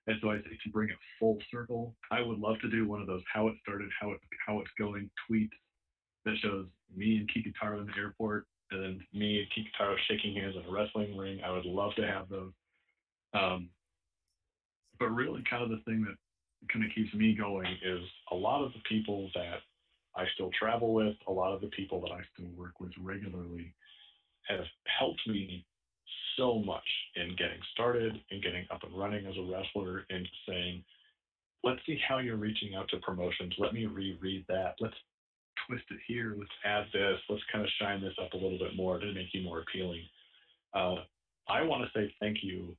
[0.09, 3.02] and so I think to bring it full circle, I would love to do one
[3.02, 5.51] of those how it started, how it how it's going tweets
[6.24, 6.66] that shows
[6.97, 10.74] me and Kikutaro in the airport, and then me and Kikutaro shaking hands in a
[10.74, 11.40] wrestling ring.
[11.44, 12.52] I would love to have those.
[13.35, 13.68] Um,
[14.98, 16.16] but really, kind of the thing that
[16.72, 18.01] kind of keeps me going is
[18.32, 19.59] a lot of the people that
[20.16, 21.16] I still travel with.
[21.28, 23.74] A lot of the people that I still work with regularly
[24.48, 24.64] have
[24.98, 25.66] helped me
[26.36, 26.86] so much
[27.16, 30.85] in getting started and getting up and running as a wrestler and saying,
[31.64, 33.55] let's see how you're reaching out to promotions.
[33.59, 34.74] Let me reread that.
[34.80, 34.94] Let's
[35.66, 36.35] twist it here.
[36.39, 37.18] Let's add this.
[37.28, 40.02] Let's kind of shine this up a little bit more to make you more appealing.
[40.74, 40.97] Uh,
[41.48, 42.76] I want to say thank you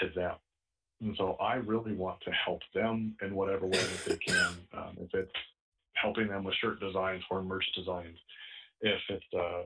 [0.00, 0.34] to them.
[1.00, 4.54] And so I really want to help them in whatever way that they can.
[4.72, 5.32] Um, if it's
[6.00, 8.16] helping them with shirt designs or merch designs.
[8.80, 9.62] If it's, uh,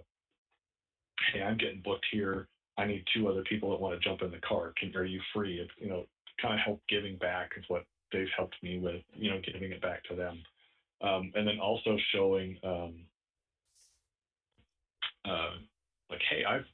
[1.33, 4.31] hey, I'm getting booked here, I need two other people that want to jump in
[4.31, 4.73] the car.
[4.77, 5.67] Can are you free?
[5.79, 6.07] You know,
[6.41, 9.03] kind of help giving back is what they've helped me with.
[9.15, 10.43] You know, giving it back to them,
[11.03, 12.95] um, and then also showing um,
[15.25, 15.51] uh,
[16.11, 16.67] like, hey, I've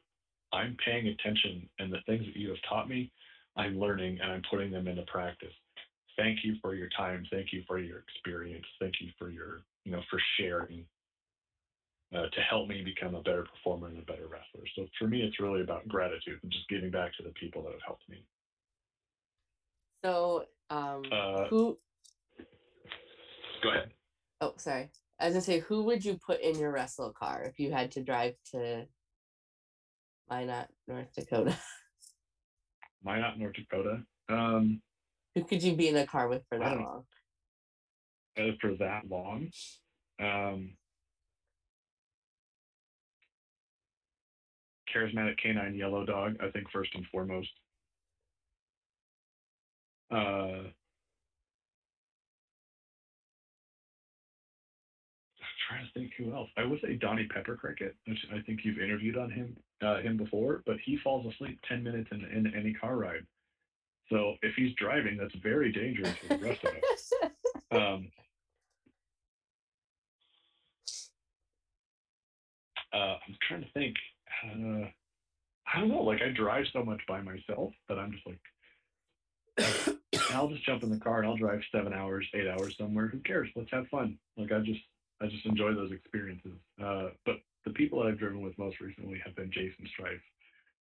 [0.52, 3.10] I'm paying attention, and the things that you have taught me,
[3.56, 5.52] I'm learning and I'm putting them into practice
[6.20, 7.26] thank you for your time.
[7.30, 8.66] Thank you for your experience.
[8.78, 10.84] Thank you for your, you know, for sharing
[12.14, 14.64] uh, to help me become a better performer and a better wrestler.
[14.76, 17.72] So for me, it's really about gratitude and just giving back to the people that
[17.72, 18.24] have helped me.
[20.04, 21.78] So Um, Uh, who?
[23.62, 23.92] Go ahead.
[24.40, 24.90] Oh, sorry.
[25.18, 27.72] As I was gonna say, who would you put in your wrestle car if you
[27.72, 28.86] had to drive to
[30.30, 31.58] Minot, North Dakota?
[33.02, 34.04] Minot, North Dakota.
[34.28, 34.80] Um,
[35.34, 37.04] Who could you be in a car with for that long?
[38.38, 39.50] uh, for that long.
[40.20, 40.76] Um,
[44.94, 47.48] charismatic canine yellow dog, I think first and foremost.
[50.10, 50.70] Uh,
[55.68, 56.48] trying to think who else.
[56.56, 57.94] I would say Donnie Pepper Cricket.
[58.06, 61.82] which I think you've interviewed on him uh, him before, but he falls asleep ten
[61.82, 63.26] minutes in, in any car ride.
[64.08, 67.12] So if he's driving, that's very dangerous for the rest of us.
[67.72, 68.10] Um,
[72.92, 73.94] uh, I'm trying to think.
[74.44, 74.86] Uh,
[75.72, 76.02] I don't know.
[76.02, 78.40] Like I drive so much by myself that I'm just like,
[80.32, 83.08] I'll just jump in the car and I'll drive seven hours, eight hours somewhere.
[83.08, 83.48] Who cares?
[83.54, 84.18] Let's have fun.
[84.36, 84.80] Like I just,
[85.20, 86.58] I just enjoy those experiences.
[86.82, 90.22] Uh, but the people that I've driven with most recently have been Jason Strife,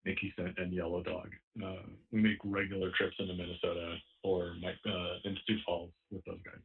[0.04, 1.30] Nikki Scent, and Yellow Dog.
[1.62, 1.82] Uh,
[2.12, 6.62] we make regular trips into Minnesota or my, uh, into Sioux Falls with those guys.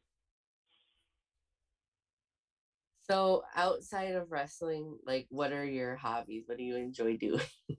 [3.09, 6.43] So outside of wrestling, like what are your hobbies?
[6.45, 7.41] What do you enjoy doing?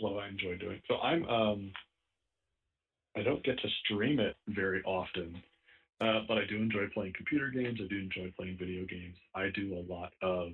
[0.00, 0.80] what I enjoy doing.
[0.88, 1.72] So I'm um
[3.16, 5.42] I don't get to stream it very often,
[6.00, 7.80] uh, but I do enjoy playing computer games.
[7.82, 9.16] I do enjoy playing video games.
[9.34, 10.52] I do a lot of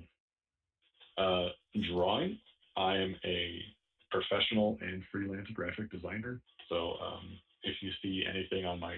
[1.17, 1.49] uh,
[1.91, 2.37] drawing.
[2.77, 3.59] I am a
[4.11, 6.39] professional and freelance graphic designer.
[6.69, 8.95] So um, if you see anything on my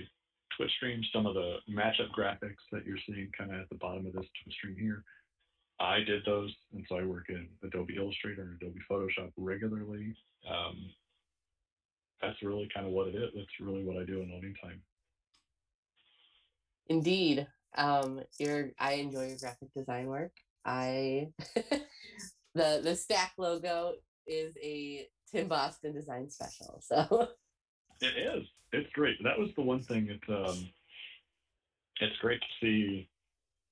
[0.56, 4.06] Twitch stream, some of the matchup graphics that you're seeing kind of at the bottom
[4.06, 5.04] of this Twitch stream here,
[5.80, 10.16] I did those, and so I work in Adobe Illustrator and Adobe Photoshop regularly.
[10.50, 10.90] Um,
[12.22, 13.32] that's really kind of what it is.
[13.36, 14.82] That's really what I do in loading time.
[16.88, 17.48] Indeed.
[17.78, 20.32] Um, your I enjoy your graphic design work.
[20.64, 21.28] I
[22.56, 23.94] the the stack logo
[24.26, 26.82] is a Tim Boston design special.
[26.82, 27.30] So
[28.02, 28.48] It is.
[28.72, 29.22] It's great.
[29.24, 30.10] That was the one thing.
[30.10, 30.70] It's um,
[32.02, 33.10] it's great to see.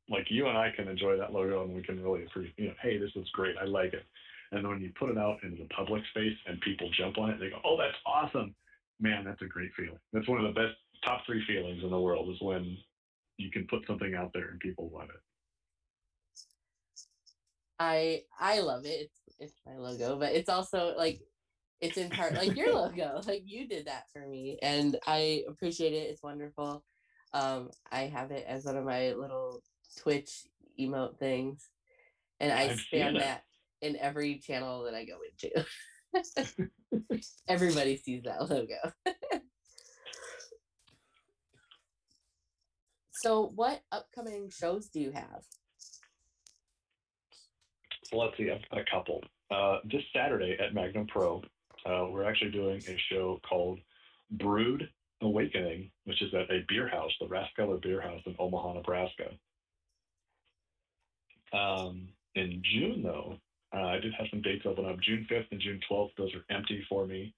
[0.10, 2.54] Like you and I can enjoy that logo, and we can really appreciate.
[2.58, 3.56] You know, hey, this is great.
[3.62, 4.06] I like it.
[4.52, 7.40] And when you put it out into the public space and people jump on it,
[7.40, 8.56] they go, "Oh, that's awesome!"
[9.00, 10.00] Man, that's a great feeling.
[10.12, 10.76] That's one of the best
[11.06, 12.78] top three feelings in the world is when
[13.38, 15.22] you can put something out there and people love it.
[17.80, 19.10] I I love it.
[19.10, 21.22] It's it's my logo, but it's also like
[21.84, 23.22] it's in part like your logo.
[23.28, 26.10] Like you did that for me, and I appreciate it.
[26.10, 26.84] It's wonderful.
[27.34, 29.62] Um, I have it as one of my little
[30.02, 30.48] Twitch
[30.80, 31.68] emote things,
[32.40, 33.44] and I I've spam that
[33.82, 35.66] in every channel that I go into.
[37.50, 38.76] Everybody sees that logo.
[43.12, 45.42] so, what upcoming shows do you have?
[48.06, 49.22] So let's see, I've got a couple.
[49.52, 51.42] Uh, this Saturday at Magnum Pro,
[51.86, 53.80] uh, we're actually doing a show called
[54.32, 54.90] Brood
[55.22, 59.32] Awakening, which is at a beer house, the Rathskeller Beer House in Omaha, Nebraska.
[61.54, 63.38] Um, in June, though,
[63.76, 65.00] uh, I did have some dates open up.
[65.02, 67.34] June 5th and June 12th, those are empty for me.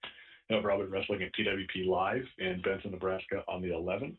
[0.49, 4.15] However, I'll be wrestling at PWP Live in Benson, Nebraska on the 11th.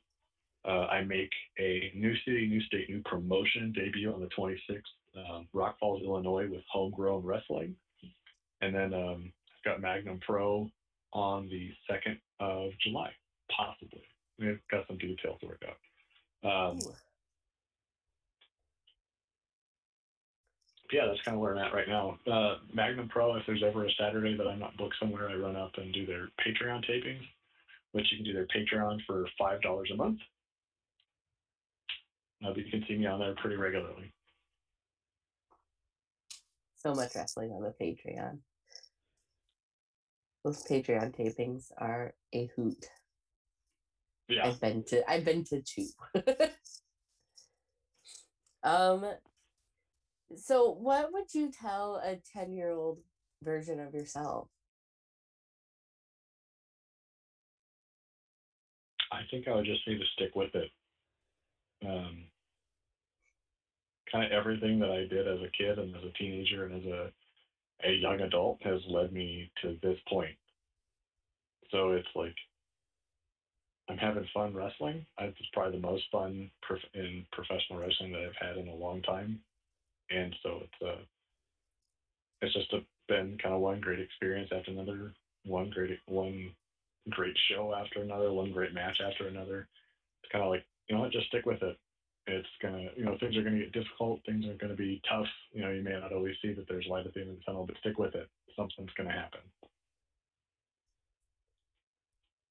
[0.66, 1.30] Uh, I make
[1.60, 4.82] a new city, new state, new promotion debut on the 26th,
[5.16, 7.76] um, Rock Falls, Illinois, with Homegrown Wrestling.
[8.60, 9.32] And then um,
[9.66, 10.70] got Magnum Pro
[11.12, 13.10] on the 2nd of July,
[13.54, 14.02] possibly.
[14.38, 16.48] We've got some details to work out.
[16.48, 16.78] Um,
[20.92, 22.18] yeah, that's kind of where I'm at right now.
[22.30, 25.56] Uh, Magnum Pro, if there's ever a Saturday that I'm not booked somewhere, I run
[25.56, 27.26] up and do their Patreon tapings,
[27.92, 30.20] which you can do their Patreon for $5 a month.
[32.44, 34.12] Uh, but you can see me on there pretty regularly.
[36.76, 38.38] so much wrestling on the Patreon.
[40.46, 42.86] Those Patreon tapings are a hoot.
[44.28, 44.46] Yeah.
[44.46, 45.88] I've been to I've been to two.
[48.62, 49.04] um
[50.36, 53.00] so what would you tell a 10 year old
[53.42, 54.46] version of yourself?
[59.10, 60.70] I think I would just need to stick with it.
[61.84, 62.26] Um,
[64.12, 66.86] kind of everything that I did as a kid and as a teenager and as
[66.86, 67.10] a
[67.84, 70.36] a young adult has led me to this point.
[71.70, 72.34] So it's like
[73.88, 75.06] I'm having fun wrestling.
[75.20, 79.02] It's probably the most fun prof- in professional wrestling that I've had in a long
[79.02, 79.40] time,
[80.10, 81.02] and so it's uh,
[82.42, 85.12] it's just a, been kind of one great experience after another,
[85.44, 86.52] one great one
[87.10, 89.68] great show after another, one great match after another.
[90.22, 91.78] It's kind of like you know what, just stick with it.
[92.28, 94.20] It's gonna, you know, things are gonna get difficult.
[94.26, 95.28] Things are gonna be tough.
[95.52, 97.42] You know, you may not always see that there's light at the end of the
[97.44, 98.28] tunnel, but stick with it.
[98.56, 99.40] Something's gonna happen.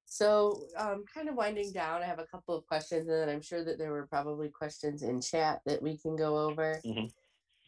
[0.05, 3.65] So, um, kind of winding down, I have a couple of questions, and I'm sure
[3.65, 6.79] that there were probably questions in chat that we can go over.
[6.85, 7.11] Mhm.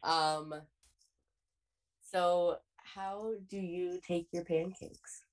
[0.03, 0.61] Um,
[1.99, 5.25] so, how do you take your pancakes?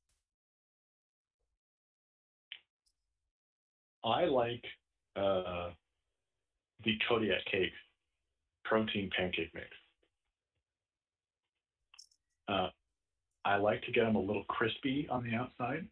[4.02, 4.66] I like
[5.14, 5.70] uh,
[6.84, 7.72] the Kodiak cake
[8.64, 9.66] protein pancake mix.
[12.48, 12.68] Uh,
[13.44, 15.86] I like to get them a little crispy on the outside.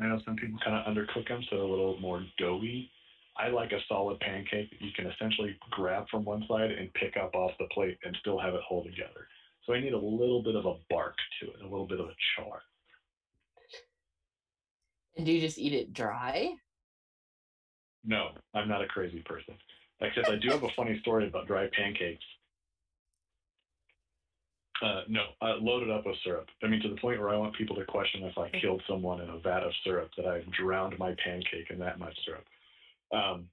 [0.00, 2.90] I know some people kind of undercook them, so they're a little more doughy.
[3.36, 7.16] I like a solid pancake that you can essentially grab from one side and pick
[7.16, 9.28] up off the plate and still have it hold together.
[9.64, 12.06] So I need a little bit of a bark to it, a little bit of
[12.06, 12.62] a char.
[15.16, 16.52] And do you just eat it dry?
[18.04, 19.54] No, I'm not a crazy person.
[20.00, 22.24] Except I do have a funny story about dry pancakes.
[24.80, 26.46] Uh, no, I loaded up with syrup.
[26.62, 29.20] I mean, to the point where I want people to question if I killed someone
[29.20, 32.44] in a vat of syrup, that I've drowned my pancake in that much syrup.
[33.12, 33.48] Um,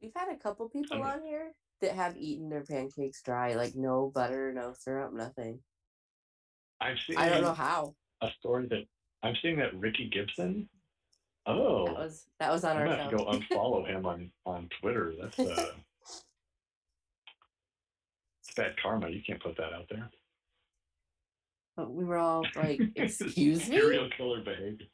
[0.00, 4.12] We've had a couple people on here that have eaten their pancakes dry, like no
[4.14, 5.60] butter, no syrup, nothing.
[6.78, 7.94] I've seen I don't know how.
[8.20, 8.84] a story that
[9.22, 10.68] I'm seeing that Ricky Gibson.
[11.46, 13.24] That Oh, was that was on I'm our gonna have to show.
[13.24, 15.12] go unfollow him on on Twitter.
[15.20, 15.44] That's uh,
[18.42, 19.10] it's bad karma.
[19.10, 20.10] You can't put that out there.
[21.76, 24.86] But we were all like, "Excuse me." Serial killer behavior.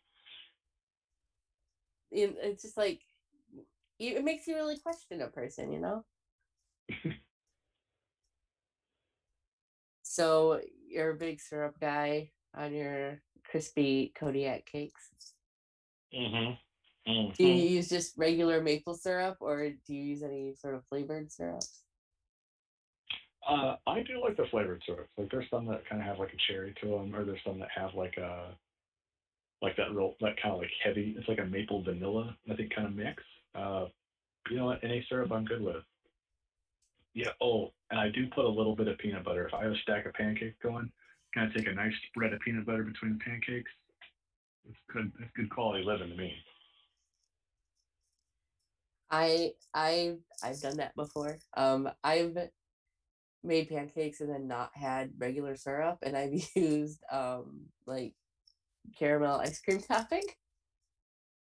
[2.10, 3.00] it- it's just like
[4.00, 6.04] it makes you really question a person, you know.
[10.02, 15.10] so you're a big syrup guy on your crispy Kodiak cakes.
[16.14, 16.52] Mm-hmm.
[17.36, 21.32] Do you use just regular maple syrup, or do you use any sort of flavored
[21.32, 21.82] syrups?
[23.48, 25.10] Uh, I do like the flavored syrups.
[25.16, 27.58] Like there's some that kind of have like a cherry to them, or there's some
[27.60, 28.54] that have like a
[29.62, 31.14] like that real that kind of like heavy.
[31.18, 33.22] It's like a maple vanilla, I think, kind of mix.
[33.54, 33.86] Uh,
[34.50, 34.84] you know what?
[34.84, 35.82] Any syrup I'm good with.
[37.14, 37.30] Yeah.
[37.40, 39.48] Oh, and I do put a little bit of peanut butter.
[39.48, 40.92] If I have a stack of pancakes going,
[41.34, 43.70] kind of take a nice spread of peanut butter between the pancakes.
[44.68, 45.12] It's good.
[45.20, 46.34] It's good quality living to me.
[49.10, 51.38] I I I've done that before.
[51.56, 52.36] Um, I've
[53.42, 58.14] made pancakes and then not had regular syrup, and I've used um like
[58.98, 60.24] caramel ice cream topping.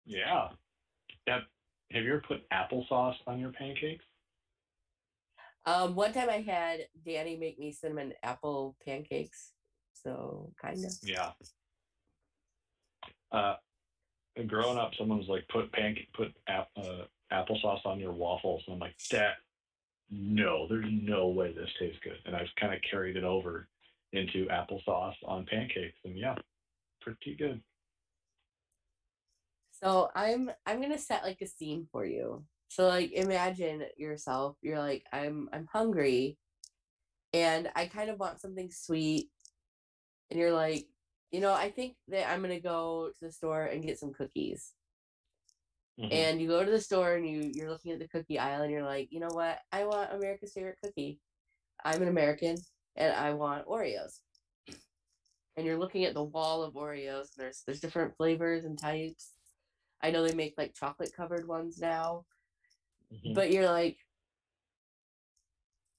[0.06, 0.50] Yeah.
[1.28, 1.44] Have,
[1.92, 4.04] have you ever put applesauce on your pancakes?
[5.66, 9.54] Um, one time I had Danny make me cinnamon apple pancakes,
[9.94, 10.92] so kind of.
[11.02, 11.32] Yeah.
[13.34, 13.56] Uh,
[14.48, 18.76] growing up, someone was like, "Put pancake, put ap- uh, applesauce on your waffles," and
[18.76, 19.38] I'm like, "That,
[20.10, 23.68] no, there's no way this tastes good." And I've kind of carried it over
[24.14, 26.36] into applesauce on pancakes, and yeah,
[27.02, 27.62] pretty good.
[29.72, 32.46] So I'm I'm gonna set like a scene for you.
[32.70, 36.38] So like imagine yourself, you're like, I'm I'm hungry
[37.34, 39.30] and I kind of want something sweet.
[40.30, 40.88] And you're like,
[41.34, 44.76] you know, I think that I'm gonna go to the store and get some cookies.
[46.00, 46.12] Mhm.
[46.12, 48.72] And you go to the store and you you're looking at the cookie aisle and
[48.72, 49.62] you're like, you know what?
[49.72, 51.22] I want America's favorite cookie.
[51.84, 52.58] I'm an American
[52.96, 54.22] and I want Oreos.
[55.56, 57.36] And you're looking at the wall of Oreos.
[57.36, 59.36] There's there's different flavors and types.
[60.02, 62.26] I know they make like chocolate covered ones now,
[63.12, 63.34] Mhm.
[63.36, 64.03] but you're like,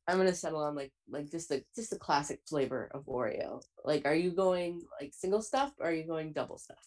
[0.06, 3.62] I'm gonna settle on like like just the just a classic flavor of Oreo.
[3.84, 6.78] Like, are you going like single stuff or are you going double stuff?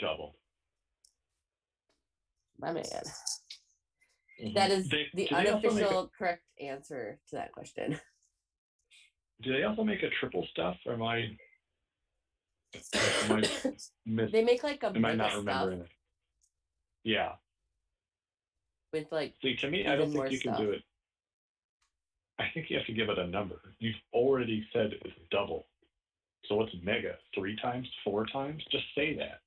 [0.00, 0.36] double.
[2.58, 2.84] My man.
[4.42, 4.54] Mhm.
[4.54, 7.98] That is They- the do they also make a- unofficial correct answer to that question.
[9.40, 11.38] do they also make a triple stuff, or am I?
[13.22, 13.42] Am I
[14.04, 15.88] miss, they make like a am I not stuff remembering it?
[17.04, 17.36] Yeah.
[18.92, 20.56] with like See, to me, I don't think you stuff.
[20.56, 20.82] can do it.
[22.38, 23.60] I think you have to give it a number.
[23.78, 25.66] You've already said it's double.
[26.46, 27.16] So what's mega?
[27.34, 27.88] Three times?
[28.04, 28.62] Four times?
[28.70, 29.40] Just say that.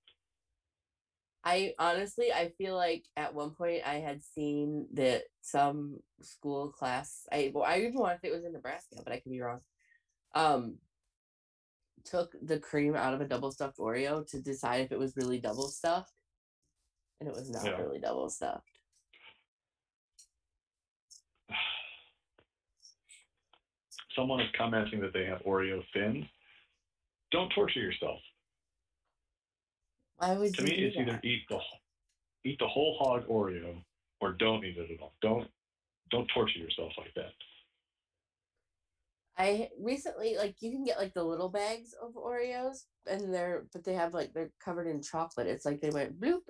[1.44, 7.26] I honestly, I feel like at one point I had seen that some school class.
[7.32, 9.62] I well, I even wonder if it was in Nebraska, but I could be wrong.
[10.36, 10.80] Um,
[12.04, 15.40] took the cream out of a double stuffed Oreo to decide if it was really
[15.40, 16.14] double stuffed,
[17.20, 17.78] and it was not Yeah.
[17.78, 18.77] really double stuffed.
[24.18, 26.26] Someone is commenting that they have Oreo thins.
[27.32, 28.20] don't torture yourself.
[30.18, 31.60] Why would To you me, it's either eat the
[32.44, 33.76] eat the whole hog Oreo
[34.20, 35.14] or don't eat it at all.
[35.22, 35.48] Don't
[36.10, 37.32] don't torture yourself like that.
[39.38, 43.84] I recently like you can get like the little bags of Oreos and they're but
[43.84, 45.46] they have like they're covered in chocolate.
[45.46, 46.42] It's like they went bloop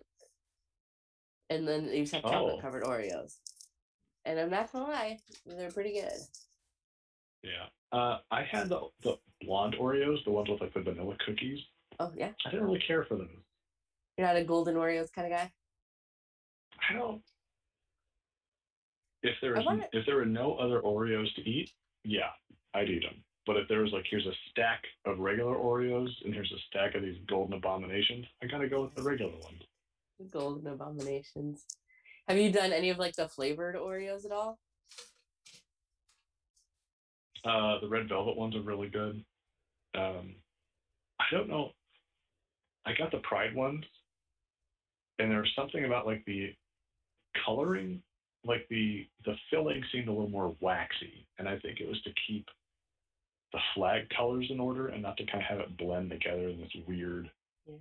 [1.50, 2.30] and then you just have Oh.
[2.30, 3.40] chocolate covered Oreos.
[4.24, 6.14] And I'm not gonna lie, they're pretty good.
[7.48, 7.98] Yeah.
[7.98, 11.60] Uh, I had the the blonde Oreos, the ones with like the vanilla cookies.
[12.00, 12.32] Oh yeah.
[12.46, 13.30] I didn't really care for them.
[14.18, 15.52] You're not a golden Oreos kind of guy?
[16.90, 17.22] I don't.
[19.24, 21.72] If there I was wanna- if there were no other Oreos to eat,
[22.04, 22.32] yeah,
[22.74, 23.24] I'd eat them.
[23.46, 26.96] But if there was like here's a stack of regular Oreos and here's a stack
[26.96, 29.64] of these golden abominations, I gotta go with the regular ones.
[30.20, 31.66] The golden abominations.
[32.28, 34.60] Have you done any of like the flavored Oreos at all?
[37.46, 39.24] Uh, the red velvet ones are really good.
[39.96, 40.36] Um,
[41.20, 41.72] I don't know.
[42.86, 43.84] I got the pride ones,
[45.20, 46.54] and there was something about like the
[47.46, 48.02] coloring,
[48.46, 52.12] like the the filling seemed a little more waxy, and I think it was to
[52.28, 52.46] keep
[53.54, 56.60] the flag colors in order and not to kind of have it blend together in
[56.60, 57.30] this weird
[57.68, 57.76] Yeah.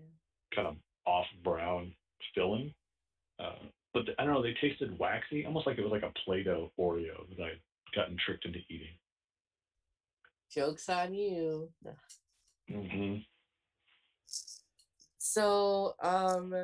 [0.55, 0.77] kind of
[1.07, 1.93] off brown
[2.35, 2.73] filling.
[3.39, 3.57] Uh,
[3.93, 6.71] but the, I don't know, they tasted waxy, almost like it was like a Play-Doh
[6.79, 7.61] Oreo that I'd
[7.95, 8.95] gotten tricked into eating.
[10.53, 11.71] Joke's on you.
[12.71, 13.19] Mm-hmm.
[15.19, 16.55] So, um,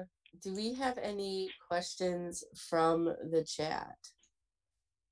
[0.40, 3.96] do we have any questions from the chat?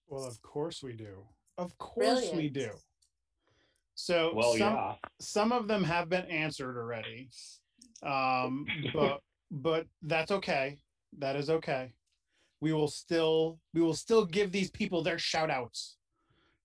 [0.09, 1.25] Well, of course we do.
[1.59, 2.71] Of course we do.
[3.95, 4.95] So Well, some yeah.
[5.21, 7.29] some of them have been answered already.
[8.03, 8.65] Um,
[8.95, 9.21] but
[9.51, 10.79] but that's okay.
[11.19, 11.93] That is okay.
[12.61, 15.97] We will still we will still give these people their shout outs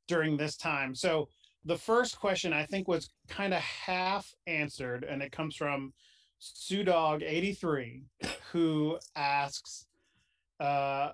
[0.08, 0.96] during this time.
[0.96, 1.28] So
[1.66, 5.94] the first question I think was kind of half answered, and it comes from
[6.42, 8.04] Sudog83,
[8.52, 9.88] who asks
[10.60, 11.10] uh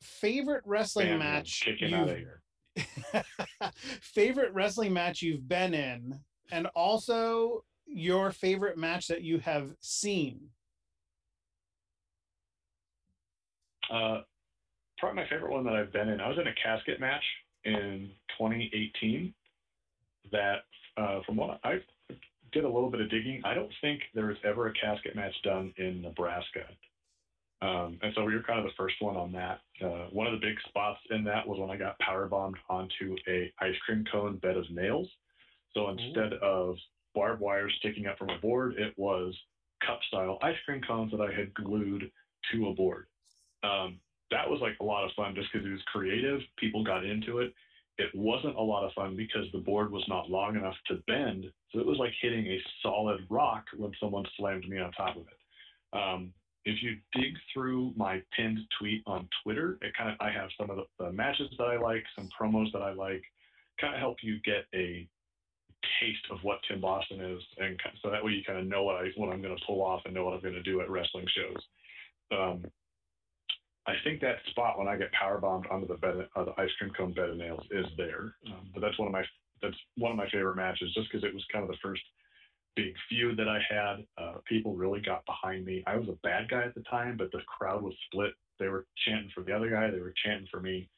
[0.00, 2.42] favorite wrestling match kicking out of you've
[4.00, 6.18] favorite wrestling match you've been in
[6.52, 10.40] and also your favorite match that you have seen
[13.90, 14.20] Uh,
[14.98, 16.20] probably my favorite one that I've been in.
[16.20, 17.22] I was in a casket match
[17.64, 19.32] in 2018.
[20.36, 21.80] That, uh, from what I
[22.52, 25.34] did a little bit of digging, I don't think there was ever a casket match
[25.42, 26.64] done in Nebraska.
[27.62, 29.60] Um, and so we were kind of the first one on that.
[29.82, 33.16] Uh, one of the big spots in that was when I got power bombed onto
[33.28, 35.08] a ice cream cone bed of nails.
[35.72, 36.76] So instead of
[37.14, 39.34] barbed wire sticking up from a board, it was
[39.86, 42.10] cup style ice cream cones that I had glued
[42.52, 43.06] to a board.
[43.62, 43.98] Um,
[44.30, 46.40] that was like a lot of fun just because it was creative.
[46.58, 47.54] People got into it.
[47.98, 51.46] It wasn't a lot of fun because the board was not long enough to bend.
[51.72, 55.22] So it was like hitting a solid rock when someone slammed me on top of
[55.22, 55.98] it.
[55.98, 56.32] Um,
[56.66, 60.68] if you dig through my pinned tweet on Twitter, it kind of I have some
[60.68, 63.22] of the, the matches that I like, some promos that I like,
[63.80, 65.08] kind of help you get a
[66.00, 68.96] taste of what Tim Boston is, and so that way you kind of know what
[68.96, 70.90] I what I'm going to pull off and know what I'm going to do at
[70.90, 71.62] wrestling shows.
[72.36, 72.64] Um,
[73.86, 76.70] I think that spot when I get power bombed onto the bed, uh, the ice
[76.78, 78.34] cream cone bed of nails is there.
[78.46, 79.24] Um, but that's one of my
[79.62, 82.02] that's one of my favorite matches, just because it was kind of the first
[82.74, 84.04] big feud that I had.
[84.18, 85.82] Uh, people really got behind me.
[85.86, 88.32] I was a bad guy at the time, but the crowd was split.
[88.58, 89.90] They were chanting for the other guy.
[89.90, 90.88] They were chanting for me.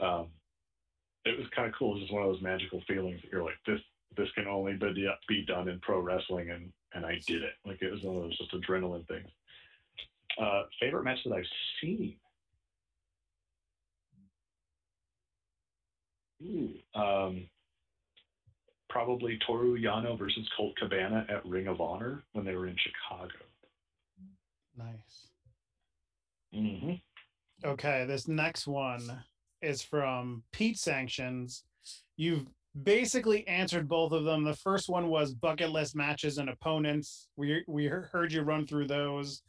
[0.00, 0.28] Um,
[1.24, 1.92] it was kind of cool.
[1.92, 3.80] It was just one of those magical feelings that you're like, this
[4.16, 7.54] this can only be be done in pro wrestling, and and I did it.
[7.64, 9.28] Like it was one of those just adrenaline things.
[10.40, 11.44] Uh, favorite match that I've
[11.80, 12.16] seen.
[14.16, 14.20] Ooh,
[16.94, 17.48] um,
[18.88, 23.32] probably Toru Yano versus Colt Cabana at Ring of Honor when they were in Chicago.
[24.76, 25.30] nice.
[26.54, 26.92] Mm-hmm.
[27.68, 29.22] okay this next one
[29.62, 31.64] is from pete sanctions.
[32.16, 32.46] You've
[32.84, 34.44] basically answered both of them.
[34.44, 37.28] The first one was bucket list matches and opponents.
[37.36, 39.42] We we heard you run through those.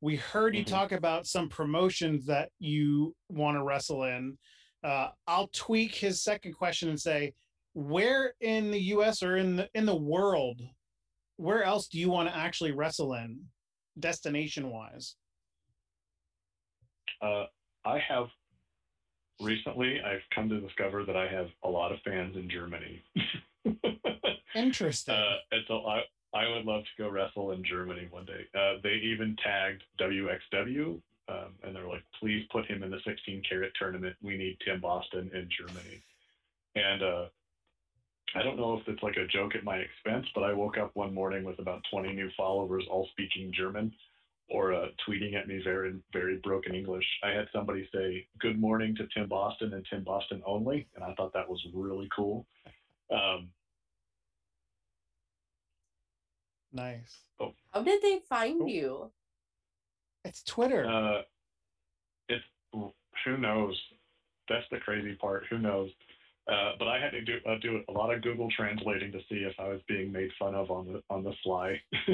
[0.00, 0.68] We heard you Mhm.
[0.68, 4.36] talk about some promotions that you want to wrestle in
[4.84, 7.32] uh, i'll tweak his second question and say
[7.74, 10.60] where in the us or in the in the world
[11.36, 13.40] where else do you want to actually wrestle in
[13.98, 15.16] destination wise
[17.20, 17.44] Uh,
[17.84, 18.26] I have
[19.40, 23.02] recently I've come to discover that I have a lot of fans in Germany.
[24.54, 26.02] interesting uh, and so I
[26.34, 28.46] I would love to go wrestle in Germany one day.
[28.54, 33.42] Uh, they even tagged WXW, um, and they're like, please put him in the 16
[33.48, 34.16] carat tournament.
[34.22, 36.02] We need Tim Boston in Germany.
[36.74, 37.24] And uh,
[38.34, 40.90] I don't know if it's like a joke at my expense, but I woke up
[40.94, 43.92] one morning with about 20 new followers, all speaking German
[44.48, 47.04] or uh, tweeting at me very, very broken English.
[47.22, 50.86] I had somebody say, Good morning to Tim Boston and Tim Boston only.
[50.94, 52.46] And I thought that was really cool.
[53.10, 53.48] Um,
[56.74, 57.18] Nice.
[57.72, 58.66] How did they find Oh.
[58.66, 59.12] you?
[60.24, 60.86] It's Twitter.
[60.86, 61.22] uh,
[62.28, 62.44] it's
[63.24, 63.80] who knows.
[64.48, 65.44] That's the crazy part.
[65.50, 65.90] Who knows?
[66.48, 69.44] Uh, but I had to do uh, do a lot of Google translating to see
[69.44, 71.80] if I was being made fun of on the on the fly.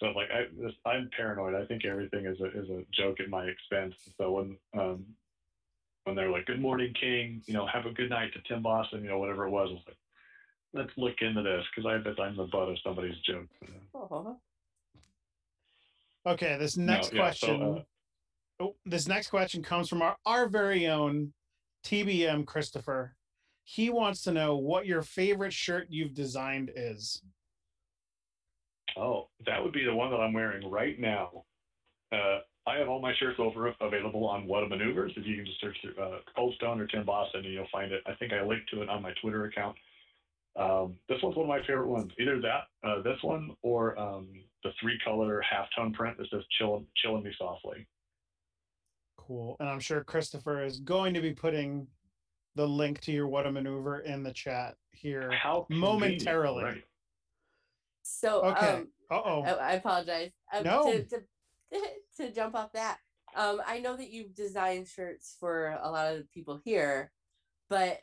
[0.00, 1.54] so like I this, I'm paranoid.
[1.54, 3.94] I think everything is a is a joke at my expense.
[4.16, 5.04] So when um,
[6.04, 9.02] when they're like, "Good morning, King," you know, "Have a good night to Tim Boston,"
[9.02, 9.98] you know, whatever it was, I was like,
[10.72, 13.48] "Let's look into this," because I bet I'm the butt of somebody's joke.
[13.94, 14.34] Aw.
[16.32, 17.62] Okay, this No, next yeah, so, question.
[18.60, 21.32] uh, oh, this next question comes from our, our very own
[21.84, 23.14] TBM Christopher.
[23.64, 27.22] He wants to know what your favorite shirt you've designed is.
[28.96, 31.44] Oh, that would be the one that I'm wearing right now.
[32.10, 35.12] Uh, I have all my shirts over available on What a Maneuvers.
[35.16, 37.92] If you can just search through uh, Cold Stone or Tim Boston, and you'll find
[37.92, 38.02] it.
[38.06, 39.76] I think I linked to it on my Twitter account.
[40.56, 42.10] Um, this one's one of my favorite ones.
[42.18, 44.28] Either that, uh, this one, or um,
[44.64, 47.86] the three color halftone print that says "Chill, chilling me softly."
[49.16, 49.56] Cool.
[49.60, 51.86] And I'm sure Christopher is going to be putting
[52.54, 55.30] the link to your What a Maneuver in the chat here.
[55.30, 56.64] How Momentarily.
[56.64, 56.84] right?
[58.02, 58.66] So Okay.
[58.66, 59.42] um, Uh oh.
[59.42, 60.32] I, I apologize.
[60.52, 60.92] Um, No.
[60.92, 61.22] To, to,
[62.16, 62.98] to jump off that,
[63.36, 67.12] um, I know that you've designed shirts for a lot of people here,
[67.68, 67.98] but I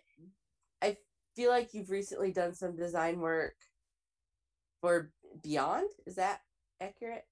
[1.36, 3.56] feel like you've recently done some design work
[4.82, 5.12] for
[5.44, 5.90] Beyond.
[6.06, 6.42] Is that
[6.82, 7.26] accurate?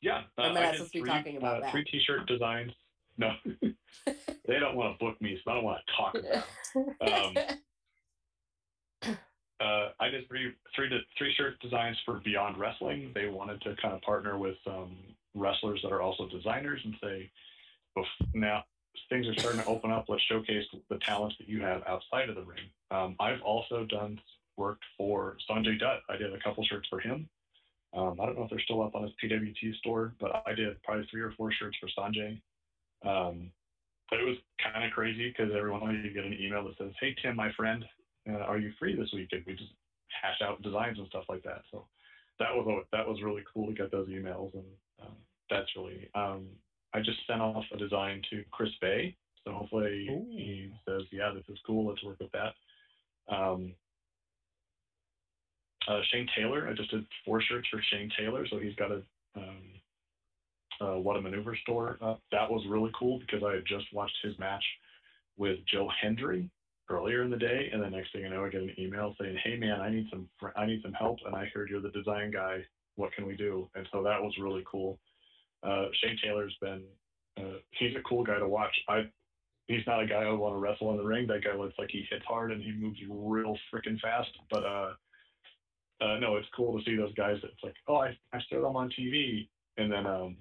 [0.00, 1.72] Yeah, uh, Or am I I not supposed to be talking about uh, that?
[1.72, 2.72] three T-shirt designs.
[3.18, 3.32] No,
[4.06, 6.44] they don't want to book me, so I don't want to talk about.
[7.02, 7.56] it.
[9.02, 9.16] Um,
[9.60, 13.10] uh, I did three, three, to, three shirt designs for Beyond Wrestling.
[13.14, 14.96] They wanted to kind of partner with um,
[15.34, 17.30] wrestlers that are also designers and say,
[17.98, 18.64] "Bef- now
[19.08, 20.06] things are starting to open up.
[20.08, 22.64] Let's showcase the talents that you have outside of the ring.
[22.90, 24.20] Um, I've also done
[24.56, 26.00] work for Sanjay Dutt.
[26.08, 27.28] I did a couple shirts for him.
[27.92, 30.80] Um, I don't know if they're still up on his PWT store, but I did
[30.82, 32.40] probably three or four shirts for Sanjay.
[33.04, 33.50] Um,
[34.10, 36.76] but it was kind of crazy because every once in you get an email that
[36.78, 37.84] says, "Hey Tim, my friend,
[38.28, 39.72] uh, are you free this weekend?" We just
[40.08, 41.62] hash out designs and stuff like that.
[41.70, 41.86] So
[42.38, 44.64] that was that was really cool to get those emails, and
[45.00, 45.16] um,
[45.48, 46.08] that's really.
[46.14, 46.48] Um,
[46.92, 50.26] I just sent off a design to Chris Bay, so hopefully Ooh.
[50.30, 51.86] he says, "Yeah, this is cool.
[51.88, 52.54] Let's work with that."
[53.28, 53.74] Um,
[55.88, 59.02] uh, Shane Taylor, I just did four shirts for Shane Taylor, so he's got a
[59.36, 59.62] um,
[60.80, 61.98] uh, What a Maneuver store.
[62.00, 64.64] Uh, that was really cool because I had just watched his match
[65.36, 66.50] with Joe Hendry
[66.88, 69.38] earlier in the day, and the next thing I know, I get an email saying,
[69.42, 71.90] "Hey man, I need some fr- I need some help, and I heard you're the
[71.90, 72.64] design guy.
[72.96, 74.98] What can we do?" And so that was really cool.
[75.62, 76.82] Uh, Shane Taylor's been
[77.38, 78.74] uh, he's a cool guy to watch.
[78.88, 79.08] I
[79.66, 81.26] he's not a guy I would want to wrestle in the ring.
[81.26, 84.30] That guy looks like he hits hard and he moves real freaking fast.
[84.50, 84.92] But uh,
[86.00, 87.36] uh, no, it's cool to see those guys.
[87.42, 90.36] It's like, oh, I I saw them on TV, and then um,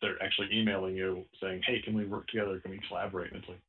[0.00, 2.58] they're actually emailing you saying, hey, can we work together?
[2.60, 3.32] Can we collaborate?
[3.32, 3.62] And it's like,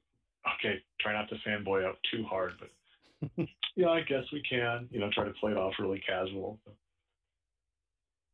[0.60, 4.88] okay, try not to fanboy out too hard, but yeah, I guess we can.
[4.92, 6.60] You know, try to play it off really casual.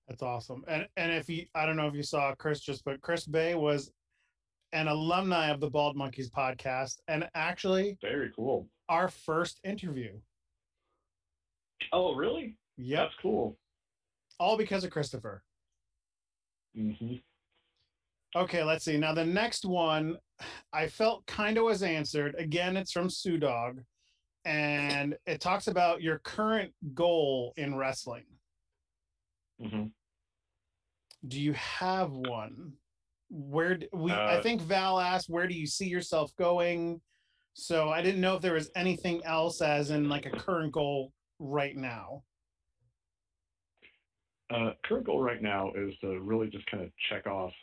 [0.09, 0.63] That's awesome.
[0.67, 3.53] And and if you I don't know if you saw Chris just but Chris Bay
[3.55, 3.91] was
[4.73, 8.67] an alumni of the Bald Monkeys podcast and actually Very cool.
[8.89, 10.13] our first interview.
[11.93, 12.55] Oh, really?
[12.77, 12.99] Yep.
[12.99, 13.57] That's cool.
[14.39, 15.43] All because of Christopher.
[16.75, 17.15] hmm
[18.35, 18.97] Okay, let's see.
[18.97, 20.17] Now the next one
[20.73, 22.35] I felt kind of was answered.
[22.37, 23.83] Again, it's from Sudog
[24.45, 28.23] and it talks about your current goal in wrestling.
[29.61, 29.85] hmm
[31.27, 32.73] Do you have one?
[33.29, 37.01] Where d- we I Uh, think Val asked where do you see yourself going?
[37.53, 41.11] So I didn't know if there was anything else as in like a current goal
[41.39, 42.23] right now.
[44.49, 47.53] Uh, current goal right now is to really just kind of check off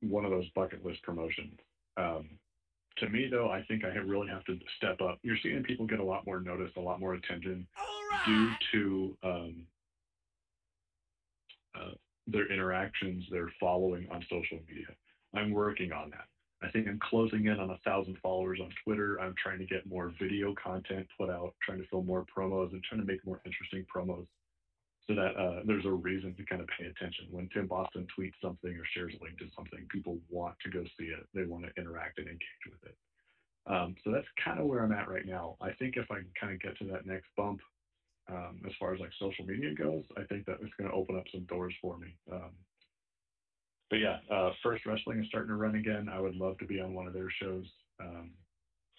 [0.00, 1.58] one of those bucket list promotions.
[1.96, 2.38] Um,
[2.98, 5.18] to me, though, I think I really have to step up.
[5.22, 7.66] You're seeing people get a lot more notice, a lot more attention
[8.26, 9.66] due to um,
[11.74, 11.90] uh,
[12.26, 14.86] their interactions, their following on social media.
[15.34, 16.26] I'm working on that.
[16.62, 19.20] I think I'm closing in on a thousand followers on Twitter.
[19.20, 22.82] I'm trying to get more video content put out, trying to film more promos, and
[22.84, 24.26] trying to make more interesting promos
[25.08, 27.26] so that uh, there's a reason to kind of pay attention.
[27.30, 30.84] When Tim Boston tweets something or shares a link to something, people want to go
[30.96, 31.26] see it.
[31.34, 32.96] They want to interact and engage with it.
[33.66, 35.56] Um, so that's kind of where I'm at right now.
[35.60, 37.60] I think if I can kind of get to that next bump,
[38.32, 41.16] um, as far as like social media goes, I think that it's going to open
[41.16, 42.16] up some doors for me.
[42.30, 42.50] Um,
[43.90, 46.08] but yeah, uh, First Wrestling is starting to run again.
[46.10, 47.66] I would love to be on one of their shows.
[48.00, 48.30] Um,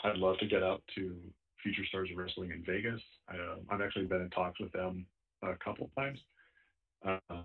[0.03, 1.15] I'd love to get out to
[1.63, 3.01] Future Stars of Wrestling in Vegas.
[3.27, 5.07] I, uh, I've actually been in talks with them
[5.41, 6.19] a couple times.
[7.03, 7.43] Uh,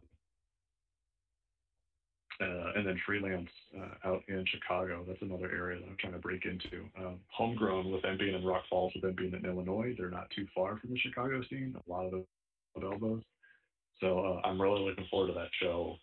[2.40, 5.04] uh, and then freelance uh, out in Chicago.
[5.06, 6.84] That's another area that I'm trying to break into.
[6.96, 10.30] Um, homegrown with them being in Rock Falls, with them being in Illinois, they're not
[10.34, 11.74] too far from the Chicago scene.
[11.76, 12.24] A lot of
[12.82, 13.22] elbows.
[14.00, 15.96] So uh, I'm really looking forward to that show.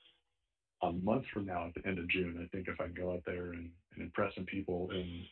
[0.84, 3.14] A month from now, at the end of June, I think if I can go
[3.14, 5.24] out there and, and impress some people and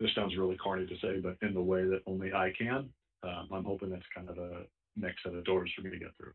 [0.00, 2.88] this sounds really corny to say, but in the way that only I can,
[3.22, 4.66] um, I'm hoping that's kind of the
[4.96, 6.32] next set of doors for me to get through.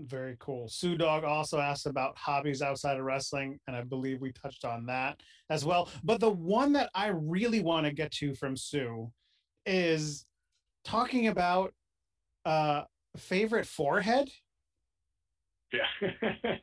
[0.00, 0.68] Very cool.
[0.68, 4.86] Sue Dog also asked about hobbies outside of wrestling, and I believe we touched on
[4.86, 5.88] that as well.
[6.02, 9.10] But the one that I really want to get to from Sue
[9.66, 10.26] is
[10.84, 11.72] talking about
[12.44, 12.82] uh
[13.16, 14.30] favorite forehead.
[15.72, 16.08] Yeah.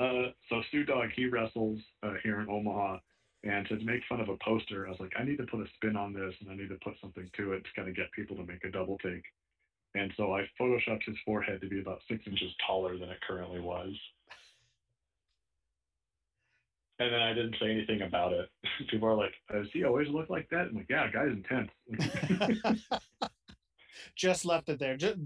[0.00, 2.98] uh, so Sue Dog, he wrestles uh, here in Omaha,
[3.44, 5.66] and to make fun of a poster, I was like, I need to put a
[5.74, 8.10] spin on this, and I need to put something to it to kind of get
[8.12, 9.22] people to make a double take.
[9.94, 13.60] And so I photoshopped his forehead to be about six inches taller than it currently
[13.60, 13.92] was.
[17.00, 18.48] And then I didn't say anything about it.
[18.90, 21.70] People are like, "Does he always look like that?" I'm like, "Yeah, guy's intense."
[24.16, 25.16] just left it there, just,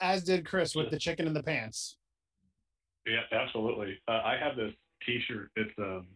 [0.00, 1.96] as did Chris with the chicken in the pants.
[3.06, 3.98] Yeah, absolutely.
[4.08, 4.72] Uh, I have this
[5.04, 5.50] T-shirt.
[5.56, 6.06] It's um,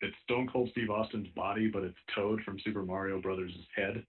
[0.00, 4.04] it's Stone Cold Steve Austin's body, but it's Toad from Super Mario Brothers' head.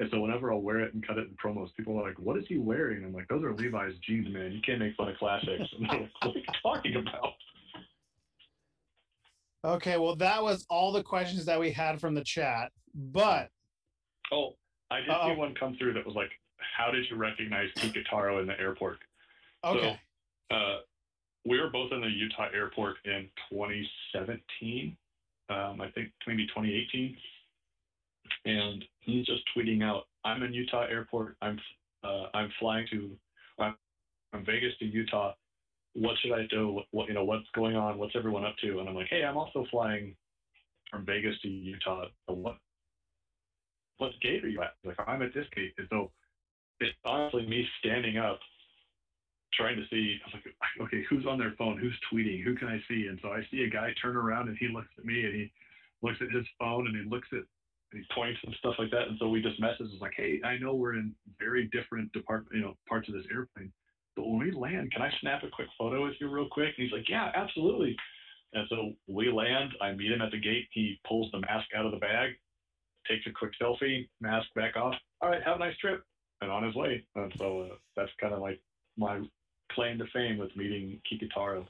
[0.00, 2.38] And so whenever I'll wear it and cut it in promos, people are like, "What
[2.38, 4.50] is he wearing?" And I'm like, "Those are Levi's jeans, man.
[4.50, 7.34] You can't make fun of classics." And they're like, "What are you talking about?"
[9.62, 12.72] Okay, well, that was all the questions that we had from the chat.
[12.94, 13.50] But
[14.32, 14.56] oh,
[14.90, 15.28] I did Uh-oh.
[15.28, 19.00] see one come through that was like, "How did you recognize Kikutaro in the airport?"
[19.62, 20.00] Okay.
[20.50, 20.78] So, uh,
[21.44, 24.96] we were both in the Utah airport in 2017,
[25.50, 27.16] um, I think maybe 2018
[28.44, 31.36] and he's just tweeting out, "I'm in Utah airport.
[31.42, 31.58] I'm
[32.04, 33.10] uh, I'm flying to
[33.58, 33.76] I'm
[34.30, 35.34] from Vegas to Utah.
[35.94, 36.82] What should I do?
[36.92, 37.98] What, you know what's going on?
[37.98, 40.14] What's everyone up to?" And I'm like, "Hey, I'm also flying
[40.90, 42.06] from Vegas to Utah.
[42.26, 42.58] So what
[43.98, 46.10] what gate are you at?" Like, "I'm at this gate." And so
[46.80, 48.40] it's honestly me standing up
[49.52, 51.78] trying to see, I was like, okay, who's on their phone?
[51.78, 52.42] Who's tweeting?
[52.42, 53.06] Who can I see?
[53.08, 55.52] And so I see a guy turn around and he looks at me and he
[56.02, 57.42] looks at his phone and he looks at
[58.14, 59.08] points and stuff like that.
[59.08, 62.62] And so we just messaged, like, hey, I know we're in very different department, you
[62.62, 63.72] know, parts of this airplane,
[64.16, 66.74] but when we land, can I snap a quick photo with you real quick?
[66.76, 67.96] And he's like, yeah, absolutely.
[68.52, 69.70] And so we land.
[69.80, 70.66] I meet him at the gate.
[70.72, 72.32] He pulls the mask out of the bag,
[73.08, 74.94] takes a quick selfie, mask back off.
[75.20, 76.02] All right, have a nice trip,
[76.40, 77.04] and on his way.
[77.14, 78.60] And so uh, that's kind of like
[78.96, 79.20] my
[79.72, 81.66] claim to fame with meeting Kikutaro.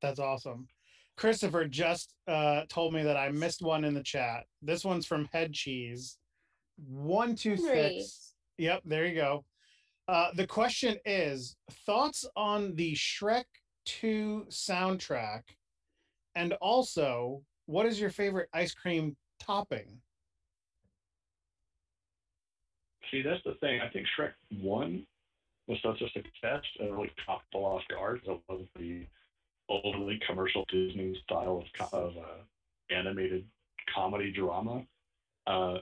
[0.00, 0.68] That's awesome.
[1.16, 4.44] Christopher just uh, told me that I missed one in the chat.
[4.62, 6.18] This one's from Head Cheese.
[6.88, 8.34] One, two, six.
[8.58, 9.44] Yep, there you go.
[10.08, 11.56] Uh, the question is
[11.86, 13.44] thoughts on the Shrek
[13.86, 15.42] 2 soundtrack,
[16.34, 20.00] and also, what is your favorite ice cream topping?
[23.10, 23.80] See, that's the thing.
[23.80, 25.06] I think Shrek 1
[25.68, 28.20] was such a success and really caught people off guard.
[28.24, 29.06] It was the
[29.84, 33.44] overly commercial Disney style of, of uh, animated
[33.94, 34.84] comedy drama.
[35.46, 35.78] Uh,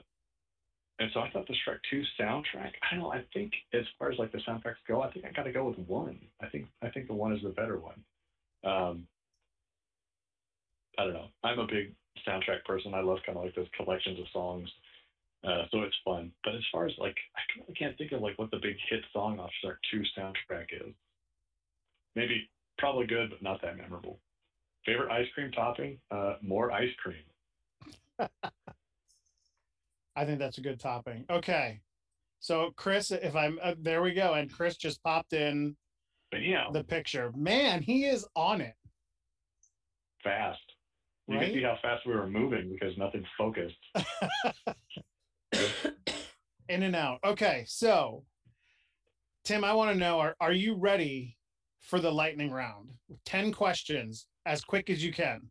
[0.99, 4.11] and so I thought the Shrek 2 soundtrack, I don't know, I think as far
[4.11, 6.19] as like the soundtracks go, I think I got to go with one.
[6.41, 8.03] I think I think the one is the better one.
[8.63, 9.07] Um,
[10.99, 11.27] I don't know.
[11.43, 11.95] I'm a big
[12.27, 12.93] soundtrack person.
[12.93, 14.69] I love kind of like those collections of songs.
[15.43, 16.31] Uh, so it's fun.
[16.43, 19.39] But as far as like, I can't think of like what the big hit song
[19.39, 20.93] off Shrek 2 soundtrack is.
[22.15, 22.47] Maybe
[22.77, 24.19] probably good, but not that memorable.
[24.85, 25.99] Favorite ice cream topping?
[26.09, 27.23] Uh, more ice cream.
[30.15, 31.25] I think that's a good topping.
[31.29, 31.81] Okay.
[32.39, 34.33] So Chris, if I'm uh, there, we go.
[34.33, 35.75] And Chris just popped in
[36.31, 36.73] Bam.
[36.73, 37.31] the picture.
[37.35, 38.73] Man, he is on it.
[40.23, 40.59] Fast.
[41.27, 41.45] You right?
[41.45, 43.75] can see how fast we were moving because nothing's focused.
[46.67, 47.19] in and out.
[47.23, 48.23] Okay, so
[49.43, 51.37] Tim, I want to know: Are are you ready
[51.81, 52.89] for the lightning round.
[53.25, 55.41] 10 questions as quick as you can.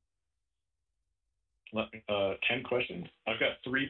[1.76, 3.06] Uh, 10 questions?
[3.28, 3.86] I've got 3%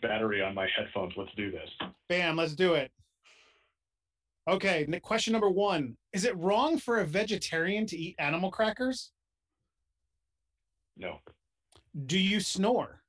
[0.00, 1.12] battery on my headphones.
[1.16, 1.68] Let's do this.
[2.08, 2.90] Bam, let's do it.
[4.48, 9.12] Okay, question number one Is it wrong for a vegetarian to eat animal crackers?
[10.96, 11.18] No.
[12.06, 13.02] Do you snore?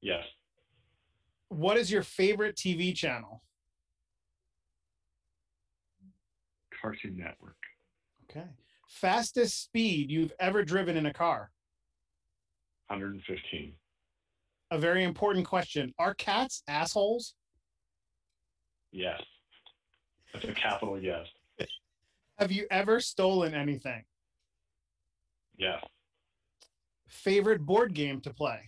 [0.00, 0.24] Yes.
[1.48, 3.42] What is your favorite TV channel?
[6.80, 7.56] Cartoon Network.
[8.30, 8.46] Okay.
[8.88, 11.50] Fastest speed you've ever driven in a car?
[12.88, 13.72] 115.
[14.70, 15.92] A very important question.
[15.98, 17.34] Are cats assholes?
[18.92, 19.20] Yes.
[20.32, 21.26] That's a capital yes.
[22.38, 24.04] Have you ever stolen anything?
[25.56, 25.82] Yes.
[27.08, 28.60] Favorite board game to play?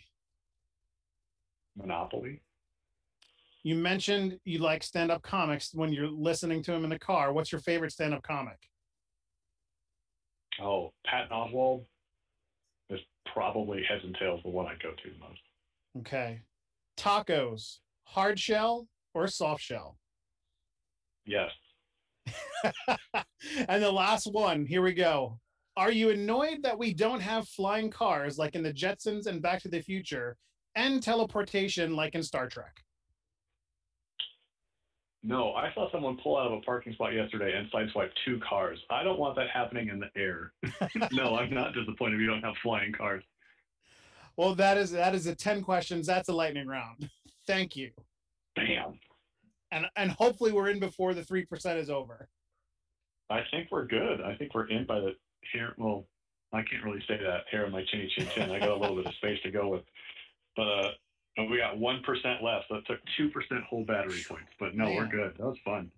[1.76, 2.42] Monopoly.
[3.62, 7.32] You mentioned you like stand up comics when you're listening to them in the car.
[7.32, 8.56] What's your favorite stand up comic?
[10.60, 11.84] Oh, Patton Oswalt
[12.88, 13.00] is
[13.32, 15.40] probably heads and tails the one I go to the most.
[15.98, 16.40] Okay.
[16.98, 19.96] Tacos, hard shell or soft shell?
[21.26, 21.50] Yes.
[23.68, 25.38] and the last one, here we go.
[25.76, 29.62] Are you annoyed that we don't have flying cars like in the Jetsons and Back
[29.62, 30.36] to the Future
[30.74, 32.82] and teleportation like in Star Trek?
[35.22, 38.78] No, I saw someone pull out of a parking spot yesterday and sideswipe two cars.
[38.88, 40.52] I don't want that happening in the air.
[41.12, 43.22] no, I'm not disappointed we don't have flying cars.
[44.36, 46.06] Well, that is that is a 10 questions.
[46.06, 47.10] That's a lightning round.
[47.46, 47.90] Thank you.
[48.56, 48.98] Bam.
[49.72, 52.28] And and hopefully we're in before the 3% is over.
[53.28, 54.22] I think we're good.
[54.22, 55.12] I think we're in by the
[55.52, 55.74] hair.
[55.76, 56.06] Well,
[56.52, 58.50] I can't really say that hair on my chinny chin chin.
[58.50, 59.82] I got a little bit of space to go with,
[60.56, 60.90] but uh,
[61.38, 62.66] we got one percent left.
[62.68, 64.50] So it took two percent whole battery points.
[64.58, 65.34] But no, we're good.
[65.38, 65.90] That was fun.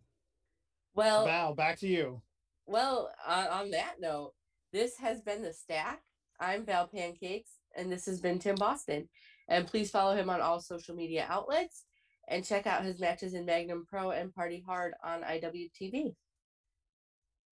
[0.95, 2.21] Well, Val, back to you.
[2.67, 3.11] well.
[3.27, 4.33] On, on that note,
[4.73, 6.03] this has been the Stack.
[6.41, 9.09] I'm Val Pancakes, and this has been Tim Boston.
[9.49, 11.85] And please follow him on all social media outlets,
[12.29, 16.15] and check out his matches in Magnum Pro and Party Hard on IWTV.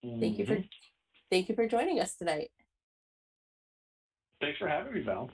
[0.03, 0.69] Thank you for Mhm.
[1.31, 2.51] thank you for joining us tonight.
[4.41, 5.31] Thanks for having me, Val.